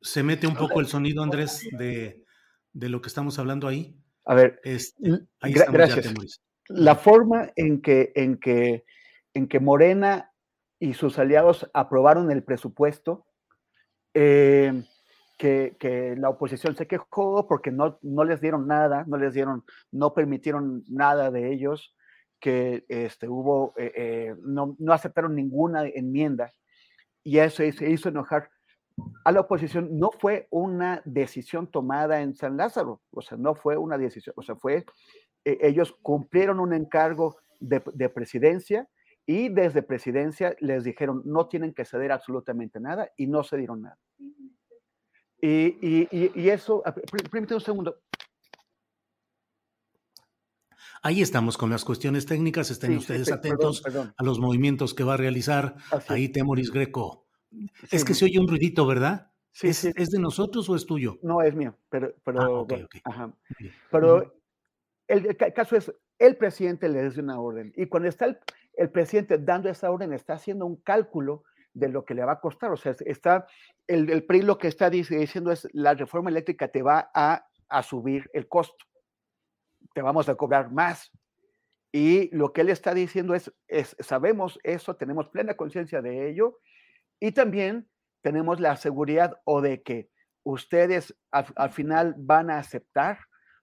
Se 0.00 0.22
mete 0.22 0.46
un 0.46 0.56
poco 0.56 0.80
el 0.80 0.86
sonido, 0.86 1.22
Andrés, 1.22 1.68
de, 1.72 2.24
lo 2.72 3.00
que 3.00 3.08
estamos 3.08 3.38
hablando 3.38 3.68
ahí. 3.68 3.96
A 4.24 4.34
ver, 4.34 4.60
este, 4.64 5.26
ahí 5.40 5.52
gracias. 5.52 6.40
la 6.68 6.94
forma 6.94 7.50
en 7.56 7.80
que, 7.80 8.12
en, 8.14 8.38
que, 8.38 8.84
en 9.34 9.48
que 9.48 9.60
Morena 9.60 10.32
y 10.78 10.94
sus 10.94 11.18
aliados 11.18 11.68
aprobaron 11.74 12.30
el 12.30 12.42
presupuesto, 12.42 13.26
eh, 14.14 14.84
que, 15.38 15.76
que, 15.78 16.16
la 16.16 16.28
oposición 16.28 16.76
se 16.76 16.86
quejó 16.86 17.46
porque 17.46 17.70
no, 17.70 17.98
no 18.02 18.24
les 18.24 18.40
dieron 18.40 18.66
nada, 18.66 19.04
no 19.06 19.16
les 19.16 19.32
dieron, 19.32 19.64
no 19.90 20.14
permitieron 20.14 20.84
nada 20.88 21.30
de 21.30 21.52
ellos 21.52 21.94
que 22.40 22.84
este, 22.88 23.28
hubo, 23.28 23.74
eh, 23.76 23.92
eh, 23.94 24.34
no, 24.42 24.74
no, 24.78 24.92
aceptaron 24.92 25.34
ninguna 25.34 25.86
enmienda 25.86 26.50
y 27.22 27.38
eso 27.38 27.62
se 27.70 27.90
hizo 27.90 28.08
enojar 28.08 28.50
a 29.24 29.32
la 29.32 29.40
oposición. 29.40 29.98
No 29.98 30.10
fue 30.10 30.48
una 30.50 31.02
decisión 31.04 31.70
tomada 31.70 32.20
en 32.20 32.34
San 32.34 32.56
Lázaro, 32.56 33.00
o 33.10 33.22
sea, 33.22 33.38
no 33.38 33.54
fue 33.54 33.76
una 33.76 33.98
decisión, 33.98 34.34
o 34.36 34.42
sea, 34.42 34.56
fue, 34.56 34.84
eh, 35.44 35.58
ellos 35.62 35.96
cumplieron 36.02 36.60
un 36.60 36.72
encargo 36.72 37.36
de, 37.58 37.82
de, 37.94 38.08
presidencia 38.08 38.88
y 39.26 39.48
desde 39.48 39.82
presidencia 39.82 40.56
les 40.60 40.84
dijeron 40.84 41.22
no 41.24 41.46
tienen 41.46 41.74
que 41.74 41.84
ceder 41.84 42.10
absolutamente 42.12 42.80
nada 42.80 43.10
y 43.16 43.26
no 43.26 43.44
cedieron 43.44 43.82
nada. 43.82 43.98
Y, 45.42 45.78
y, 45.80 46.08
y, 46.10 46.50
eso, 46.50 46.82
permíteme 47.30 47.54
un 47.54 47.60
segundo, 47.60 47.96
Ahí 51.02 51.22
estamos 51.22 51.56
con 51.56 51.70
las 51.70 51.84
cuestiones 51.84 52.26
técnicas. 52.26 52.70
Estén 52.70 52.98
ustedes 52.98 53.32
atentos 53.32 53.82
a 53.86 54.22
los 54.22 54.38
movimientos 54.38 54.92
que 54.92 55.02
va 55.02 55.14
a 55.14 55.16
realizar 55.16 55.76
ahí 56.08 56.28
Temoris 56.28 56.70
Greco. 56.70 57.26
Es 57.90 58.04
que 58.04 58.14
se 58.14 58.24
oye 58.24 58.38
un 58.38 58.48
ruidito, 58.48 58.86
¿verdad? 58.86 59.30
Sí, 59.52 59.68
¿Es, 59.68 59.84
¿Es, 59.84 60.10
de 60.10 60.18
nosotros 60.20 60.68
o 60.68 60.76
es 60.76 60.86
tuyo? 60.86 61.18
No, 61.22 61.42
es 61.42 61.54
mío, 61.54 61.76
pero, 61.88 62.14
pero, 62.24 62.66
ah, 63.04 63.32
pero 63.90 64.34
el, 65.08 65.36
caso 65.36 65.76
es, 65.76 65.92
el 66.18 66.36
presidente 66.36 66.88
le 66.88 67.02
da 67.02 67.20
una 67.20 67.40
orden 67.40 67.72
y 67.76 67.86
cuando 67.86 68.08
está 68.08 68.26
el, 68.76 68.90
presidente 68.90 69.38
dando 69.38 69.68
esa 69.68 69.90
orden 69.90 70.12
está 70.12 70.34
haciendo 70.34 70.66
un 70.66 70.76
cálculo 70.76 71.42
de 71.74 71.88
lo 71.88 72.04
que 72.04 72.14
le 72.14 72.24
va 72.24 72.32
a 72.32 72.40
costar. 72.40 72.70
O 72.70 72.76
sea, 72.76 72.94
está 73.04 73.46
el, 73.88 74.08
el 74.10 74.24
PRI 74.24 74.42
lo 74.42 74.58
que 74.58 74.68
está 74.68 74.88
diciendo 74.88 75.50
es 75.50 75.68
la 75.72 75.94
reforma 75.94 76.30
eléctrica 76.30 76.68
te 76.68 76.82
va 76.82 77.10
a, 77.12 77.46
a 77.68 77.82
subir 77.82 78.30
el 78.32 78.46
costo 78.46 78.84
te 79.92 80.02
vamos 80.02 80.28
a 80.28 80.34
cobrar 80.34 80.70
más. 80.70 81.10
Y 81.92 82.34
lo 82.34 82.52
que 82.52 82.60
él 82.60 82.68
está 82.68 82.94
diciendo 82.94 83.34
es, 83.34 83.52
es 83.66 83.96
sabemos 83.98 84.58
eso, 84.62 84.94
tenemos 84.94 85.28
plena 85.28 85.56
conciencia 85.56 86.00
de 86.00 86.30
ello 86.30 86.58
y 87.20 87.32
también 87.32 87.88
tenemos 88.22 88.60
la 88.60 88.76
seguridad 88.76 89.38
o 89.44 89.60
de 89.60 89.82
que 89.82 90.10
ustedes 90.42 91.14
al, 91.30 91.70
final 91.70 92.14
van 92.18 92.50
a 92.50 92.58
aceptar 92.58 93.18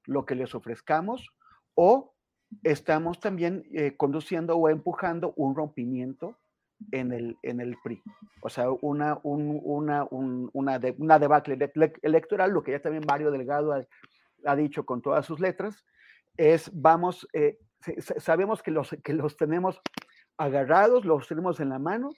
lo 0.05 0.25
que 0.25 0.35
les 0.35 0.55
ofrezcamos 0.55 1.27
o 1.75 2.13
estamos 2.63 3.19
también 3.19 3.65
eh, 3.73 3.97
conduciendo 3.97 4.55
o 4.55 4.69
empujando 4.69 5.33
un 5.35 5.55
rompimiento 5.55 6.37
en 6.91 7.11
el, 7.11 7.37
en 7.41 7.59
el 7.59 7.75
PRI. 7.83 8.01
O 8.41 8.49
sea, 8.49 8.69
una, 8.69 9.19
una, 9.23 10.07
una, 10.09 10.79
debacle 10.79 11.57
electoral, 12.03 12.51
lo 12.51 12.63
que 12.63 12.71
ya 12.71 12.81
también 12.81 13.03
Mario 13.07 13.31
Delgado 13.31 13.73
ha, 14.45 14.55
dicho 14.55 14.85
con 14.85 15.01
todas 15.01 15.25
sus 15.25 15.39
letras, 15.39 15.83
es 16.37 16.69
vamos, 16.73 17.27
eh, 17.33 17.57
sabemos 18.17 18.61
que 18.61 18.71
los, 18.71 18.95
que 19.03 19.13
los 19.13 19.35
tenemos 19.35 19.81
agarrados, 20.37 21.03
los 21.03 21.27
tenemos 21.27 21.59
en 21.59 21.69
la 21.69 21.79
mano 21.79 22.11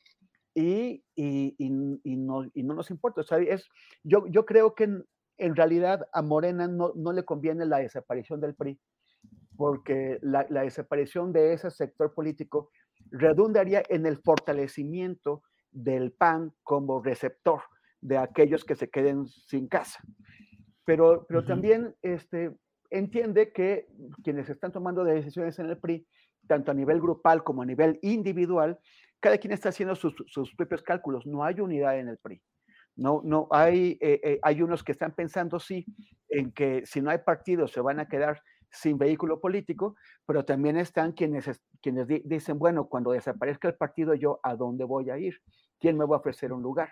y, 0.60 2.18
no, 2.18 2.50
nos 2.54 2.92
importa. 2.92 3.22
O 3.22 3.24
sea, 3.24 3.40
es, 3.40 3.68
yo, 4.04 4.26
yo 4.28 4.46
creo 4.46 4.76
que 4.76 4.90
en, 5.38 5.56
realidad 5.56 6.08
a 6.14 6.22
Morena 6.22 6.68
no, 6.68 6.94
le 7.14 7.24
conviene 7.24 7.66
la 7.66 7.78
desaparición 7.78 8.42
del 8.42 8.56
PRI, 8.56 8.80
porque 9.56 10.20
la, 10.22 10.46
la 10.50 10.62
desaparición 10.62 11.32
de 11.32 11.54
ese 11.54 11.72
sector 11.72 12.14
político 12.14 12.72
redundaría 13.12 13.84
en 13.90 14.06
el 14.06 14.18
fortalecimiento 14.18 15.44
del 15.72 16.12
PAN 16.12 16.54
como 16.64 17.02
receptor 17.02 17.62
de 18.02 18.18
aquellos 18.18 18.64
que 18.64 18.76
se 18.76 18.90
queden 18.90 19.28
sin 19.28 19.68
casa. 19.68 20.00
Pero, 20.86 21.26
pero 21.28 21.46
también 21.46 21.96
este, 22.02 22.52
entiende 22.90 23.52
que 23.54 23.88
quienes 24.24 24.50
están 24.50 24.72
tomando 24.72 25.04
decisiones 25.04 25.60
en 25.60 25.68
el 25.68 25.78
PRI, 25.78 26.08
tanto 26.48 26.72
a 26.72 26.74
nivel 26.74 27.00
grupal 27.00 27.44
como 27.44 27.62
a 27.62 27.66
nivel 27.66 28.00
individual, 28.02 28.80
cada 29.20 29.38
quien 29.38 29.54
está 29.54 29.70
haciendo 29.70 29.96
sus, 29.96 30.16
propios 30.56 30.82
cálculos. 30.82 31.26
No 31.26 31.44
hay 31.44 31.60
unidad 31.60 32.00
en 32.00 32.10
el 32.10 32.18
PRI. 32.18 32.42
No, 32.96 33.22
no 33.24 33.48
hay, 33.52 33.98
eh, 34.02 34.20
eh, 34.24 34.40
hay 34.42 34.62
unos 34.62 34.84
que 34.84 34.92
están 34.92 35.14
pensando, 35.14 35.60
sí, 35.60 35.86
en 36.28 36.52
que 36.52 36.86
si 36.86 37.02
no 37.02 37.10
hay 37.12 37.20
partidos 37.20 37.72
se 37.72 37.80
van 37.80 38.00
a 38.00 38.08
quedar 38.08 38.42
sin 38.72 38.98
vehículo 38.98 39.40
político, 39.40 39.96
pero 40.26 40.46
también 40.46 40.78
están 40.78 41.14
quienes, 41.14 41.50
quienes 41.82 42.08
dicen, 42.26 42.60
bueno, 42.60 42.88
cuando 42.88 43.12
desaparezca 43.12 43.68
el 43.68 43.76
partido, 43.76 44.14
yo 44.14 44.40
a 44.44 44.56
dónde 44.56 44.84
voy 44.84 45.10
a 45.10 45.18
ir, 45.18 45.40
quién 45.80 45.98
me 45.98 46.06
va 46.06 46.18
a 46.18 46.20
ofrecer 46.20 46.54
un 46.54 46.62
lugar. 46.62 46.90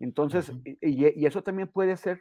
Entonces, 0.00 0.52
y, 0.64 1.24
eso 1.24 1.42
también 1.42 1.68
puede 1.68 1.96
ser 1.96 2.20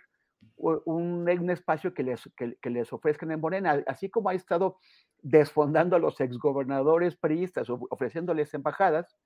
un, 0.56 1.28
un 1.28 1.49
espacio 1.49 1.93
que 1.93 2.04
les, 2.04 2.30
que, 2.38 2.70
les 2.70 2.93
ofrezcan 2.93 3.32
en 3.32 3.41
Morena, 3.41 3.84
así 3.88 4.10
como 4.10 4.30
ha 4.30 4.34
estado 4.34 4.78
desfondando 5.22 5.95
a 5.95 5.99
los 5.99 6.20
exgobernadores 6.20 7.16
priistas, 7.16 7.70
ofreciéndoles 7.70 8.54
embajadas, 8.54 9.18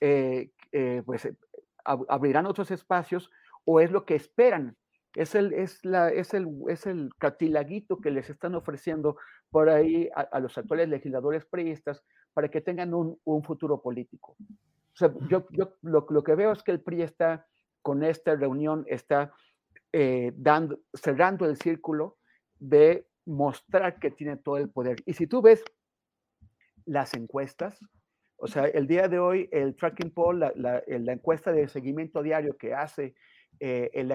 eh, 0.00 0.50
eh, 0.72 1.02
pues 1.04 1.28
abrirán 1.84 2.46
otros 2.46 2.70
espacios 2.70 3.30
o 3.64 3.80
es 3.80 3.90
lo 3.90 4.04
que 4.04 4.14
esperan 4.14 4.76
es 5.14 5.34
el, 5.34 5.52
es 5.52 5.84
la, 5.84 6.10
es 6.10 6.34
el, 6.34 6.48
es 6.68 6.86
el 6.86 7.10
cartilaguito 7.18 7.98
que 7.98 8.10
les 8.10 8.30
están 8.30 8.54
ofreciendo 8.54 9.16
por 9.50 9.68
ahí 9.68 10.08
a, 10.14 10.40
los 10.40 10.58
actuales 10.58 10.88
legisladores 10.88 11.44
priistas 11.44 12.02
para 12.32 12.48
que 12.48 12.60
tengan 12.60 12.94
un, 12.94 13.20
un 13.22 13.42
futuro 13.44 13.80
político. 13.80 14.36
O 14.40 14.96
sea, 14.96 15.12
yo, 15.28 15.46
yo 15.50 15.74
lo, 15.82 16.06
lo, 16.08 16.24
que 16.24 16.34
veo 16.34 16.52
es 16.52 16.62
que 16.62 16.72
el 16.72 16.80
PRI 16.80 17.02
está, 17.02 17.46
con 17.82 18.02
esta 18.02 18.34
reunión, 18.34 18.84
está 18.88 19.32
eh, 19.92 20.32
dando, 20.36 20.80
cerrando 20.92 21.46
el 21.46 21.56
círculo 21.56 22.18
de 22.58 23.06
mostrar 23.24 24.00
que 24.00 24.10
tiene 24.10 24.36
todo 24.36 24.56
el 24.56 24.68
poder. 24.68 24.96
Y 25.06 25.14
si 25.14 25.26
tú 25.26 25.42
ves 25.42 25.62
las 26.86 27.14
encuestas, 27.14 27.78
o 28.36 28.46
sea, 28.46 28.66
el 28.66 28.86
día 28.86 29.08
de 29.08 29.18
hoy, 29.18 29.48
el 29.52 29.76
tracking 29.76 30.10
poll, 30.10 30.40
la, 30.40 30.52
la 30.54 31.12
encuesta 31.12 31.52
de 31.52 31.68
seguimiento 31.68 32.22
diario 32.22 32.56
que 32.56 32.74
hace 32.74 33.14
eh, 33.60 33.90
el, 33.94 34.10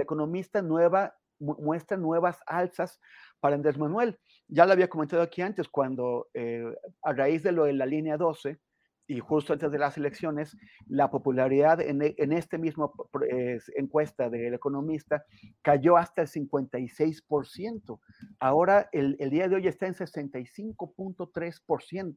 economista 0.00 0.62
nueva, 0.62 1.14
muestra 1.38 1.96
nuevas 1.96 2.40
alzas 2.46 3.00
para 3.40 3.54
Andrés 3.54 3.78
Manuel. 3.78 4.18
Ya 4.48 4.66
lo 4.66 4.72
había 4.72 4.88
comentado 4.88 5.22
aquí 5.22 5.42
antes, 5.42 5.68
cuando 5.68 6.28
eh, 6.34 6.64
a 7.02 7.12
raíz 7.12 7.42
de 7.42 7.52
lo 7.52 7.64
de 7.64 7.74
la 7.74 7.86
línea 7.86 8.16
12 8.16 8.58
y 9.06 9.18
justo 9.18 9.52
antes 9.52 9.72
de 9.72 9.78
las 9.78 9.96
elecciones, 9.96 10.56
la 10.86 11.10
popularidad 11.10 11.80
en, 11.80 12.02
e, 12.02 12.14
en 12.18 12.32
este 12.32 12.58
mismo 12.58 12.92
encuesta 13.76 14.30
del 14.30 14.54
economista 14.54 15.24
cayó 15.62 15.96
hasta 15.96 16.22
el 16.22 16.28
56%. 16.28 18.00
Ahora 18.38 18.88
el 18.92 19.30
día 19.30 19.48
de 19.48 19.56
hoy 19.56 19.66
está 19.66 19.86
en 19.86 19.94
65.3%. 19.94 22.16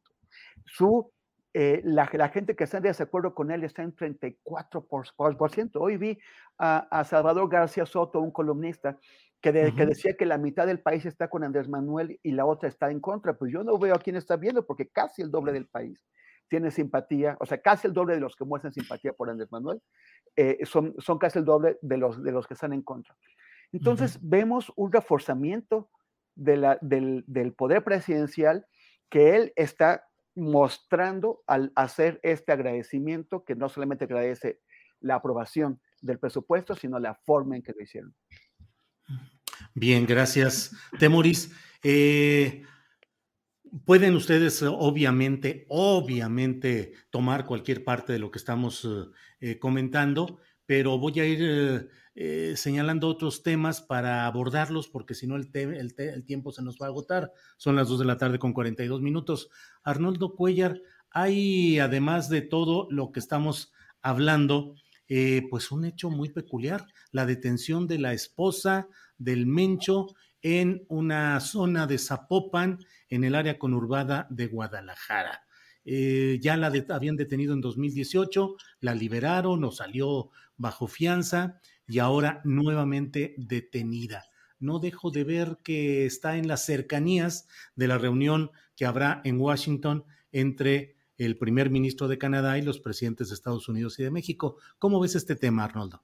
Su 0.66 1.12
eh, 1.56 1.82
la, 1.84 2.08
gente 2.30 2.56
que 2.56 2.64
está 2.64 2.78
en 2.78 2.84
desacuerdo 2.84 3.36
con 3.36 3.52
él 3.52 3.64
está 3.64 3.84
en 3.84 3.96
34%. 3.96 5.72
Hoy 5.76 5.98
vi 5.98 6.18
a, 6.58 7.04
Salvador 7.04 7.48
García 7.48 7.86
Soto, 7.86 8.20
un 8.20 8.32
columnista, 8.32 8.98
que, 9.40 9.52
decía 9.52 10.16
que 10.18 10.26
la 10.26 10.40
mitad 10.40 10.66
del 10.66 10.80
país 10.80 11.06
está 11.06 11.28
con 11.28 11.44
Andrés 11.44 11.70
Manuel 11.70 12.20
y 12.24 12.32
la 12.32 12.46
otra 12.46 12.70
está 12.70 12.90
en 12.90 13.00
contra. 13.00 13.38
Pues 13.38 13.52
yo 13.54 13.64
no 13.64 13.78
veo 13.78 13.94
a 13.94 14.00
quién 14.00 14.16
está 14.16 14.36
viendo, 14.36 14.66
porque 14.66 14.88
casi 14.88 15.22
el 15.22 15.30
doble 15.30 15.52
del 15.52 15.68
país 15.68 16.04
tiene 16.48 16.72
simpatía, 16.72 17.38
o 17.40 17.46
sea, 17.46 17.62
casi 17.62 17.88
el 17.88 17.94
doble 17.94 18.16
de 18.16 18.20
los 18.20 18.36
que 18.36 18.46
muestran 18.46 18.74
simpatía 18.74 19.14
por 19.14 19.30
Andrés 19.30 19.52
Manuel, 19.52 19.82
eh, 20.36 20.60
son, 20.66 20.96
son 21.00 21.18
casi 21.20 21.40
el 21.40 21.46
doble 21.46 21.78
de 21.82 21.98
los, 21.98 22.24
de 22.24 22.32
los 22.32 22.48
que 22.48 22.54
están 22.54 22.74
en 22.74 22.82
contra. 22.82 23.16
Entonces, 23.72 24.20
vemos 24.22 24.72
un 24.76 24.92
reforzamiento 24.92 25.90
de 26.36 26.58
la, 26.58 26.78
del, 26.82 27.24
del 27.28 27.54
poder 27.54 27.84
presidencial 27.84 28.66
que 29.10 29.36
él 29.36 29.54
está 29.56 30.04
mostrando 30.36 31.44
al 31.48 31.72
hacer 31.76 32.20
este 32.24 32.52
agradecimiento 32.52 33.44
que 33.44 33.56
no 33.56 33.70
solamente 33.70 34.06
agradece 34.06 34.60
la 35.00 35.16
aprobación 35.16 35.82
del 36.02 36.20
presupuesto, 36.20 36.76
sino 36.76 37.00
la 37.00 37.16
forma 37.16 37.56
en 37.56 37.64
que 37.64 37.74
lo 37.74 37.82
hicieron. 37.82 38.16
Bien, 39.74 40.06
gracias, 40.06 40.76
Temoris. 41.00 41.52
Eh, 41.84 42.64
pueden 43.86 44.16
ustedes, 44.16 44.62
obviamente, 44.64 45.66
obviamente, 45.70 46.94
tomar 47.10 47.46
cualquier 47.46 47.84
parte 47.84 48.14
de 48.14 48.20
lo 48.20 48.32
que 48.32 48.40
estamos 48.40 48.88
eh, 49.40 49.60
comentando, 49.60 50.40
pero 50.66 50.98
voy 50.98 51.20
a 51.20 51.26
ir 51.26 51.90
eh, 52.16 52.54
señalando 52.58 53.08
otros 53.08 53.42
temas 53.42 53.82
para 53.82 54.26
abordarlos, 54.28 54.88
porque 54.88 55.16
si 55.16 55.26
no 55.26 55.36
el, 55.36 55.50
el, 55.54 56.26
tiempo 56.26 56.52
se 56.52 56.62
nos 56.62 56.78
va 56.78 56.86
a 56.86 56.90
agotar. 56.90 57.32
Son 57.58 57.76
las 57.76 57.88
2 57.88 58.00
de 58.00 58.06
la 58.06 58.18
tarde 58.18 58.38
con 58.38 58.54
42 58.54 59.02
minutos. 59.02 59.50
Arnoldo 59.84 60.36
Cuellar, 60.36 60.80
hay, 61.10 61.80
además 61.80 62.30
de 62.30 62.42
todo 62.42 62.88
lo 62.92 63.12
que 63.12 63.20
estamos 63.20 63.72
hablando, 64.02 64.76
eh, 65.08 65.48
pues 65.50 65.72
un 65.72 65.86
hecho 65.86 66.10
muy 66.10 66.30
peculiar, 66.30 66.86
la 67.12 67.26
detención 67.26 67.88
de 67.88 68.00
la 68.00 68.14
esposa 68.14 68.88
del 69.18 69.48
Mencho 69.48 70.08
en 70.42 70.86
una 70.90 71.40
zona 71.40 71.88
de 71.88 71.98
Zapopan, 71.98 72.80
en 73.10 73.24
el 73.24 73.34
área 73.34 73.58
conurbada 73.58 74.28
de 74.30 74.48
Guadalajara. 74.48 75.46
Eh, 75.86 76.40
ya 76.42 76.58
la 76.58 76.72
habían 76.90 77.16
detenido 77.16 77.54
en 77.54 77.62
2018, 77.62 78.56
la 78.82 78.94
liberaron 78.94 79.64
o 79.64 79.72
salió 79.72 80.30
bajo 80.58 80.88
fianza 80.88 81.60
y 81.88 82.00
ahora 82.00 82.42
nuevamente 82.44 83.36
detenida. 83.38 84.26
No 84.60 84.80
dejo 84.80 85.12
de 85.12 85.24
ver 85.26 85.58
que 85.64 86.06
está 86.06 86.38
en 86.38 86.48
las 86.48 86.66
cercanías 86.66 87.48
de 87.76 87.88
la 87.88 87.98
reunión 87.98 88.52
que 88.76 88.86
habrá 88.86 89.22
en 89.26 89.40
Washington 89.40 90.06
entre 90.32 90.96
el 91.18 91.38
primer 91.38 91.70
ministro 91.70 92.08
de 92.08 92.18
Canadá 92.18 92.58
y 92.58 92.62
los 92.62 92.80
presidentes 92.80 93.30
de 93.30 93.36
Estados 93.36 93.68
Unidos 93.68 94.00
y 94.00 94.04
de 94.04 94.12
México. 94.12 94.58
¿Cómo 94.80 95.00
ves 95.00 95.16
este 95.16 95.36
tema, 95.36 95.66
Arnoldo? 95.66 96.02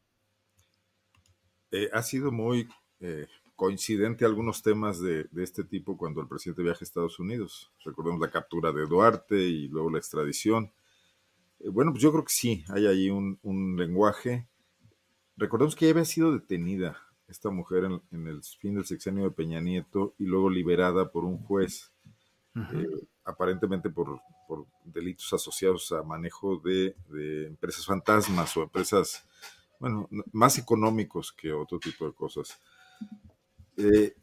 Eh, 1.71 1.89
ha 1.93 2.03
sido 2.03 2.31
muy 2.31 2.67
eh, 2.99 3.27
coincidente 3.55 4.25
algunos 4.25 4.61
temas 4.61 4.99
de, 4.99 5.27
este 5.37 5.63
tipo 5.63 5.97
cuando 5.97 6.21
el 6.21 6.27
presidente 6.27 6.63
viaja 6.63 6.79
a 6.81 6.83
Estados 6.83 7.19
Unidos. 7.19 7.71
Recordemos 7.85 8.19
la 8.19 8.29
captura 8.29 8.71
de 8.71 8.85
Duarte 8.85 9.39
y 9.39 9.69
luego 9.69 9.89
la 9.89 9.99
extradición. 9.99 10.73
Eh, 11.59 11.69
bueno, 11.69 11.91
pues 11.91 12.03
yo 12.03 12.11
creo 12.11 12.25
que 12.25 12.33
sí, 12.33 12.65
hay 12.69 12.87
ahí 12.87 13.09
un, 13.09 13.39
un 13.41 13.77
lenguaje 13.77 14.48
Recordemos 15.39 15.73
que 15.73 15.85
ya 15.85 15.91
había 15.91 16.03
sido 16.03 16.33
detenida 16.33 16.97
esta 17.29 17.49
mujer 17.49 17.85
en, 17.85 18.27
el 18.27 18.43
fin 18.43 18.75
del 18.75 18.85
sexenio 18.85 19.23
de 19.23 19.31
Peña 19.31 19.61
Nieto 19.61 20.13
y 20.17 20.25
luego 20.25 20.49
liberada 20.49 21.11
por 21.11 21.23
un 21.23 21.37
juez, 21.37 21.93
eh, 22.55 23.07
aparentemente 23.23 23.89
por, 23.89 24.19
delitos 24.83 25.31
asociados 25.31 25.93
a 25.93 26.03
manejo 26.03 26.57
de, 26.57 26.93
empresas 27.47 27.85
fantasmas 27.85 28.57
o 28.57 28.63
empresas, 28.63 29.25
bueno, 29.79 30.09
más 30.33 30.57
económicos 30.57 31.31
que 31.31 31.53
otro 31.53 31.79
tipo 31.79 32.05
de 32.05 32.13
cosas. 32.13 32.59
Eh, 33.77 34.17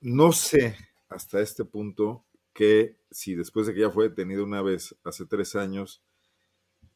no 0.00 0.32
sé 0.32 0.78
hasta 1.10 1.40
este 1.40 1.66
punto 1.66 2.24
que 2.54 2.96
si 3.10 3.34
después 3.34 3.66
de 3.66 3.74
que 3.74 3.80
ella 3.80 3.90
fue 3.90 4.08
detenida 4.08 4.42
una 4.42 4.62
vez 4.62 4.96
hace 5.04 5.26
tres 5.26 5.56
años, 5.56 6.00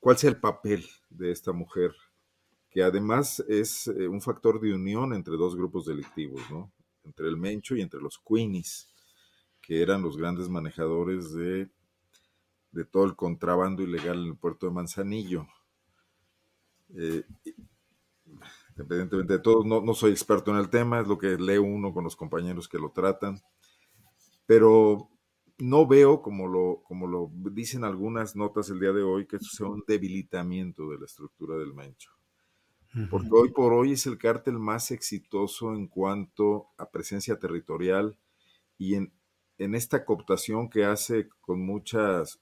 cuál 0.00 0.16
sea 0.16 0.30
el 0.30 0.40
papel 0.40 0.86
de 1.10 1.32
esta 1.32 1.52
mujer 1.52 1.92
que 2.72 2.82
además 2.82 3.44
es 3.48 3.86
eh, 3.88 4.08
un 4.08 4.22
factor 4.22 4.58
de 4.58 4.72
unión 4.72 5.12
entre 5.12 5.36
dos 5.36 5.54
grupos 5.54 5.84
delictivos, 5.84 6.40
¿no? 6.50 6.72
Entre 7.04 7.28
el 7.28 7.36
Mencho 7.36 7.76
y 7.76 7.82
entre 7.82 8.00
los 8.00 8.18
Queenies, 8.18 8.88
que 9.60 9.82
eran 9.82 10.02
los 10.02 10.16
grandes 10.16 10.48
manejadores 10.48 11.34
de, 11.34 11.68
de 12.70 12.84
todo 12.86 13.04
el 13.04 13.14
contrabando 13.14 13.82
ilegal 13.82 14.20
en 14.20 14.28
el 14.28 14.36
puerto 14.36 14.66
de 14.66 14.72
Manzanillo. 14.72 15.46
Eh, 16.96 17.24
independientemente 18.70 19.34
de 19.34 19.38
todo, 19.38 19.64
no, 19.64 19.92
soy 19.92 20.12
experto 20.12 20.50
en 20.50 20.56
el 20.56 20.70
tema, 20.70 21.00
es 21.00 21.06
lo 21.06 21.18
que 21.18 21.36
lee 21.36 21.58
uno 21.58 21.92
con 21.92 22.04
los 22.04 22.16
compañeros 22.16 22.68
que 22.68 22.78
lo 22.78 22.90
tratan, 22.90 23.38
pero 24.46 25.10
no 25.58 25.86
veo, 25.86 26.22
como 26.22 26.48
lo, 26.48 26.82
como 26.84 27.06
lo 27.06 27.30
dicen 27.52 27.84
algunas 27.84 28.34
notas 28.34 28.70
el 28.70 28.80
día 28.80 28.92
de 28.92 29.02
hoy, 29.02 29.26
que 29.26 29.36
eso 29.36 29.50
sea 29.50 29.66
un 29.66 29.84
debilitamiento 29.86 30.88
de 30.88 30.98
la 30.98 31.04
estructura 31.04 31.58
del 31.58 31.74
Mencho. 31.74 32.10
Porque 33.10 33.28
hoy 33.32 33.50
por 33.50 33.72
hoy 33.72 33.92
es 33.92 34.06
el 34.06 34.18
cártel 34.18 34.58
más 34.58 34.90
exitoso 34.90 35.74
en 35.74 35.86
cuanto 35.86 36.68
a 36.76 36.90
presencia 36.90 37.38
territorial 37.38 38.18
y 38.76 38.96
en, 38.96 39.12
en 39.56 39.74
esta 39.74 40.04
cooptación 40.04 40.68
que 40.68 40.84
hace 40.84 41.28
con 41.40 41.64
muchas 41.64 42.40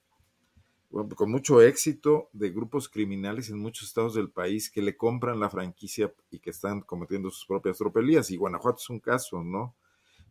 con 1.15 1.31
mucho 1.31 1.61
éxito 1.61 2.29
de 2.33 2.49
grupos 2.49 2.89
criminales 2.89 3.49
en 3.49 3.59
muchos 3.59 3.87
estados 3.87 4.13
del 4.13 4.29
país 4.29 4.69
que 4.69 4.81
le 4.81 4.97
compran 4.97 5.39
la 5.39 5.49
franquicia 5.49 6.13
y 6.29 6.39
que 6.39 6.49
están 6.49 6.81
cometiendo 6.81 7.31
sus 7.31 7.45
propias 7.45 7.77
tropelías. 7.77 8.29
Y 8.29 8.35
Guanajuato 8.35 8.79
es 8.79 8.89
un 8.89 8.99
caso, 8.99 9.41
¿no? 9.41 9.73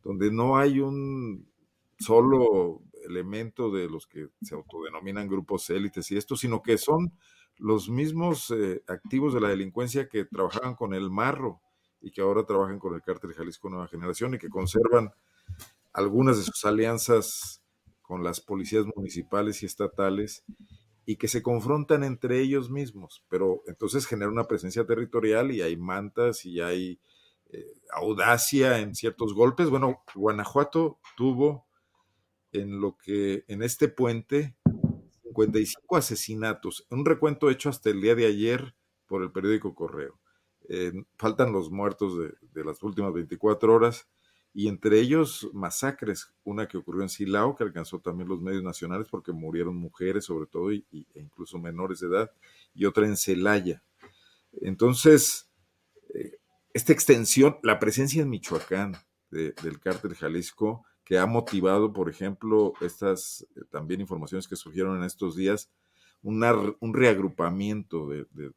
Donde 0.02 0.30
no 0.30 0.58
hay 0.58 0.80
un 0.80 1.48
solo 1.98 2.82
elemento 3.04 3.70
de 3.70 3.88
los 3.88 4.06
que 4.06 4.28
se 4.42 4.54
autodenominan 4.54 5.28
grupos 5.28 5.70
élites 5.70 6.10
y 6.10 6.18
esto, 6.18 6.36
sino 6.36 6.62
que 6.62 6.76
son 6.76 7.12
los 7.60 7.88
mismos 7.88 8.50
eh, 8.50 8.82
activos 8.88 9.34
de 9.34 9.40
la 9.40 9.48
delincuencia 9.48 10.08
que 10.08 10.24
trabajaban 10.24 10.74
con 10.74 10.94
el 10.94 11.10
marro 11.10 11.60
y 12.00 12.10
que 12.10 12.22
ahora 12.22 12.44
trabajan 12.44 12.78
con 12.78 12.94
el 12.94 13.02
cártel 13.02 13.34
Jalisco 13.34 13.68
Nueva 13.68 13.88
Generación 13.88 14.34
y 14.34 14.38
que 14.38 14.48
conservan 14.48 15.12
algunas 15.92 16.38
de 16.38 16.44
sus 16.44 16.64
alianzas 16.64 17.62
con 18.02 18.24
las 18.24 18.40
policías 18.40 18.86
municipales 18.96 19.62
y 19.62 19.66
estatales 19.66 20.44
y 21.04 21.16
que 21.16 21.28
se 21.28 21.42
confrontan 21.42 22.04
entre 22.04 22.40
ellos 22.40 22.70
mismos, 22.70 23.24
pero 23.28 23.62
entonces 23.66 24.06
genera 24.06 24.30
una 24.30 24.44
presencia 24.44 24.86
territorial 24.86 25.50
y 25.50 25.60
hay 25.62 25.76
mantas 25.76 26.44
y 26.46 26.60
hay 26.60 27.00
eh, 27.50 27.64
audacia 27.92 28.78
en 28.78 28.94
ciertos 28.94 29.34
golpes. 29.34 29.70
Bueno, 29.70 30.02
Guanajuato 30.14 30.98
tuvo 31.16 31.66
en 32.52 32.80
lo 32.80 32.96
que 32.96 33.44
en 33.48 33.62
este 33.62 33.88
puente 33.88 34.56
55 35.30 35.96
asesinatos, 35.96 36.86
un 36.90 37.04
recuento 37.04 37.50
hecho 37.50 37.68
hasta 37.68 37.90
el 37.90 38.00
día 38.00 38.14
de 38.14 38.26
ayer 38.26 38.74
por 39.06 39.22
el 39.22 39.30
periódico 39.30 39.74
Correo. 39.74 40.18
Faltan 41.16 41.52
los 41.52 41.70
muertos 41.70 42.16
de, 42.16 42.64
las 42.64 42.82
últimas 42.82 43.12
24 43.12 43.72
horas 43.72 44.08
y 44.52 44.68
entre 44.68 45.00
ellos 45.00 45.48
masacres, 45.52 46.32
una 46.44 46.66
que 46.66 46.76
ocurrió 46.76 47.02
en 47.02 47.08
Silao, 47.08 47.56
que 47.56 47.64
alcanzó 47.64 48.00
también 48.00 48.28
los 48.28 48.40
medios 48.40 48.62
nacionales 48.62 49.08
porque 49.08 49.32
murieron 49.32 49.76
mujeres 49.76 50.24
sobre 50.24 50.46
todo 50.46 50.72
y, 50.72 50.84
e 50.92 51.20
incluso 51.20 51.58
menores 51.58 52.00
de 52.00 52.08
edad, 52.08 52.32
y 52.74 52.84
otra 52.84 53.06
en 53.06 53.16
Celaya. 53.16 53.82
Entonces, 54.60 55.48
eh, 56.14 56.38
esta 56.74 56.92
extensión, 56.92 57.58
la 57.62 57.78
presencia 57.78 58.22
en 58.22 58.30
Michoacán 58.30 58.96
de, 59.30 59.52
del 59.62 59.78
cártel 59.80 60.14
Jalisco, 60.14 60.84
que 61.10 61.18
ha 61.18 61.26
motivado, 61.26 61.92
por 61.92 62.08
ejemplo, 62.08 62.72
estas 62.80 63.44
eh, 63.56 63.62
también 63.68 64.00
informaciones 64.00 64.46
que 64.46 64.54
surgieron 64.54 64.96
en 64.96 65.02
estos 65.02 65.34
días, 65.34 65.68
un 66.22 66.94
reagrupamiento 66.94 68.06
de, 68.06 68.28
de, 68.30 68.52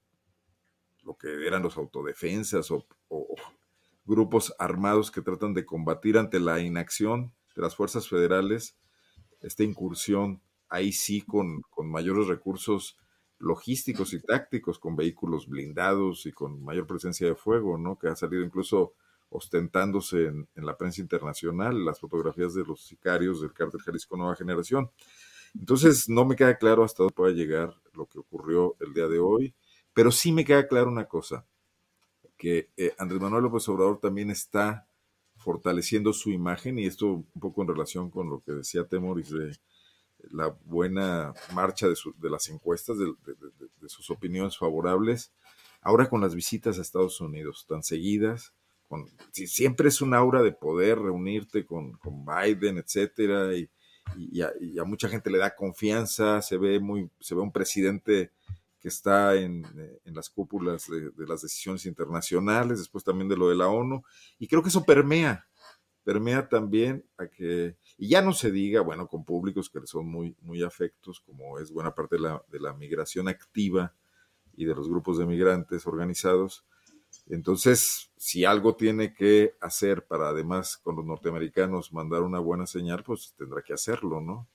lo 1.01 1.17
que 1.17 1.47
eran 1.47 1.63
los 1.63 1.77
autodefensas 1.77 2.69
o, 2.69 2.85
o, 3.07 3.25
grupos 4.05 4.53
armados 4.59 5.09
que 5.09 5.23
tratan 5.23 5.55
de 5.55 5.65
combatir 5.65 6.15
ante 6.15 6.39
la 6.39 6.59
inacción 6.59 7.33
de 7.55 7.63
las 7.63 7.75
fuerzas 7.75 8.07
federales 8.07 8.77
esta 9.41 9.63
incursión, 9.63 10.39
ahí 10.69 10.91
sí 10.91 11.21
con, 11.21 11.63
con 11.71 11.89
mayores 11.89 12.27
recursos 12.27 12.99
logísticos 13.39 14.13
y 14.13 14.21
tácticos, 14.21 14.77
con 14.77 14.95
vehículos 14.95 15.47
blindados 15.47 16.27
y 16.27 16.31
con 16.31 16.63
mayor 16.63 16.85
presencia 16.85 17.25
de 17.25 17.33
fuego, 17.33 17.79
¿no? 17.79 17.97
Que 17.97 18.09
ha 18.09 18.15
salido 18.15 18.43
incluso 18.43 18.93
ostentándose 19.33 20.27
en, 20.27 20.47
la 20.55 20.77
prensa 20.77 21.01
internacional 21.01 21.83
las 21.83 21.99
fotografías 21.99 22.53
de 22.53 22.63
los 22.63 22.85
sicarios 22.85 23.41
del 23.41 23.51
cártel 23.51 23.81
Jalisco 23.81 24.15
Nueva 24.15 24.35
Generación. 24.35 24.91
Entonces, 25.55 26.07
no 26.07 26.23
me 26.25 26.35
queda 26.35 26.57
claro 26.57 26.83
hasta 26.83 27.03
dónde 27.03 27.15
puede 27.15 27.33
llegar 27.33 27.73
lo 27.93 28.05
que 28.05 28.19
ocurrió 28.19 28.75
el 28.79 28.93
día 28.93 29.07
de 29.07 29.19
hoy, 29.19 29.53
pero 29.93 30.11
sí 30.11 30.31
me 30.31 30.45
queda 30.45 30.67
claro 30.67 30.89
una 30.89 31.05
cosa, 31.05 31.45
que 32.37 32.69
eh, 32.77 32.93
Andrés 32.97 33.21
Manuel 33.21 33.43
López 33.43 33.67
Obrador 33.69 33.99
también 33.99 34.29
está 34.29 34.87
fortaleciendo 35.37 36.13
su 36.13 36.31
imagen 36.31 36.79
y 36.79 36.85
esto 36.85 37.07
un 37.07 37.41
poco 37.41 37.61
en 37.61 37.67
relación 37.67 38.09
con 38.09 38.29
lo 38.29 38.41
que 38.41 38.53
decía 38.53 38.87
Temoris 38.87 39.29
de 39.29 39.57
la 40.31 40.55
buena 40.65 41.33
marcha 41.53 41.87
de, 41.87 42.29
las 42.29 42.49
encuestas, 42.49 42.97
de, 42.97 43.89
sus 43.89 44.09
opiniones 44.09 44.57
favorables, 44.57 45.33
ahora 45.81 46.09
con 46.09 46.21
las 46.21 46.33
visitas 46.33 46.77
a 46.77 46.81
Estados 46.81 47.19
Unidos 47.19 47.65
tan 47.67 47.83
seguidas, 47.83 48.53
con, 48.93 49.09
siempre 49.31 49.87
es 49.87 50.01
un 50.01 50.13
aura 50.13 50.43
de 50.43 50.51
poder 50.51 50.99
reunirte 50.99 51.65
con, 51.65 51.93
con 51.93 52.23
Biden, 52.23 52.77
etcétera, 52.77 53.55
y, 53.55 53.67
y, 54.15 54.41
a, 54.41 54.83
mucha 54.85 55.09
gente 55.09 55.31
le 55.31 55.39
da 55.39 55.55
confianza, 55.55 56.43
se 56.43 56.57
ve 56.59 56.79
muy, 56.79 57.09
se 57.19 57.33
ve 57.33 57.41
un 57.41 57.51
presidente 57.51 58.31
que 58.79 58.89
está 58.89 59.33
en, 59.35 59.65
en 60.05 60.13
las 60.13 60.29
cúpulas 60.29 60.87
de, 60.87 61.09
de, 61.09 61.25
las 61.25 61.41
decisiones 61.41 61.87
internacionales, 61.87 62.77
después 62.77 63.03
también 63.03 63.29
de 63.29 63.37
lo 63.37 63.49
de 63.49 63.55
la 63.55 63.67
ONU, 63.67 64.03
y 64.37 64.47
creo 64.47 64.61
que 64.61 64.69
eso 64.69 64.83
permea, 64.83 65.47
permea 66.03 66.47
también 66.47 67.03
a 67.17 67.25
que, 67.25 67.75
y 67.97 68.09
ya 68.09 68.21
no 68.21 68.31
se 68.31 68.51
diga, 68.51 68.81
bueno, 68.81 69.07
con 69.07 69.25
públicos 69.25 69.71
que 69.71 69.79
son 69.87 70.07
muy, 70.07 70.35
muy 70.41 70.61
afectos, 70.61 71.19
como 71.19 71.57
es 71.57 71.71
buena 71.71 71.95
parte 71.95 72.17
de 72.17 72.21
la, 72.21 72.43
de 72.47 72.59
la 72.59 72.73
migración 72.73 73.27
activa 73.27 73.95
y 74.55 74.65
de 74.65 74.75
los 74.75 74.87
grupos 74.87 75.17
de 75.17 75.25
migrantes 75.25 75.87
organizados, 75.87 76.63
entonces, 77.29 78.11
si 78.17 78.45
algo 78.45 78.75
tiene 78.75 79.13
que 79.13 79.55
hacer 79.61 80.05
para 80.05 80.29
además 80.29 80.77
con 80.77 80.95
los 80.95 81.05
norteamericanos 81.05 81.93
mandar 81.93 82.21
una 82.21 82.39
buena 82.39 82.67
señal, 82.67 83.03
pues 83.03 83.33
tendrá 83.37 83.61
que 83.61 83.73
hacerlo, 83.73 84.21
¿no? 84.21 84.47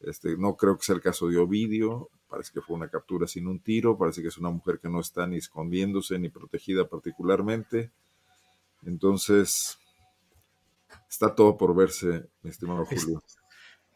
Este, 0.00 0.36
no 0.36 0.56
creo 0.56 0.76
que 0.76 0.84
sea 0.84 0.94
el 0.94 1.00
caso 1.00 1.28
de 1.28 1.38
Ovidio, 1.38 2.10
parece 2.28 2.52
que 2.52 2.60
fue 2.60 2.76
una 2.76 2.88
captura 2.88 3.26
sin 3.26 3.48
un 3.48 3.58
tiro, 3.58 3.98
parece 3.98 4.22
que 4.22 4.28
es 4.28 4.38
una 4.38 4.50
mujer 4.50 4.78
que 4.78 4.88
no 4.88 5.00
está 5.00 5.26
ni 5.26 5.38
escondiéndose 5.38 6.18
ni 6.18 6.28
protegida 6.28 6.88
particularmente. 6.88 7.90
Entonces, 8.84 9.78
está 11.10 11.34
todo 11.34 11.56
por 11.56 11.74
verse, 11.74 12.28
mi 12.42 12.50
estimado 12.50 12.84
Julio. 12.84 13.24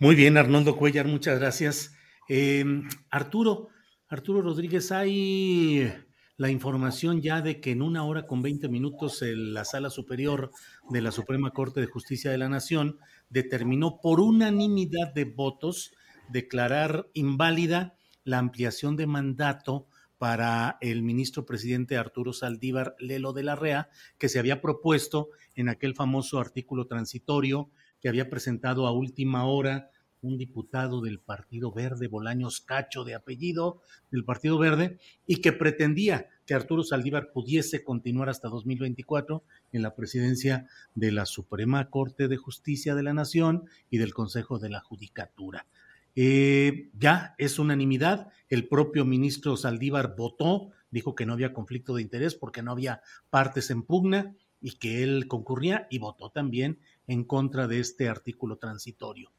Muy 0.01 0.17
bien, 0.17 0.37
Arnoldo 0.37 0.77
Cuellar, 0.77 1.07
muchas 1.07 1.39
gracias. 1.39 1.95
Eh, 2.29 2.65
Arturo, 3.11 3.69
Arturo 4.09 4.43
Rodríguez, 4.43 4.91
hay 4.91 5.89
la 6.37 6.51
información 6.51 7.21
ya 7.21 7.41
de 7.41 7.61
que 7.61 7.73
en 7.73 7.83
una 7.83 8.05
hora 8.05 8.27
con 8.27 8.43
20 8.43 8.69
minutos 8.69 9.23
el, 9.23 9.55
la 9.55 9.65
sala 9.65 9.91
superior 9.91 10.51
de 10.91 11.03
la 11.03 11.13
Suprema 11.13 11.51
Corte 11.51 11.81
de 11.81 11.87
Justicia 11.87 12.31
de 12.31 12.39
la 12.39 12.49
Nación 12.49 12.99
determinó 13.29 14.01
por 14.01 14.21
unanimidad 14.21 15.13
de 15.15 15.25
votos 15.25 15.93
declarar 16.29 17.09
inválida 17.13 17.97
la 18.25 18.39
ampliación 18.39 18.97
de 18.97 19.07
mandato 19.07 19.87
para 20.19 20.79
el 20.81 21.03
ministro 21.03 21.45
presidente 21.45 21.97
Arturo 21.97 22.33
Saldívar 22.33 22.95
Lelo 23.01 23.33
de 23.33 23.43
la 23.43 23.57
Rea, 23.57 23.89
que 24.19 24.29
se 24.29 24.39
había 24.39 24.61
propuesto 24.61 25.31
en 25.57 25.69
aquel 25.69 25.97
famoso 25.97 26.39
artículo 26.39 26.87
transitorio 26.87 27.71
que 28.01 28.09
había 28.09 28.31
presentado 28.31 28.87
a 28.87 28.93
última 28.93 29.47
hora 29.47 29.91
un 30.23 30.39
diputado 30.39 31.01
del 31.01 31.19
Partido 31.19 31.73
Verde, 31.73 32.07
Bolaños 32.07 32.61
Cacho 32.61 33.05
de 33.05 33.15
apellido, 33.15 33.83
del 34.11 34.25
Partido 34.25 34.59
Verde, 34.59 34.99
y 35.27 35.37
que 35.37 35.53
pretendía 35.53 36.29
que 36.47 36.55
Arturo 36.55 36.85
Saldívar 36.85 37.33
pudiese 37.33 37.85
continuar 37.85 38.29
hasta 38.29 38.49
2024 38.49 39.45
en 39.73 39.83
la 39.83 39.95
presidencia 39.95 40.67
de 40.95 41.13
la 41.13 41.27
Suprema 41.27 41.91
Corte 41.91 42.29
de 42.29 42.37
Justicia 42.37 42.95
de 42.95 43.03
la 43.03 43.15
Nación 43.15 43.65
y 43.91 43.99
del 43.99 44.15
Consejo 44.15 44.59
de 44.59 44.71
la 44.71 44.81
Judicatura. 44.81 45.67
Eh, 46.15 46.91
ya 46.99 47.35
es 47.39 47.59
unanimidad, 47.59 48.29
el 48.49 48.69
propio 48.69 49.05
ministro 49.05 49.57
Saldívar 49.57 50.15
votó, 50.15 50.71
dijo 50.91 51.15
que 51.15 51.27
no 51.27 51.33
había 51.33 51.55
conflicto 51.55 51.95
de 51.95 52.03
interés 52.03 52.35
porque 52.35 52.63
no 52.63 52.73
había 52.73 53.03
partes 53.31 53.71
en 53.71 53.83
pugna 53.83 54.37
y 54.61 54.73
que 54.73 55.03
él 55.03 55.27
concurría 55.27 55.89
y 55.91 55.99
votó 55.99 56.31
también 56.31 56.79
en 57.07 57.25
contra 57.25 57.67
de 57.67 57.81
este 57.81 58.09
artículo 58.09 58.59
transitorio. 58.59 59.33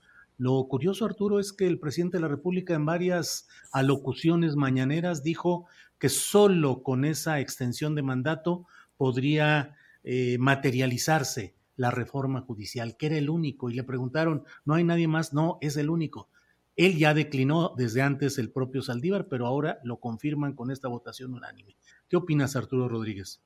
Lo 0.44 0.68
curioso, 0.68 1.06
Arturo, 1.06 1.40
es 1.40 1.54
que 1.54 1.66
el 1.66 1.80
presidente 1.80 2.18
de 2.18 2.22
la 2.22 2.28
República 2.28 2.74
en 2.74 2.86
varias 2.86 3.48
alocuciones 3.72 4.58
mañaneras 4.58 5.24
dijo 5.24 5.68
que 5.98 6.10
solo 6.10 6.84
con 6.84 7.06
esa 7.06 7.40
extensión 7.40 7.96
de 7.96 8.02
mandato 8.02 8.68
podría 8.98 9.78
eh, 10.04 10.38
materializarse 10.40 11.56
la 11.78 11.92
reforma 11.92 12.42
judicial, 12.42 12.98
que 12.98 13.06
era 13.06 13.18
el 13.18 13.30
único, 13.30 13.70
y 13.70 13.74
le 13.74 13.86
preguntaron, 13.86 14.44
¿no 14.66 14.74
hay 14.74 14.84
nadie 14.84 15.08
más? 15.08 15.32
No, 15.32 15.60
es 15.62 15.78
el 15.78 15.90
único. 15.90 16.28
Él 16.76 16.98
ya 16.98 17.14
declinó 17.14 17.74
desde 17.78 18.02
antes 18.02 18.38
el 18.38 18.52
propio 18.52 18.82
Saldívar, 18.82 19.30
pero 19.30 19.48
ahora 19.48 19.80
lo 19.86 20.02
confirman 20.02 20.56
con 20.56 20.72
esta 20.72 20.90
votación 20.90 21.34
unánime. 21.34 21.78
¿Qué 22.10 22.18
opinas, 22.18 22.58
Arturo 22.58 22.90
Rodríguez? 22.90 23.42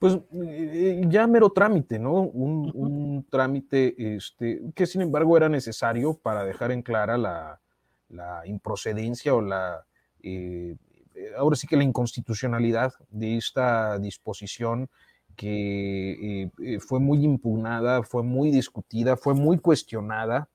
Pues 0.00 0.18
eh, 0.32 1.02
ya 1.08 1.26
mero 1.26 1.50
trámite, 1.50 1.98
¿no? 1.98 2.22
Un, 2.22 2.72
un, 2.74 3.26
trámite 3.28 4.16
este, 4.16 4.62
que 4.74 4.86
sin 4.86 5.02
embargo 5.02 5.36
era 5.36 5.50
necesario 5.50 6.14
para 6.14 6.42
dejar 6.42 6.72
en 6.72 6.80
clara 6.80 7.18
la, 7.18 7.60
la 8.08 8.40
improcedencia 8.46 9.34
o 9.34 9.42
la... 9.42 9.84
Eh, 10.22 10.74
ahora 11.36 11.54
sí 11.54 11.66
que 11.66 11.76
la 11.76 11.84
inconstitucionalidad 11.84 12.94
de 13.10 13.36
esta 13.36 13.98
disposición 13.98 14.88
que 15.36 16.50
fue 16.80 16.98
muy 16.98 17.22
impugnada, 17.22 18.02
fue 18.02 18.22
muy 18.22 18.50
discutida, 18.50 19.16
fue 19.16 19.34
muy 19.34 19.58
cuestionada, 19.58 20.48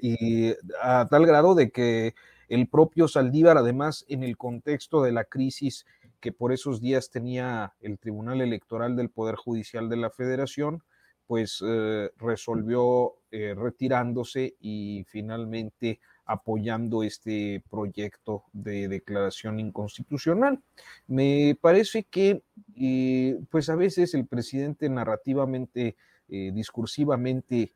y 0.00 0.54
a 0.82 1.06
tal 1.10 1.26
grado 1.26 1.54
de 1.54 1.70
que 1.70 2.14
el 2.48 2.68
propio 2.68 3.08
Saldívar, 3.08 3.58
además, 3.58 4.04
en 4.08 4.22
el 4.22 4.36
contexto 4.36 5.02
de 5.02 5.12
la 5.12 5.24
crisis 5.24 5.86
que 6.20 6.32
por 6.32 6.52
esos 6.52 6.80
días 6.80 7.10
tenía 7.10 7.74
el 7.80 7.98
Tribunal 7.98 8.40
Electoral 8.40 8.96
del 8.96 9.10
Poder 9.10 9.36
Judicial 9.36 9.88
de 9.88 9.96
la 9.96 10.10
Federación, 10.10 10.82
pues 11.28 11.62
eh, 11.62 12.10
resolvió 12.16 13.16
eh, 13.30 13.54
retirándose 13.54 14.56
y 14.60 15.04
finalmente 15.08 16.00
apoyando 16.24 17.02
este 17.02 17.62
proyecto 17.70 18.44
de 18.52 18.88
declaración 18.88 19.60
inconstitucional. 19.60 20.62
Me 21.06 21.56
parece 21.60 22.04
que, 22.04 22.42
eh, 22.74 23.38
pues 23.50 23.68
a 23.68 23.76
veces 23.76 24.14
el 24.14 24.26
presidente 24.26 24.88
narrativamente, 24.88 25.96
discursivamente, 26.28 27.72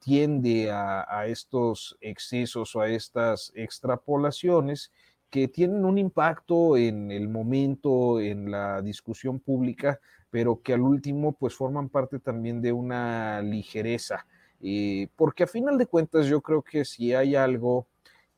tiende 0.00 0.72
a, 0.72 1.24
estos 1.28 1.96
excesos 2.00 2.74
o 2.74 2.80
a 2.80 2.88
estas 2.88 3.52
extrapolaciones 3.54 4.90
que 5.32 5.48
tienen 5.48 5.86
un 5.86 5.96
impacto 5.96 6.76
en 6.76 7.10
el 7.10 7.26
momento, 7.26 8.20
en 8.20 8.50
la 8.50 8.82
discusión 8.82 9.40
pública, 9.40 9.98
pero 10.30 10.60
que 10.60 10.74
al 10.74 10.82
último 10.82 11.32
pues 11.32 11.54
forman 11.54 11.88
parte 11.88 12.18
también 12.18 12.60
de 12.60 12.70
una 12.70 13.40
ligereza. 13.40 14.26
Eh, 14.60 15.08
porque 15.16 15.44
a 15.44 15.46
final 15.46 15.78
de 15.78 15.86
cuentas 15.86 16.26
yo 16.26 16.42
creo 16.42 16.60
que 16.60 16.84
si 16.84 17.14
hay 17.14 17.34
algo 17.34 17.86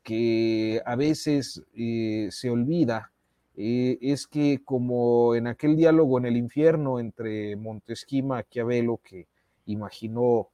que 0.03 0.81
a 0.85 0.95
veces 0.95 1.61
eh, 1.73 2.29
se 2.31 2.49
olvida, 2.49 3.11
eh, 3.57 3.97
es 3.99 4.25
que 4.25 4.61
como 4.63 5.35
en 5.35 5.47
aquel 5.47 5.75
diálogo 5.75 6.17
en 6.17 6.27
el 6.27 6.37
infierno 6.37 7.01
entre 7.01 7.57
Montesquieu 7.57 8.19
y 8.19 8.23
Maquiavelo 8.23 9.01
que 9.03 9.27
imaginó 9.65 10.47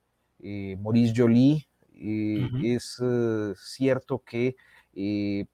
Maurice 0.80 1.14
Joly, 1.16 1.68
es 1.94 3.00
cierto 3.58 4.24
que 4.26 4.56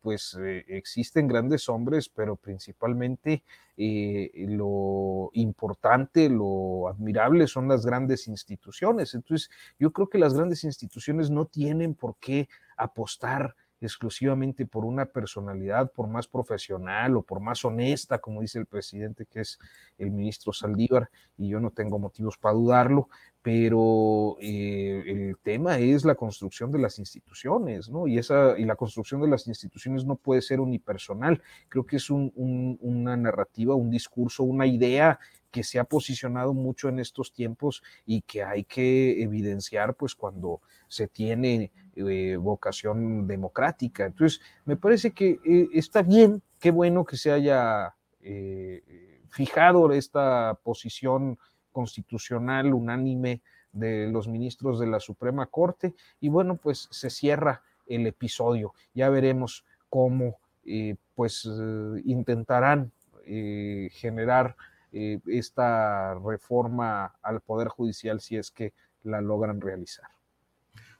pues 0.02 0.38
eh, 0.40 0.66
existen 0.68 1.28
grandes 1.28 1.70
hombres, 1.70 2.10
pero 2.10 2.36
principalmente 2.36 3.44
eh, 3.78 4.32
lo 4.48 5.30
importante, 5.34 6.30
lo 6.30 6.88
admirable 6.88 7.46
son 7.48 7.68
las 7.68 7.86
grandes 7.86 8.28
instituciones. 8.28 9.14
Entonces, 9.14 9.50
yo 9.78 9.92
creo 9.92 10.10
que 10.10 10.18
las 10.18 10.34
grandes 10.34 10.64
instituciones 10.64 11.30
no 11.30 11.46
tienen 11.46 11.94
por 11.94 12.16
qué 12.18 12.50
apostar 12.76 13.56
exclusivamente 13.80 14.66
por 14.66 14.86
una 14.86 15.06
personalidad, 15.06 15.92
por 15.92 16.08
más 16.08 16.28
profesional 16.28 17.18
o 17.18 17.22
por 17.22 17.40
más 17.40 17.64
honesta, 17.64 18.20
como 18.20 18.42
dice 18.42 18.60
el 18.60 18.66
presidente, 18.66 19.26
que 19.26 19.42
es 19.42 19.60
el 19.98 20.12
ministro 20.12 20.54
Saldívar, 20.54 21.10
y 21.38 21.50
yo 21.50 21.60
no 21.60 21.72
tengo 21.72 22.00
motivos 22.00 22.38
para 22.38 22.56
dudarlo, 22.56 23.10
pero 23.42 24.36
eh, 24.42 25.04
el 25.06 25.38
tema 25.38 25.78
es 25.80 26.04
la 26.04 26.16
construcción 26.16 26.72
de 26.72 26.80
las 26.80 27.00
instituciones, 27.00 27.90
¿no? 27.90 28.08
Y, 28.08 28.18
esa, 28.18 28.58
y 28.58 28.66
la 28.66 28.76
construcción 28.76 29.22
de 29.22 29.28
las 29.28 29.48
instituciones 29.48 30.06
no 30.06 30.16
puede 30.16 30.42
ser 30.42 30.60
unipersonal, 30.60 31.42
creo 31.70 31.86
que 31.86 31.98
es 31.98 32.10
una 32.10 33.16
narrativa, 33.16 33.76
un 33.76 33.90
discurso, 33.90 34.44
una 34.44 34.66
idea 34.66 35.20
que 35.52 35.64
se 35.64 35.80
ha 35.80 35.84
posicionado 35.84 36.54
mucho 36.54 36.90
en 36.90 37.00
estos 37.00 37.32
tiempos 37.32 37.84
y 38.06 38.22
que 38.22 38.44
hay 38.44 38.64
que 38.64 39.22
evidenciar 39.22 39.96
pues 39.96 40.16
cuando 40.16 40.62
se 40.88 41.08
tiene 41.08 41.72
eh, 41.96 42.38
vocación 42.38 43.28
democrática. 43.28 44.06
Entonces, 44.06 44.42
me 44.66 44.76
parece 44.76 45.12
que 45.12 45.40
eh, 45.46 45.70
está 45.74 46.02
bien, 46.02 46.42
qué 46.60 46.72
bueno 46.72 47.06
que 47.06 47.18
se 47.18 47.32
haya 47.32 47.96
eh, 48.22 49.22
fijado 49.30 49.92
esta 49.92 50.60
posición 50.64 51.38
constitucional 51.72 52.74
unánime 52.74 53.42
de 53.72 54.08
los 54.08 54.28
ministros 54.28 54.80
de 54.80 54.88
la 54.88 55.00
Suprema 55.00 55.46
Corte 55.46 55.94
y 56.20 56.30
bueno, 56.30 56.58
pues 56.58 56.88
se 56.92 57.10
cierra 57.10 57.62
el 57.86 58.08
episodio. 58.08 58.74
Ya 58.94 59.10
veremos 59.10 59.66
cómo 59.90 60.40
pues 61.16 61.48
intentarán 62.04 62.92
generar 63.24 64.58
eh, 64.92 65.20
esta 65.28 66.16
reforma 66.16 67.16
al 67.22 67.42
Poder 67.42 67.68
Judicial 67.68 68.22
si 68.22 68.38
es 68.38 68.52
que 68.52 68.74
la 69.04 69.22
logran 69.22 69.62
realizar. 69.62 70.08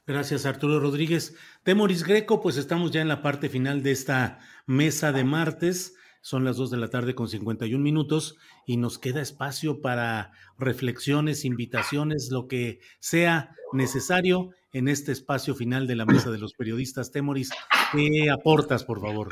Gracias, 0.06 0.46
Arturo 0.46 0.80
Rodríguez. 0.80 1.36
Temoris 1.64 2.02
Greco, 2.02 2.40
pues 2.40 2.56
estamos 2.56 2.92
ya 2.92 3.02
en 3.02 3.08
la 3.08 3.20
parte 3.20 3.50
final 3.50 3.82
de 3.82 3.90
esta 3.90 4.38
mesa 4.66 5.12
de 5.12 5.22
martes. 5.24 5.96
Son 6.22 6.44
las 6.44 6.56
2 6.56 6.70
de 6.70 6.76
la 6.78 6.88
tarde 6.88 7.14
con 7.14 7.28
51 7.28 7.82
minutos 7.82 8.38
y 8.66 8.78
nos 8.78 8.98
queda 8.98 9.20
espacio 9.20 9.82
para 9.82 10.32
reflexiones, 10.58 11.44
invitaciones, 11.44 12.30
lo 12.30 12.48
que 12.48 12.80
sea 13.00 13.54
necesario 13.72 14.50
en 14.72 14.88
este 14.88 15.12
espacio 15.12 15.54
final 15.54 15.86
de 15.86 15.96
la 15.96 16.06
mesa 16.06 16.30
de 16.30 16.38
los 16.38 16.54
periodistas. 16.54 17.12
Temoris, 17.12 17.50
¿qué 17.92 18.30
aportas, 18.30 18.84
por 18.84 19.00
favor? 19.00 19.28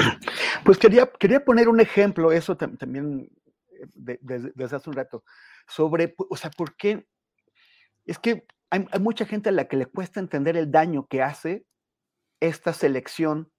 Pues 0.65 0.79
quería, 0.79 1.11
quería 1.19 1.45
poner 1.45 1.69
un 1.69 1.81
ejemplo, 1.81 2.33
eso 2.33 2.57
también 2.57 3.31
desde 3.95 4.77
hace 4.77 4.91
un 4.91 4.97
rato, 4.97 5.25
sobre, 5.67 6.15
o 6.17 6.37
sea, 6.37 6.51
¿por 6.51 6.77
qué? 6.77 7.07
Es 8.05 8.19
que 8.19 8.47
hay, 8.71 8.87
mucha 9.01 9.27
gente 9.27 9.49
a 9.49 9.53
la 9.53 9.69
que 9.69 9.77
le 9.77 9.87
cuesta 9.87 10.21
entender 10.21 10.57
el 10.57 10.71
daño 10.71 11.07
que 11.07 11.23
hace 11.23 11.67
esta 12.41 12.73
selección 12.73 13.51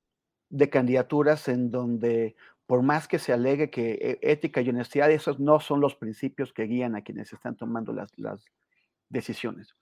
de 0.49 0.69
candidaturas 0.69 1.47
en 1.47 1.71
donde, 1.71 2.36
por 2.65 2.82
más 2.84 3.07
que 3.07 3.19
se 3.19 3.34
alegue 3.34 3.69
que 3.69 3.91
e, 3.93 4.19
ética 4.21 4.61
y 4.61 4.69
honestidad, 4.69 5.11
esos 5.11 5.39
no 5.39 5.59
son 5.59 5.82
los 5.82 5.95
principios 5.95 6.53
que 6.53 6.63
guían 6.63 6.95
a 6.95 7.01
quienes 7.01 7.34
están 7.34 7.55
tomando 7.55 7.93
las, 7.93 8.11
las 8.17 8.45
decisiones. 9.09 9.75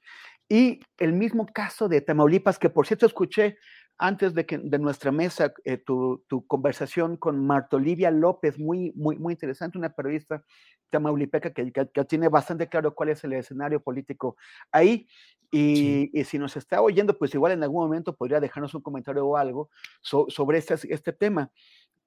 Y 0.48 0.80
el 0.98 1.14
mismo 1.14 1.48
caso 1.48 1.90
de 1.90 2.02
Tamaulipas, 2.02 2.60
que 2.60 2.70
por 2.70 2.86
cierto 2.86 3.06
escuché 3.06 3.58
antes 3.98 4.34
de, 4.34 4.46
que, 4.46 4.58
de 4.58 4.80
nuestra 4.80 5.12
mesa 5.12 5.54
eh, 5.64 5.78
tu, 5.78 6.24
tu, 6.28 6.46
conversación 6.46 7.18
con 7.18 7.46
Marta 7.46 7.78
Olivia 7.78 8.12
López, 8.12 8.60
muy, 8.60 8.92
muy, 8.96 9.18
muy 9.18 9.34
interesante, 9.34 9.78
una 9.78 9.90
periodista 9.90 10.44
tamaulipeca 10.90 11.52
que, 11.52 11.72
que, 11.72 12.06
tiene 12.06 12.28
bastante 12.28 12.68
claro 12.68 12.94
cuál 12.94 13.10
es 13.10 13.24
el 13.24 13.34
escenario 13.34 13.82
político 13.82 14.36
ahí. 14.72 15.08
Y, 15.52 16.10
y, 16.12 16.24
si 16.26 16.38
nos 16.38 16.58
está 16.58 16.82
oyendo, 16.82 17.18
pues 17.18 17.34
igual 17.34 17.54
en 17.54 17.64
algún 17.64 17.84
momento 17.84 18.16
podría 18.16 18.42
dejarnos 18.42 18.74
un 18.74 18.82
comentario 18.82 19.26
o 19.26 19.38
algo 19.38 19.70
sobre 20.02 20.58
este, 20.58 20.76
este 20.94 21.14
tema. 21.14 21.52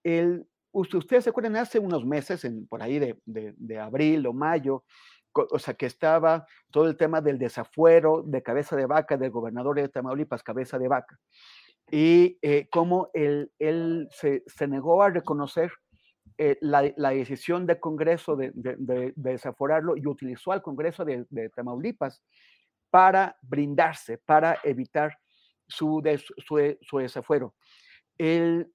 El, 0.03 0.47
ustedes 0.73 1.25
se 1.25 1.31
acuerdan, 1.31 1.57
hace 1.57 1.79
unos 1.79 2.05
meses, 2.05 2.45
en, 2.45 2.67
por 2.67 2.83
ahí 2.83 2.99
de, 2.99 3.19
de, 3.25 3.55
de 3.57 3.79
abril 3.79 4.27
o 4.27 4.35
mayo, 4.35 4.85
o 5.33 5.59
sea, 5.59 5.75
que 5.75 5.87
estaba 5.87 6.47
todo 6.71 6.89
el 6.89 6.97
tema 6.97 7.23
del 7.23 7.39
desafuero 7.39 8.23
de 8.27 8.43
cabeza 8.43 8.77
de 8.77 8.87
vaca 8.87 9.17
del 9.17 9.31
gobernador 9.31 9.77
de 9.77 9.89
Tamaulipas, 9.89 10.43
cabeza 10.43 10.79
de 10.79 10.89
vaca 10.89 11.19
y 11.91 12.39
eh, 12.43 12.69
cómo 12.71 13.11
él, 13.15 13.51
se, 14.11 14.69
negó 14.69 15.03
a 15.03 15.11
reconocer 15.11 15.73
eh, 16.37 16.59
la, 16.61 16.83
decisión 17.11 17.67
del 17.67 17.81
Congreso 17.81 18.37
de, 18.37 18.53
de, 18.55 19.13
desaforarlo 19.17 19.97
y 19.97 20.07
utilizó 20.07 20.53
al 20.53 20.63
Congreso 20.63 21.05
de, 21.05 21.51
Tamaulipas 21.55 22.23
para 22.91 23.37
brindarse, 23.43 24.19
para 24.19 24.59
evitar 24.63 25.19
su, 25.67 26.03
su, 26.47 26.77
su 26.81 26.99
desafuero. 26.99 27.55
El, 28.17 28.73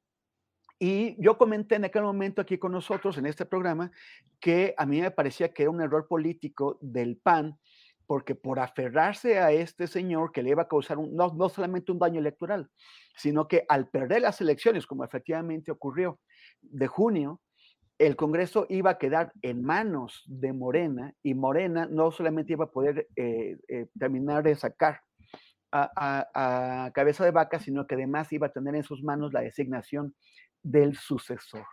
y 0.79 1.15
yo 1.23 1.37
comenté 1.37 1.75
en 1.75 1.85
aquel 1.85 2.03
momento 2.03 2.41
aquí 2.41 2.57
con 2.57 2.71
nosotros 2.71 3.17
en 3.17 3.25
este 3.25 3.45
programa 3.45 3.91
que 4.39 4.73
a 4.77 4.85
mí 4.85 4.99
me 4.99 5.11
parecía 5.11 5.53
que 5.53 5.63
era 5.63 5.71
un 5.71 5.81
error 5.81 6.07
político 6.07 6.77
del 6.81 7.17
PAN 7.17 7.57
porque 8.05 8.35
por 8.35 8.59
aferrarse 8.59 9.39
a 9.39 9.51
este 9.51 9.87
señor 9.87 10.31
que 10.31 10.43
le 10.43 10.51
iba 10.51 10.63
a 10.63 10.67
causar 10.67 10.97
no, 10.97 11.33
no, 11.33 11.49
solamente 11.49 11.91
un 11.91 11.99
daño 11.99 12.19
electoral, 12.19 12.69
sino 13.15 13.47
que 13.47 13.65
al 13.69 13.89
perder 13.89 14.21
las 14.21 14.41
elecciones, 14.41 14.85
como 14.85 15.03
efectivamente 15.03 15.71
ocurrió 15.71 16.19
de 16.61 16.87
junio, 16.87 17.41
el 17.99 18.15
Congreso 18.15 18.65
iba 18.69 18.91
a 18.91 18.97
quedar 18.97 19.31
en 19.41 19.63
manos 19.63 20.23
de 20.25 20.51
Morena 20.51 21.13
y 21.21 21.35
Morena 21.35 21.85
no 21.85 22.11
solamente 22.11 22.53
iba 22.53 22.65
a 22.65 22.71
poder 22.71 23.07
eh, 23.15 23.57
eh, 23.67 23.87
terminar 23.97 24.43
de 24.43 24.55
sacar 24.55 25.01
a, 25.71 26.27
a, 26.85 26.91
cabeza 26.91 27.25
de 27.25 27.31
vaca, 27.31 27.59
sino 27.59 27.87
que 27.87 27.95
además 27.95 28.31
iba 28.31 28.47
a 28.47 28.51
tener 28.51 28.75
en 28.75 28.83
sus 28.83 29.03
manos 29.03 29.33
la 29.33 29.41
designación 29.41 30.15
del 30.61 30.95
sucesor. 30.95 31.65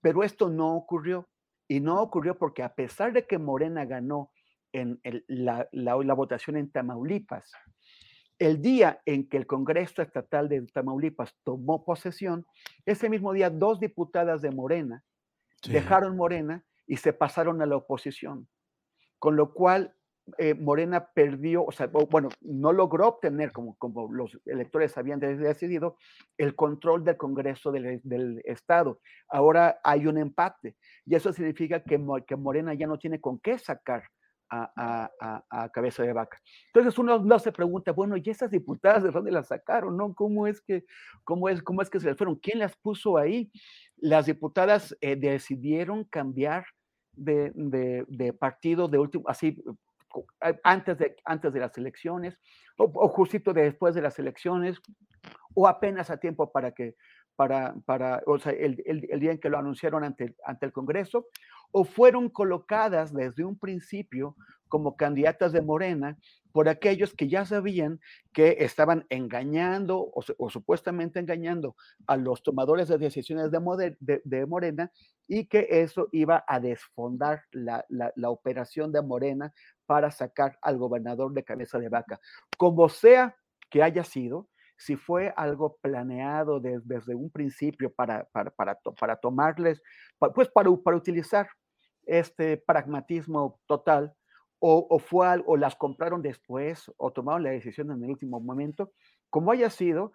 Pero 0.00 0.22
esto 0.22 0.48
no 0.48 0.74
ocurrió 0.76 1.28
y 1.68 1.80
no 1.80 2.00
ocurrió 2.00 2.38
porque 2.38 2.62
a 2.62 2.74
pesar 2.74 3.12
de 3.12 3.26
que 3.26 3.38
Morena 3.38 3.84
ganó 3.84 4.30
en 4.74 5.00
la, 5.28 5.68
la, 5.72 6.14
votación 6.14 6.56
en 6.56 6.70
Tamaulipas. 6.70 7.52
El 8.38 8.60
día 8.60 9.00
en 9.06 9.28
que 9.28 9.36
el 9.36 9.46
Congreso 9.46 10.02
Estatal 10.02 10.48
de 10.48 10.66
Tamaulipas 10.66 11.34
tomó 11.44 11.84
posesión, 11.84 12.44
ese 12.84 13.08
mismo 13.08 13.32
día 13.32 13.50
dos 13.50 13.78
diputadas 13.78 14.42
de 14.42 14.50
Morena 14.50 15.04
dejaron 15.68 16.16
Morena 16.16 16.64
y 16.86 16.96
se 16.96 17.12
pasaron 17.12 17.62
a 17.62 17.66
la 17.66 17.76
oposición. 17.76 18.48
Con 19.18 19.36
lo 19.36 19.54
cual, 19.54 19.94
eh, 20.38 20.54
Morena 20.54 21.10
perdió, 21.14 21.64
o 21.64 21.72
sea, 21.72 21.86
bueno, 21.86 22.28
no 22.40 22.72
logró 22.72 23.08
obtener, 23.08 23.52
como, 23.52 23.76
como 23.76 24.12
los 24.12 24.38
electores 24.44 24.98
habían 24.98 25.20
decidido, 25.20 25.96
el 26.36 26.56
control 26.56 27.04
del 27.04 27.16
Congreso 27.16 27.70
del, 27.70 28.00
del, 28.02 28.42
Estado. 28.44 29.00
Ahora 29.28 29.80
hay 29.84 30.06
un 30.06 30.18
empate 30.18 30.76
y 31.06 31.14
eso 31.14 31.32
significa 31.32 31.82
que, 31.84 32.02
que 32.26 32.36
Morena 32.36 32.74
ya 32.74 32.86
no 32.86 32.98
tiene 32.98 33.20
con 33.20 33.38
qué 33.38 33.58
sacar 33.58 34.04
a, 34.50 35.10
a, 35.20 35.44
a, 35.50 35.68
cabeza 35.70 36.02
de 36.02 36.12
vaca. 36.12 36.40
Entonces 36.66 36.98
uno 36.98 37.18
no 37.18 37.38
se 37.38 37.52
pregunta, 37.52 37.92
bueno, 37.92 38.16
¿y 38.16 38.22
esas 38.26 38.50
diputadas 38.50 39.02
de 39.02 39.10
dónde 39.10 39.30
las 39.30 39.48
sacaron? 39.48 39.96
¿no? 39.96 40.14
¿Cómo, 40.14 40.46
es 40.46 40.60
que, 40.60 40.84
cómo, 41.24 41.48
es, 41.48 41.62
¿Cómo 41.62 41.82
es 41.82 41.90
que 41.90 42.00
se 42.00 42.08
las 42.08 42.16
fueron? 42.16 42.36
¿Quién 42.36 42.58
las 42.58 42.76
puso 42.76 43.16
ahí? 43.16 43.50
Las 43.96 44.26
diputadas 44.26 44.96
eh, 45.00 45.16
decidieron 45.16 46.04
cambiar 46.04 46.66
de, 47.12 47.52
de, 47.54 48.04
de, 48.08 48.32
partido 48.32 48.88
de 48.88 48.98
último, 48.98 49.24
así 49.28 49.62
antes 50.62 50.98
de, 50.98 51.16
antes 51.24 51.52
de 51.52 51.60
las 51.60 51.76
elecciones, 51.76 52.38
o, 52.76 52.84
o, 52.84 53.08
justito 53.08 53.52
después 53.52 53.94
de 53.94 54.02
las 54.02 54.18
elecciones, 54.18 54.80
o 55.54 55.66
apenas 55.66 56.10
a 56.10 56.18
tiempo 56.18 56.52
para 56.52 56.72
que, 56.72 56.96
para, 57.36 57.74
para 57.84 58.22
o 58.26 58.38
sea, 58.38 58.52
el, 58.52 58.82
el, 58.86 59.06
el, 59.10 59.20
día 59.20 59.32
en 59.32 59.38
que 59.38 59.48
lo 59.48 59.58
anunciaron 59.58 60.04
ante, 60.04 60.36
ante 60.44 60.66
el 60.66 60.72
Congreso, 60.72 61.26
o 61.76 61.82
fueron 61.82 62.28
colocadas 62.28 63.12
desde 63.12 63.44
un 63.44 63.58
principio 63.58 64.36
como 64.68 64.96
candidatas 64.96 65.50
de 65.50 65.60
Morena 65.60 66.16
por 66.52 66.68
aquellos 66.68 67.12
que 67.14 67.26
ya 67.26 67.44
sabían 67.44 68.00
que 68.32 68.58
estaban 68.60 69.06
engañando 69.08 70.08
o, 70.14 70.50
supuestamente 70.50 71.18
engañando 71.18 71.74
a 72.06 72.16
los 72.16 72.44
tomadores 72.44 72.86
de 72.86 72.98
decisiones 72.98 73.50
de, 73.50 73.96
de, 74.24 74.46
Morena 74.46 74.92
y 75.26 75.46
que 75.46 75.66
eso 75.68 76.08
iba 76.12 76.44
a 76.46 76.60
desfondar 76.60 77.42
la, 77.50 77.84
la, 77.88 78.30
operación 78.30 78.92
de 78.92 79.02
Morena 79.02 79.52
para 79.84 80.12
sacar 80.12 80.56
al 80.62 80.78
gobernador 80.78 81.32
de 81.32 81.42
cabeza 81.42 81.80
de 81.80 81.88
vaca. 81.88 82.20
Como 82.56 82.88
sea 82.88 83.34
que 83.68 83.82
haya 83.82 84.04
sido, 84.04 84.48
si 84.76 84.94
fue 84.94 85.34
algo 85.36 85.76
planeado 85.82 86.60
desde 86.60 87.16
un 87.16 87.30
principio 87.30 87.92
para, 87.92 88.26
para, 88.26 88.52
para, 88.52 88.78
para 89.00 89.16
tomarles, 89.16 89.82
pues 90.34 90.48
para, 90.48 90.70
para 90.76 90.96
utilizar 90.96 91.48
este 92.06 92.56
pragmatismo 92.56 93.60
total, 93.66 94.14
o, 94.66 94.98
fue 94.98 95.42
o 95.44 95.58
las 95.58 95.76
compraron 95.76 96.22
después, 96.22 96.90
o 96.96 97.12
tomaron 97.12 97.42
la 97.42 97.50
decisión 97.50 97.90
en 97.90 98.02
el 98.02 98.10
último 98.10 98.40
momento, 98.40 98.92
como 99.28 99.52
haya 99.52 99.68
sido, 99.68 100.12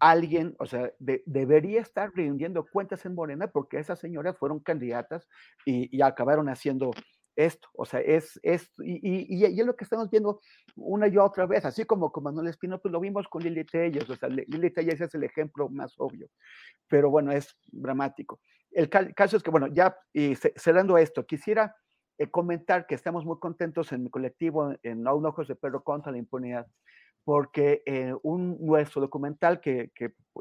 alguien, 0.00 0.56
o 0.58 0.66
sea, 0.66 0.90
de, 0.98 1.22
debería 1.26 1.80
estar 1.80 2.10
rindiendo 2.12 2.66
cuentas 2.66 3.06
en 3.06 3.14
Morena 3.14 3.46
porque 3.46 3.78
esas 3.78 4.00
señoras 4.00 4.36
fueron 4.36 4.58
candidatas 4.58 5.28
y, 5.64 5.96
y 5.96 6.02
acabaron 6.02 6.48
haciendo 6.48 6.90
esto, 7.36 7.68
o 7.74 7.84
sea, 7.84 8.00
es, 8.00 8.38
es 8.42 8.70
y, 8.78 8.98
y, 9.02 9.46
y, 9.46 9.64
lo 9.64 9.74
que 9.74 9.84
estamos 9.84 10.10
viendo 10.10 10.40
una 10.76 11.08
y 11.08 11.16
otra 11.16 11.46
vez, 11.46 11.64
así 11.64 11.84
como 11.84 12.12
con 12.12 12.24
Manuel 12.24 12.48
Espino, 12.48 12.80
pues 12.80 12.92
lo 12.92 13.00
vimos 13.00 13.26
con 13.28 13.42
Lili 13.42 13.64
Telles, 13.64 14.08
o 14.10 14.16
sea, 14.16 14.28
Lili 14.28 14.70
Telles 14.70 15.00
es 15.00 15.14
el 15.14 15.24
ejemplo 15.24 15.68
más 15.70 15.94
obvio, 15.98 16.28
pero 16.88 17.08
bueno, 17.10 17.32
es 17.32 17.56
dramático. 17.70 18.40
El 18.74 18.88
caso 18.88 19.36
es 19.36 19.42
que, 19.42 19.50
bueno, 19.50 19.66
ya 19.68 19.96
y 20.12 20.34
cerrando 20.34 20.96
esto, 20.98 21.26
quisiera 21.26 21.76
eh, 22.18 22.30
comentar 22.30 22.86
que 22.86 22.94
estamos 22.94 23.24
muy 23.24 23.38
contentos 23.38 23.92
en 23.92 24.04
mi 24.04 24.10
colectivo, 24.10 24.74
en 24.82 25.02
No 25.02 25.12
Ojos 25.14 25.48
de 25.48 25.56
Perro 25.56 25.82
contra 25.82 26.12
la 26.12 26.18
Impunidad, 26.18 26.66
porque 27.24 27.82
eh, 27.86 28.14
un 28.22 28.58
nuestro 28.60 29.00
documental 29.00 29.60
que, 29.60 29.90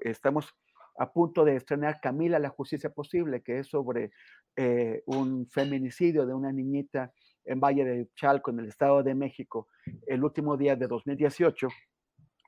estamos 0.01 0.53
a 0.97 1.11
punto 1.11 1.45
de 1.45 1.55
estrenar 1.55 1.99
Camila, 2.01 2.39
la 2.39 2.49
justicia 2.49 2.89
posible, 2.89 3.41
que 3.41 3.59
es 3.59 3.67
sobre 3.67 4.11
eh, 4.55 5.01
un 5.05 5.47
feminicidio 5.47 6.25
de 6.25 6.34
una 6.34 6.51
niñita 6.51 7.11
en 7.45 7.59
Valle 7.59 7.86
de 7.86 8.09
Chalco, 8.15 8.51
en 8.51 8.59
el 8.59 8.67
Estado 8.67 9.01
de 9.01 9.15
México, 9.15 9.67
el 10.05 10.23
último 10.23 10.57
día 10.57 10.75
de 10.75 10.88
2018, 10.88 11.67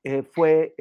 eh, 0.04 0.24
fue 0.24 0.76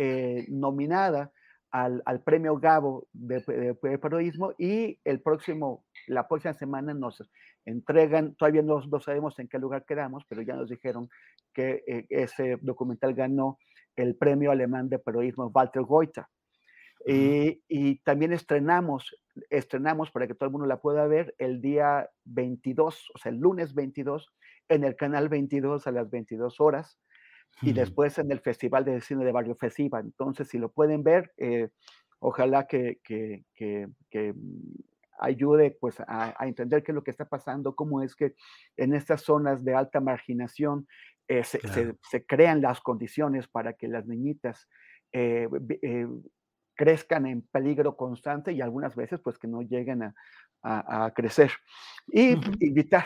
nominada 0.49 1.33
al, 1.73 2.03
al, 2.05 2.23
premio 2.23 2.59
Gabo 2.59 3.09
de, 3.13 3.41
de, 3.41 3.77
de, 3.83 3.99
periodismo 3.99 4.53
y 4.59 4.99
el 5.05 5.21
próximo, 5.21 5.85
la 6.07 6.29
próxima 6.29 6.55
semana 6.55 6.95
nos 6.95 7.23
entregan, 7.65 8.35
todavía 8.35 8.63
no, 8.63 8.81
no 8.81 9.01
sabemos 9.01 9.39
en 9.39 9.49
qué 9.49 9.59
lugar 9.59 9.85
quedamos, 9.85 10.25
pero 10.29 10.43
ya 10.43 10.55
nos 10.55 10.69
dijeron 10.69 11.09
que 11.53 11.83
eh, 11.87 12.07
ese 12.11 12.59
documental 12.61 13.15
ganó 13.15 13.59
el 13.97 14.17
premio 14.17 14.51
alemán 14.51 14.89
de 14.89 14.99
periodismo 14.99 15.51
Walter 15.53 15.83
Goita. 15.83 16.29
Y, 17.05 17.61
y, 17.67 17.97
también 18.05 18.33
estrenamos, 18.33 19.17
estrenamos 19.51 20.13
para 20.13 20.29
que 20.29 20.35
todo 20.35 20.47
el 20.47 20.53
mundo 20.53 20.69
la 20.69 20.81
pueda 20.81 21.05
ver 21.09 21.35
el 21.39 21.61
día 21.61 22.09
22, 22.27 23.11
o 23.13 23.19
sea, 23.19 23.33
el 23.33 23.39
lunes 23.39 23.75
22, 23.75 24.33
en 24.69 24.85
el 24.85 24.95
canal 24.95 25.29
22 25.29 25.85
a 25.89 25.91
las 25.91 26.09
22 26.11 26.61
horas 26.61 27.01
y 27.61 27.73
después 27.73 28.19
en 28.19 28.31
el 28.33 28.41
Festival 28.41 28.85
de 28.85 29.01
Cine 29.01 29.25
de 29.25 29.33
Barrio 29.33 29.55
Festival. 29.55 30.05
Entonces, 30.05 30.49
si 30.49 30.59
lo 30.59 30.71
pueden 30.71 31.03
ver, 31.03 31.33
eh, 31.37 31.69
ojalá 32.19 32.67
que, 32.67 32.99
que, 33.05 33.45
que, 33.55 33.89
que, 34.11 34.35
ayude 35.19 35.77
pues, 35.81 36.01
a, 36.01 36.35
a, 36.37 36.49
entender 36.49 36.83
qué 36.83 36.91
es 36.91 36.97
lo 36.97 37.05
que 37.05 37.13
está 37.13 37.27
pasando, 37.27 37.77
cómo 37.77 38.03
es 38.03 38.17
que 38.17 38.35
en 38.77 38.95
estas 38.95 39.23
zonas 39.23 39.65
de 39.65 39.75
alta 39.75 40.01
marginación 40.01 40.89
eh, 41.29 41.45
se, 41.45 41.61
claro. 41.61 41.75
se, 41.75 41.99
se, 42.11 42.27
crean 42.27 42.61
las 42.61 42.81
condiciones 42.81 43.47
para 43.47 43.75
que 43.75 43.87
las 43.87 44.07
niñitas 44.07 44.69
eh, 45.13 45.49
crezcan 46.75 47.27
en 47.27 47.43
peligro 47.43 47.97
constante 47.97 48.53
y 48.53 48.61
algunas 48.61 48.97
veces 48.97 49.21
pues 49.23 49.39
que 49.39 49.47
no 49.47 49.63
lleguen 49.63 50.03
a, 50.03 50.15
a, 50.63 51.05
a 51.05 51.11
crecer. 51.13 51.53
Y 52.07 52.35
uh 52.35 52.41
-huh. 52.41 52.57
invitar 52.61 53.05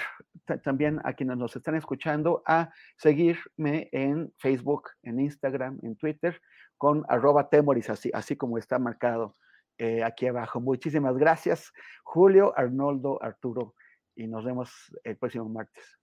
también 0.63 1.01
a 1.05 1.13
quienes 1.13 1.37
nos 1.37 1.55
están 1.57 1.75
escuchando 1.75 2.43
a 2.47 2.71
seguirme 2.97 3.89
en 3.93 4.33
Facebook, 4.39 4.91
en 5.03 5.21
Instagram, 5.21 5.79
en 5.83 5.97
Twitter 5.97 6.41
con 6.79 7.05
arroba 7.09 7.49
temoris, 7.49 7.91
así, 7.91 8.11
así 8.13 8.37
como 8.37 8.59
está 8.59 8.79
marcado 8.79 9.35
eh, 9.79 10.03
aquí 10.05 10.27
abajo. 10.27 10.61
Muchísimas 10.61 11.17
gracias, 11.17 11.73
Julio, 12.05 12.53
Arnoldo, 12.57 13.23
Arturo, 13.23 13.75
y 14.15 14.27
nos 14.27 14.45
vemos 14.45 14.71
el 15.05 15.17
próximo 15.17 15.49
martes. 15.49 15.99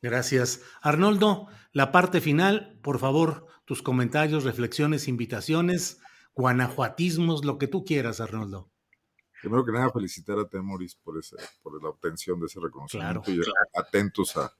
Gracias. 0.00 0.62
Arnoldo, 0.82 1.48
la 1.72 1.92
parte 1.92 2.20
final, 2.20 2.78
por 2.82 2.98
favor, 2.98 3.46
tus 3.64 3.82
comentarios, 3.82 4.44
reflexiones, 4.44 5.08
invitaciones 5.08 6.00
guanajuatismos, 6.34 7.44
lo 7.44 7.58
que 7.58 7.66
tú 7.66 7.84
quieras, 7.84 8.20
Arnoldo. 8.20 8.70
Primero 9.40 9.64
que 9.64 9.72
nada, 9.72 9.90
felicitar 9.90 10.38
a 10.38 10.48
Temoris 10.48 10.94
por, 10.96 11.18
ese, 11.18 11.36
por 11.62 11.82
la 11.82 11.88
obtención 11.90 12.40
de 12.40 12.46
ese 12.46 12.60
reconocimiento 12.60 13.22
claro, 13.22 13.40
y 13.40 13.42
claro. 13.42 13.52
atentos 13.74 14.36
a, 14.36 14.52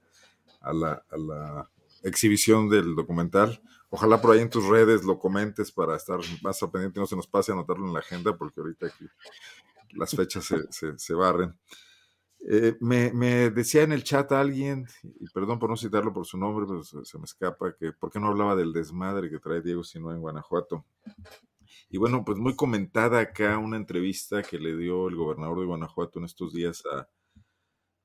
a, 0.61 0.73
la, 0.73 1.03
a, 1.09 1.17
la, 1.17 1.69
exhibición 2.03 2.69
del 2.69 2.95
documental. 2.95 3.61
Ojalá 3.89 4.21
por 4.21 4.33
ahí 4.33 4.41
en 4.41 4.49
tus 4.49 4.65
redes 4.65 5.03
lo 5.03 5.17
comentes 5.17 5.71
para 5.71 5.95
estar 5.95 6.19
más 6.41 6.61
al 6.61 6.71
pendiente 6.71 6.99
y 6.99 7.01
no 7.01 7.07
se 7.07 7.15
nos 7.15 7.27
pase 7.27 7.51
anotarlo 7.51 7.85
en 7.87 7.93
la 7.93 7.99
agenda, 7.99 8.37
porque 8.37 8.59
ahorita 8.59 8.87
aquí 8.87 9.05
las 9.93 10.11
fechas 10.11 10.45
se, 10.45 10.71
se, 10.71 10.97
se 10.97 11.13
barren. 11.13 11.57
Eh, 12.49 12.77
me, 12.79 13.11
me, 13.13 13.49
decía 13.49 13.83
en 13.83 13.91
el 13.91 14.03
chat 14.03 14.31
alguien, 14.31 14.87
y 15.19 15.27
perdón 15.29 15.57
por 15.57 15.69
no 15.69 15.75
citarlo 15.75 16.13
por 16.13 16.25
su 16.25 16.37
nombre, 16.37 16.65
pero 16.67 16.83
se, 16.83 17.03
se 17.03 17.17
me 17.17 17.25
escapa, 17.25 17.73
que 17.75 17.91
por 17.93 18.11
qué 18.11 18.19
no 18.19 18.27
hablaba 18.27 18.55
del 18.55 18.73
desmadre 18.73 19.29
que 19.29 19.39
trae 19.39 19.61
Diego 19.61 19.83
Sinue 19.83 20.13
en 20.13 20.21
Guanajuato. 20.21 20.85
Y 21.89 21.97
bueno, 21.97 22.25
pues 22.25 22.37
muy 22.37 22.55
comentada 22.55 23.19
acá 23.19 23.57
una 23.57 23.77
entrevista 23.77 24.43
que 24.43 24.59
le 24.59 24.75
dio 24.75 25.07
el 25.07 25.15
gobernador 25.15 25.59
de 25.59 25.65
Guanajuato 25.65 26.19
en 26.19 26.25
estos 26.25 26.53
días 26.53 26.83
a, 26.85 27.07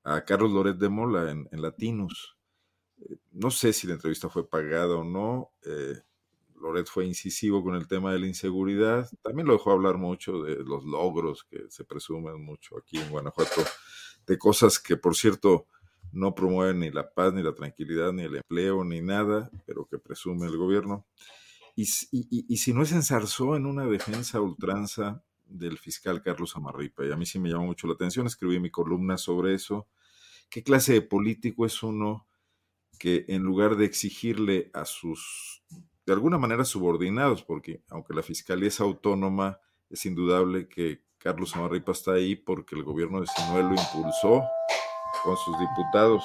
a 0.03 0.23
Carlos 0.23 0.51
Loret 0.51 0.77
de 0.77 0.89
Mola 0.89 1.31
en, 1.31 1.49
en. 1.51 1.65
Eh, 1.65 3.17
no 3.31 3.51
sé 3.51 3.73
si 3.73 3.87
la 3.87 3.93
entrevista 3.93 4.29
fue 4.29 4.47
pagada 4.47 4.95
o 4.95 5.03
no. 5.03 5.51
Eh, 5.65 5.95
Loret 6.61 6.87
fue 6.87 7.05
incisivo 7.05 7.61
con 7.61 7.75
el 7.75 7.87
tema 7.87 8.13
de 8.13 8.19
la 8.19 8.27
inseguridad. 8.27 9.09
También 9.21 9.47
lo 9.47 9.53
dejó 9.53 9.71
hablar 9.71 9.97
mucho 9.97 10.41
de 10.43 10.63
los 10.63 10.85
logros 10.85 11.43
que 11.43 11.65
se 11.69 11.83
presumen 11.83 12.41
mucho 12.41 12.77
aquí 12.77 12.97
en 12.97 13.09
Guanajuato, 13.09 13.63
de 14.25 14.37
cosas 14.37 14.79
que, 14.79 14.95
por 14.95 15.15
cierto, 15.15 15.67
no 16.13 16.33
promueven 16.33 16.79
ni 16.79 16.89
la 16.89 17.11
paz, 17.11 17.33
ni 17.33 17.43
la 17.43 17.53
tranquilidad, 17.53 18.13
ni 18.13 18.23
el 18.23 18.37
empleo, 18.37 18.85
ni 18.85 19.01
nada, 19.01 19.51
pero 19.65 19.85
que 19.85 19.97
presume 19.97 20.45
el 20.47 20.57
gobierno. 20.57 21.05
Y, 21.75 21.85
si 21.85 22.73
no 22.73 22.85
se 22.85 22.95
ensarzó 22.95 23.55
en 23.55 23.65
una 23.65 23.85
defensa 23.85 24.39
ultranza 24.39 25.23
del 25.45 25.77
fiscal 25.77 26.21
Carlos 26.21 26.55
Amarripa, 26.55 27.05
y 27.05 27.11
a 27.11 27.15
mí 27.15 27.25
sí 27.25 27.39
me 27.39 27.49
llamó 27.49 27.65
mucho 27.65 27.87
la 27.87 27.93
atención, 27.93 28.27
escribí 28.27 28.59
mi 28.59 28.69
columna 28.69 29.17
sobre 29.17 29.55
eso. 29.55 29.87
¿Qué 30.49 30.63
clase 30.63 30.93
de 30.93 31.01
político 31.01 31.65
es 31.65 31.81
uno 31.81 32.27
que 32.99 33.25
en 33.27 33.41
lugar 33.41 33.75
de 33.75 33.85
exigirle 33.85 34.69
a 34.73 34.85
sus, 34.85 35.63
de 36.05 36.13
alguna 36.13 36.37
manera, 36.37 36.63
subordinados, 36.63 37.43
porque 37.43 37.83
aunque 37.89 38.13
la 38.13 38.21
fiscalía 38.21 38.67
es 38.67 38.79
autónoma, 38.79 39.59
es 39.89 40.05
indudable 40.05 40.67
que 40.69 41.03
Carlos 41.17 41.55
Amarripa 41.55 41.91
está 41.91 42.13
ahí 42.13 42.35
porque 42.35 42.75
el 42.75 42.83
gobierno 42.83 43.19
de 43.19 43.27
Sinuel 43.27 43.67
lo 43.67 43.75
impulsó 43.75 44.43
con 45.23 45.37
sus 45.37 45.57
diputados 45.59 46.23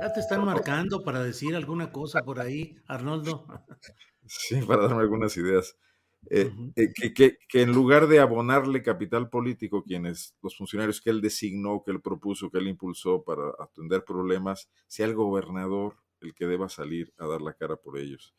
ya 0.00 0.12
te 0.12 0.20
están 0.20 0.44
marcando 0.44 1.02
para 1.02 1.22
decir 1.22 1.54
alguna 1.54 1.90
cosa 1.90 2.22
por 2.22 2.40
ahí, 2.40 2.76
Arnoldo. 2.86 3.46
Sí, 4.26 4.60
para 4.62 4.82
darme 4.82 5.02
algunas 5.02 5.36
ideas. 5.36 5.76
Eh, 6.30 6.52
eh, 6.76 7.14
que, 7.14 7.38
en 7.54 7.72
lugar 7.72 8.08
de 8.08 8.20
abonarle 8.20 8.82
capital 8.82 9.30
político, 9.30 9.82
quienes, 9.82 10.36
los 10.42 10.56
funcionarios 10.56 11.00
que 11.00 11.10
él 11.10 11.20
designó, 11.20 11.82
que 11.84 11.92
él 11.92 12.02
propuso, 12.02 12.50
que 12.50 12.58
él 12.58 12.68
impulsó 12.68 13.22
para 13.22 13.52
atender 13.58 14.04
problemas, 14.04 14.68
sea 14.86 15.06
el 15.06 15.14
gobernador 15.14 15.96
el 16.20 16.34
que 16.34 16.46
deba 16.46 16.68
salir 16.68 17.14
a 17.18 17.26
dar 17.26 17.40
la 17.40 17.54
cara 17.54 17.76
por 17.76 17.98
ellos. 17.98 18.34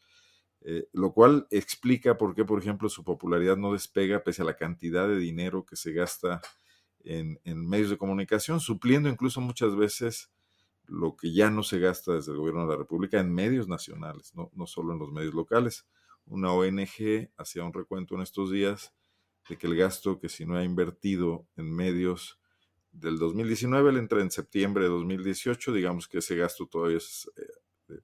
Eh, 0.62 0.88
lo 0.92 1.14
cual 1.14 1.48
explica 1.52 2.18
por 2.18 2.36
qué, 2.36 2.44
por 2.44 2.60
ejemplo, 2.60 2.90
su 2.90 3.04
popularidad 3.04 3.56
no 3.56 3.72
despega 3.72 4.24
pese 4.24 4.42
a 4.42 4.46
la 4.46 4.58
cantidad 4.58 5.08
de 5.08 5.18
dinero 5.18 5.66
que 5.66 5.78
se 5.78 5.94
gasta 5.94 6.42
en, 7.04 7.40
medios 7.68 7.90
de 7.90 7.98
comunicación, 7.98 8.60
supliendo 8.60 9.08
incluso 9.10 9.40
muchas 9.40 9.76
veces 9.76 10.30
lo 10.90 11.16
que 11.16 11.32
ya 11.34 11.50
no 11.50 11.64
se 11.64 11.80
gasta 11.80 12.14
desde 12.14 12.32
el 12.32 12.38
gobierno 12.38 12.64
de 12.64 12.74
la 12.74 12.78
República 12.78 13.20
en 13.20 13.34
medios 13.34 13.68
nacionales, 13.68 14.34
no, 14.36 14.52
no 14.54 14.68
solo 14.68 14.94
en 14.94 15.00
los 15.00 15.12
medios 15.12 15.34
locales. 15.34 15.88
Una 16.26 16.52
ONG 16.52 17.32
hacía 17.38 17.64
un 17.64 17.74
recuento 17.74 18.16
en 18.16 18.22
estos 18.22 18.52
días 18.52 18.94
de 19.48 19.58
que 19.58 19.68
el 19.68 19.76
gasto 19.76 20.20
que 20.20 20.30
si 20.30 20.46
no 20.46 20.58
ha 20.58 20.64
invertido 20.64 21.48
en 21.56 21.74
medios 21.74 22.40
del 22.92 23.18
2019, 23.18 23.94
le 23.94 24.00
entra 24.00 24.22
en 24.22 24.32
septiembre 24.32 24.84
de 24.84 24.90
2018, 24.90 25.74
digamos 25.74 26.08
que 26.08 26.20
ese 26.20 26.36
gasto 26.36 26.68
todavía 26.68 26.98
es 26.98 27.30
eh, 27.38 28.00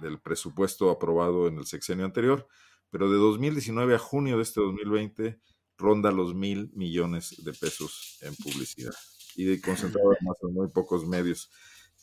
del 0.00 0.20
presupuesto 0.20 0.90
aprobado 0.90 1.48
en 1.48 1.58
el 1.58 1.66
sexenio 1.66 2.04
anterior, 2.04 2.46
pero 2.90 3.10
de 3.10 3.18
2019 3.18 3.94
a 3.94 3.98
junio 3.98 4.36
de 4.36 4.42
este 4.42 4.60
2020 4.60 5.40
ronda 5.76 6.10
los 6.10 6.34
mil 6.34 6.70
millones 6.74 7.34
de 7.44 7.52
pesos 7.52 8.18
en 8.22 8.34
publicidad 8.36 8.94
y 9.36 9.60
concentrado 9.60 10.10
además 10.10 10.36
en 10.42 10.52
muy 10.52 10.68
pocos 10.68 11.06
medios, 11.06 11.50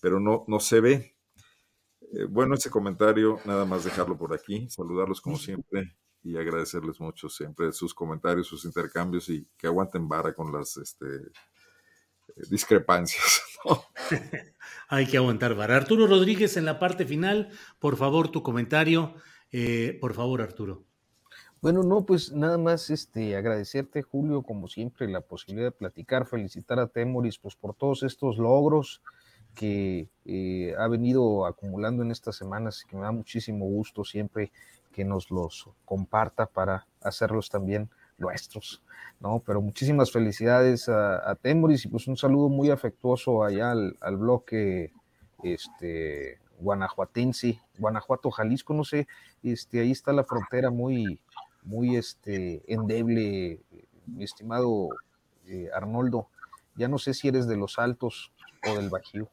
pero 0.06 0.20
no, 0.20 0.46
no 0.48 0.60
se 0.60 0.82
ve. 0.82 1.16
Eh, 2.14 2.26
bueno, 2.30 2.54
ese 2.54 2.70
comentario, 2.70 3.40
nada 3.44 3.66
más 3.66 3.86
dejarlo 3.86 4.16
por 4.16 4.36
aquí, 4.36 4.70
saludarlos 4.70 5.20
como 5.20 5.36
siempre 5.36 5.98
y 6.22 6.38
agradecerles 6.38 7.00
mucho 7.00 7.28
siempre 7.28 7.72
sus 7.72 7.92
comentarios, 7.96 8.46
sus 8.46 8.66
intercambios 8.66 9.28
y 9.30 9.48
que 9.58 9.66
aguanten 9.66 10.08
vara 10.08 10.36
con 10.36 10.54
las 10.54 10.78
este, 10.78 11.08
eh, 11.08 12.44
discrepancias. 12.52 13.42
Hay 14.90 15.08
que 15.08 15.18
aguantar 15.18 15.56
vara. 15.56 15.76
Arturo 15.76 16.06
Rodríguez, 16.06 16.56
en 16.56 16.66
la 16.66 16.78
parte 16.78 17.08
final, 17.08 17.50
por 17.80 17.98
favor, 17.98 18.30
tu 18.30 18.44
comentario. 18.44 19.16
Eh, 19.52 19.98
por 20.00 20.14
favor, 20.14 20.40
Arturo. 20.40 20.86
Bueno, 21.62 21.82
no, 21.82 22.06
pues 22.06 22.32
nada 22.32 22.60
más 22.60 22.92
este, 22.92 23.36
agradecerte, 23.36 24.04
Julio, 24.04 24.44
como 24.44 24.68
siempre, 24.68 25.08
la 25.08 25.22
posibilidad 25.22 25.70
de 25.70 25.72
platicar, 25.72 26.28
felicitar 26.28 26.78
a 26.78 26.90
Temoris 26.90 27.40
pues, 27.40 27.56
por 27.56 27.74
todos 27.74 28.04
estos 28.04 28.38
logros, 28.38 29.02
que 29.56 30.10
eh, 30.26 30.76
ha 30.78 30.88
venido 30.88 31.46
acumulando 31.46 32.04
en 32.04 32.12
estas 32.12 32.36
semanas 32.36 32.84
y 32.84 32.90
que 32.90 32.96
me 32.96 33.04
da 33.04 33.12
muchísimo 33.12 33.66
gusto 33.66 34.04
siempre 34.04 34.52
que 34.92 35.04
nos 35.04 35.32
los 35.32 35.70
comparta 35.84 36.46
para 36.46 36.88
hacerlos 37.02 37.50
también 37.50 37.90
nuestros, 38.18 38.82
¿no? 39.20 39.42
Pero 39.46 39.62
muchísimas 39.62 40.12
felicidades 40.12 40.88
a, 40.90 41.36
Temoris 41.42 41.86
y 41.86 41.90
pues 41.90 42.08
un 42.08 42.16
saludo 42.16 42.50
muy 42.50 42.70
afectuoso 42.70 43.44
allá 43.44 43.72
al, 43.72 44.18
bloque 44.18 44.94
este, 45.44 46.40
guanajuatense, 46.60 47.60
Guanajuato, 47.78 48.32
Jalisco, 48.32 48.74
no 48.74 48.84
sé, 48.84 49.08
este, 49.44 49.82
ahí 49.82 49.92
está 49.92 50.14
la 50.14 50.24
frontera 50.24 50.72
muy, 50.72 51.20
muy 51.64 51.98
este, 51.98 52.64
endeble, 52.72 53.60
mi 54.06 54.24
estimado 54.24 54.90
eh, 55.48 55.70
Arnoldo, 55.74 56.30
ya 56.76 56.88
no 56.88 56.98
sé 56.98 57.14
si 57.14 57.28
eres 57.28 57.48
de 57.48 57.58
los 57.58 57.80
altos 57.80 58.32
o 58.68 58.76
del 58.76 58.90
bajío. 58.90 59.30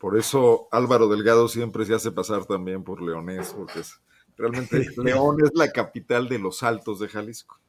Por 0.00 0.16
eso 0.16 0.66
Álvaro 0.72 1.08
Delgado 1.08 1.46
siempre 1.46 1.84
se 1.84 1.94
hace 1.94 2.10
pasar 2.10 2.46
también 2.46 2.82
por 2.82 3.02
Leonés, 3.02 3.52
porque 3.52 3.80
es, 3.80 4.00
realmente 4.34 4.86
León 4.96 5.36
es 5.44 5.50
la 5.54 5.70
capital 5.70 6.26
de 6.26 6.38
los 6.38 6.62
altos 6.62 6.98
de 7.00 7.08
Jalisco. 7.08 7.60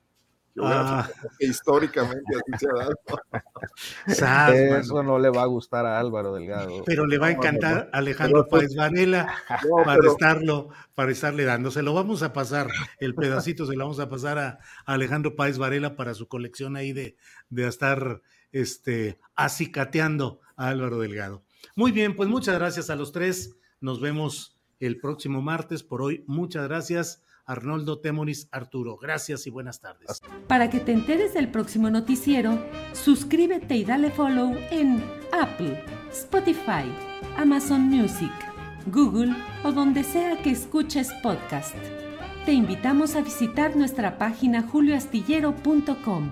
Ah. 0.61 1.09
históricamente 1.39 2.35
así 2.35 2.65
se 2.65 2.67
ha 2.69 2.83
dado. 2.83 2.95
Eso 4.79 5.01
no 5.01 5.17
le 5.17 5.29
va 5.29 5.43
a 5.43 5.45
gustar 5.45 5.85
a 5.85 5.99
Álvaro 5.99 6.33
Delgado. 6.33 6.83
Pero 6.85 7.05
le 7.05 7.17
va 7.17 7.27
a 7.27 7.31
encantar 7.31 7.89
a 7.91 7.97
Alejandro 7.97 8.47
Páez 8.47 8.75
Varela 8.75 9.33
para 9.85 10.07
estarlo, 10.07 10.69
para 10.95 11.11
estarle 11.11 11.43
dando. 11.43 11.69
Se 11.69 11.81
lo 11.81 11.93
vamos 11.93 12.23
a 12.23 12.31
pasar, 12.31 12.67
el 12.99 13.13
pedacito 13.13 13.65
se 13.65 13.75
lo 13.75 13.85
vamos 13.85 13.99
a 13.99 14.09
pasar 14.09 14.39
a, 14.39 14.59
Alejandro 14.85 15.35
Páez 15.35 15.57
Varela 15.57 15.95
para 15.95 16.13
su 16.13 16.27
colección 16.27 16.77
ahí 16.77 16.93
de, 16.93 17.17
de 17.49 17.67
estar 17.67 18.21
este, 18.51 19.19
acicateando 19.35 20.39
a 20.55 20.69
Álvaro 20.69 20.99
Delgado. 20.99 21.43
Muy 21.75 21.91
bien, 21.91 22.15
pues 22.15 22.29
muchas 22.29 22.55
gracias 22.55 22.89
a 22.89 22.95
los 22.95 23.11
tres. 23.11 23.55
Nos 23.79 23.99
vemos 23.99 24.59
el 24.79 24.99
próximo 24.99 25.41
martes. 25.41 25.83
Por 25.83 26.01
hoy, 26.01 26.23
muchas 26.27 26.67
gracias. 26.67 27.23
Arnoldo 27.45 27.99
Temoris 27.99 28.47
Arturo. 28.51 28.97
Gracias 28.97 29.47
y 29.47 29.49
buenas 29.49 29.81
tardes. 29.81 30.21
Para 30.47 30.69
que 30.69 30.79
te 30.79 30.91
enteres 30.91 31.33
del 31.33 31.49
próximo 31.49 31.89
noticiero, 31.89 32.63
suscríbete 32.93 33.75
y 33.75 33.83
dale 33.83 34.11
follow 34.11 34.55
en 34.69 35.03
Apple, 35.31 35.83
Spotify, 36.11 36.85
Amazon 37.37 37.81
Music, 37.81 38.31
Google 38.87 39.35
o 39.63 39.71
donde 39.71 40.03
sea 40.03 40.41
que 40.41 40.51
escuches 40.51 41.09
podcast. 41.23 41.75
Te 42.45 42.53
invitamos 42.53 43.15
a 43.15 43.21
visitar 43.21 43.75
nuestra 43.75 44.17
página 44.17 44.63
julioastillero.com. 44.63 46.31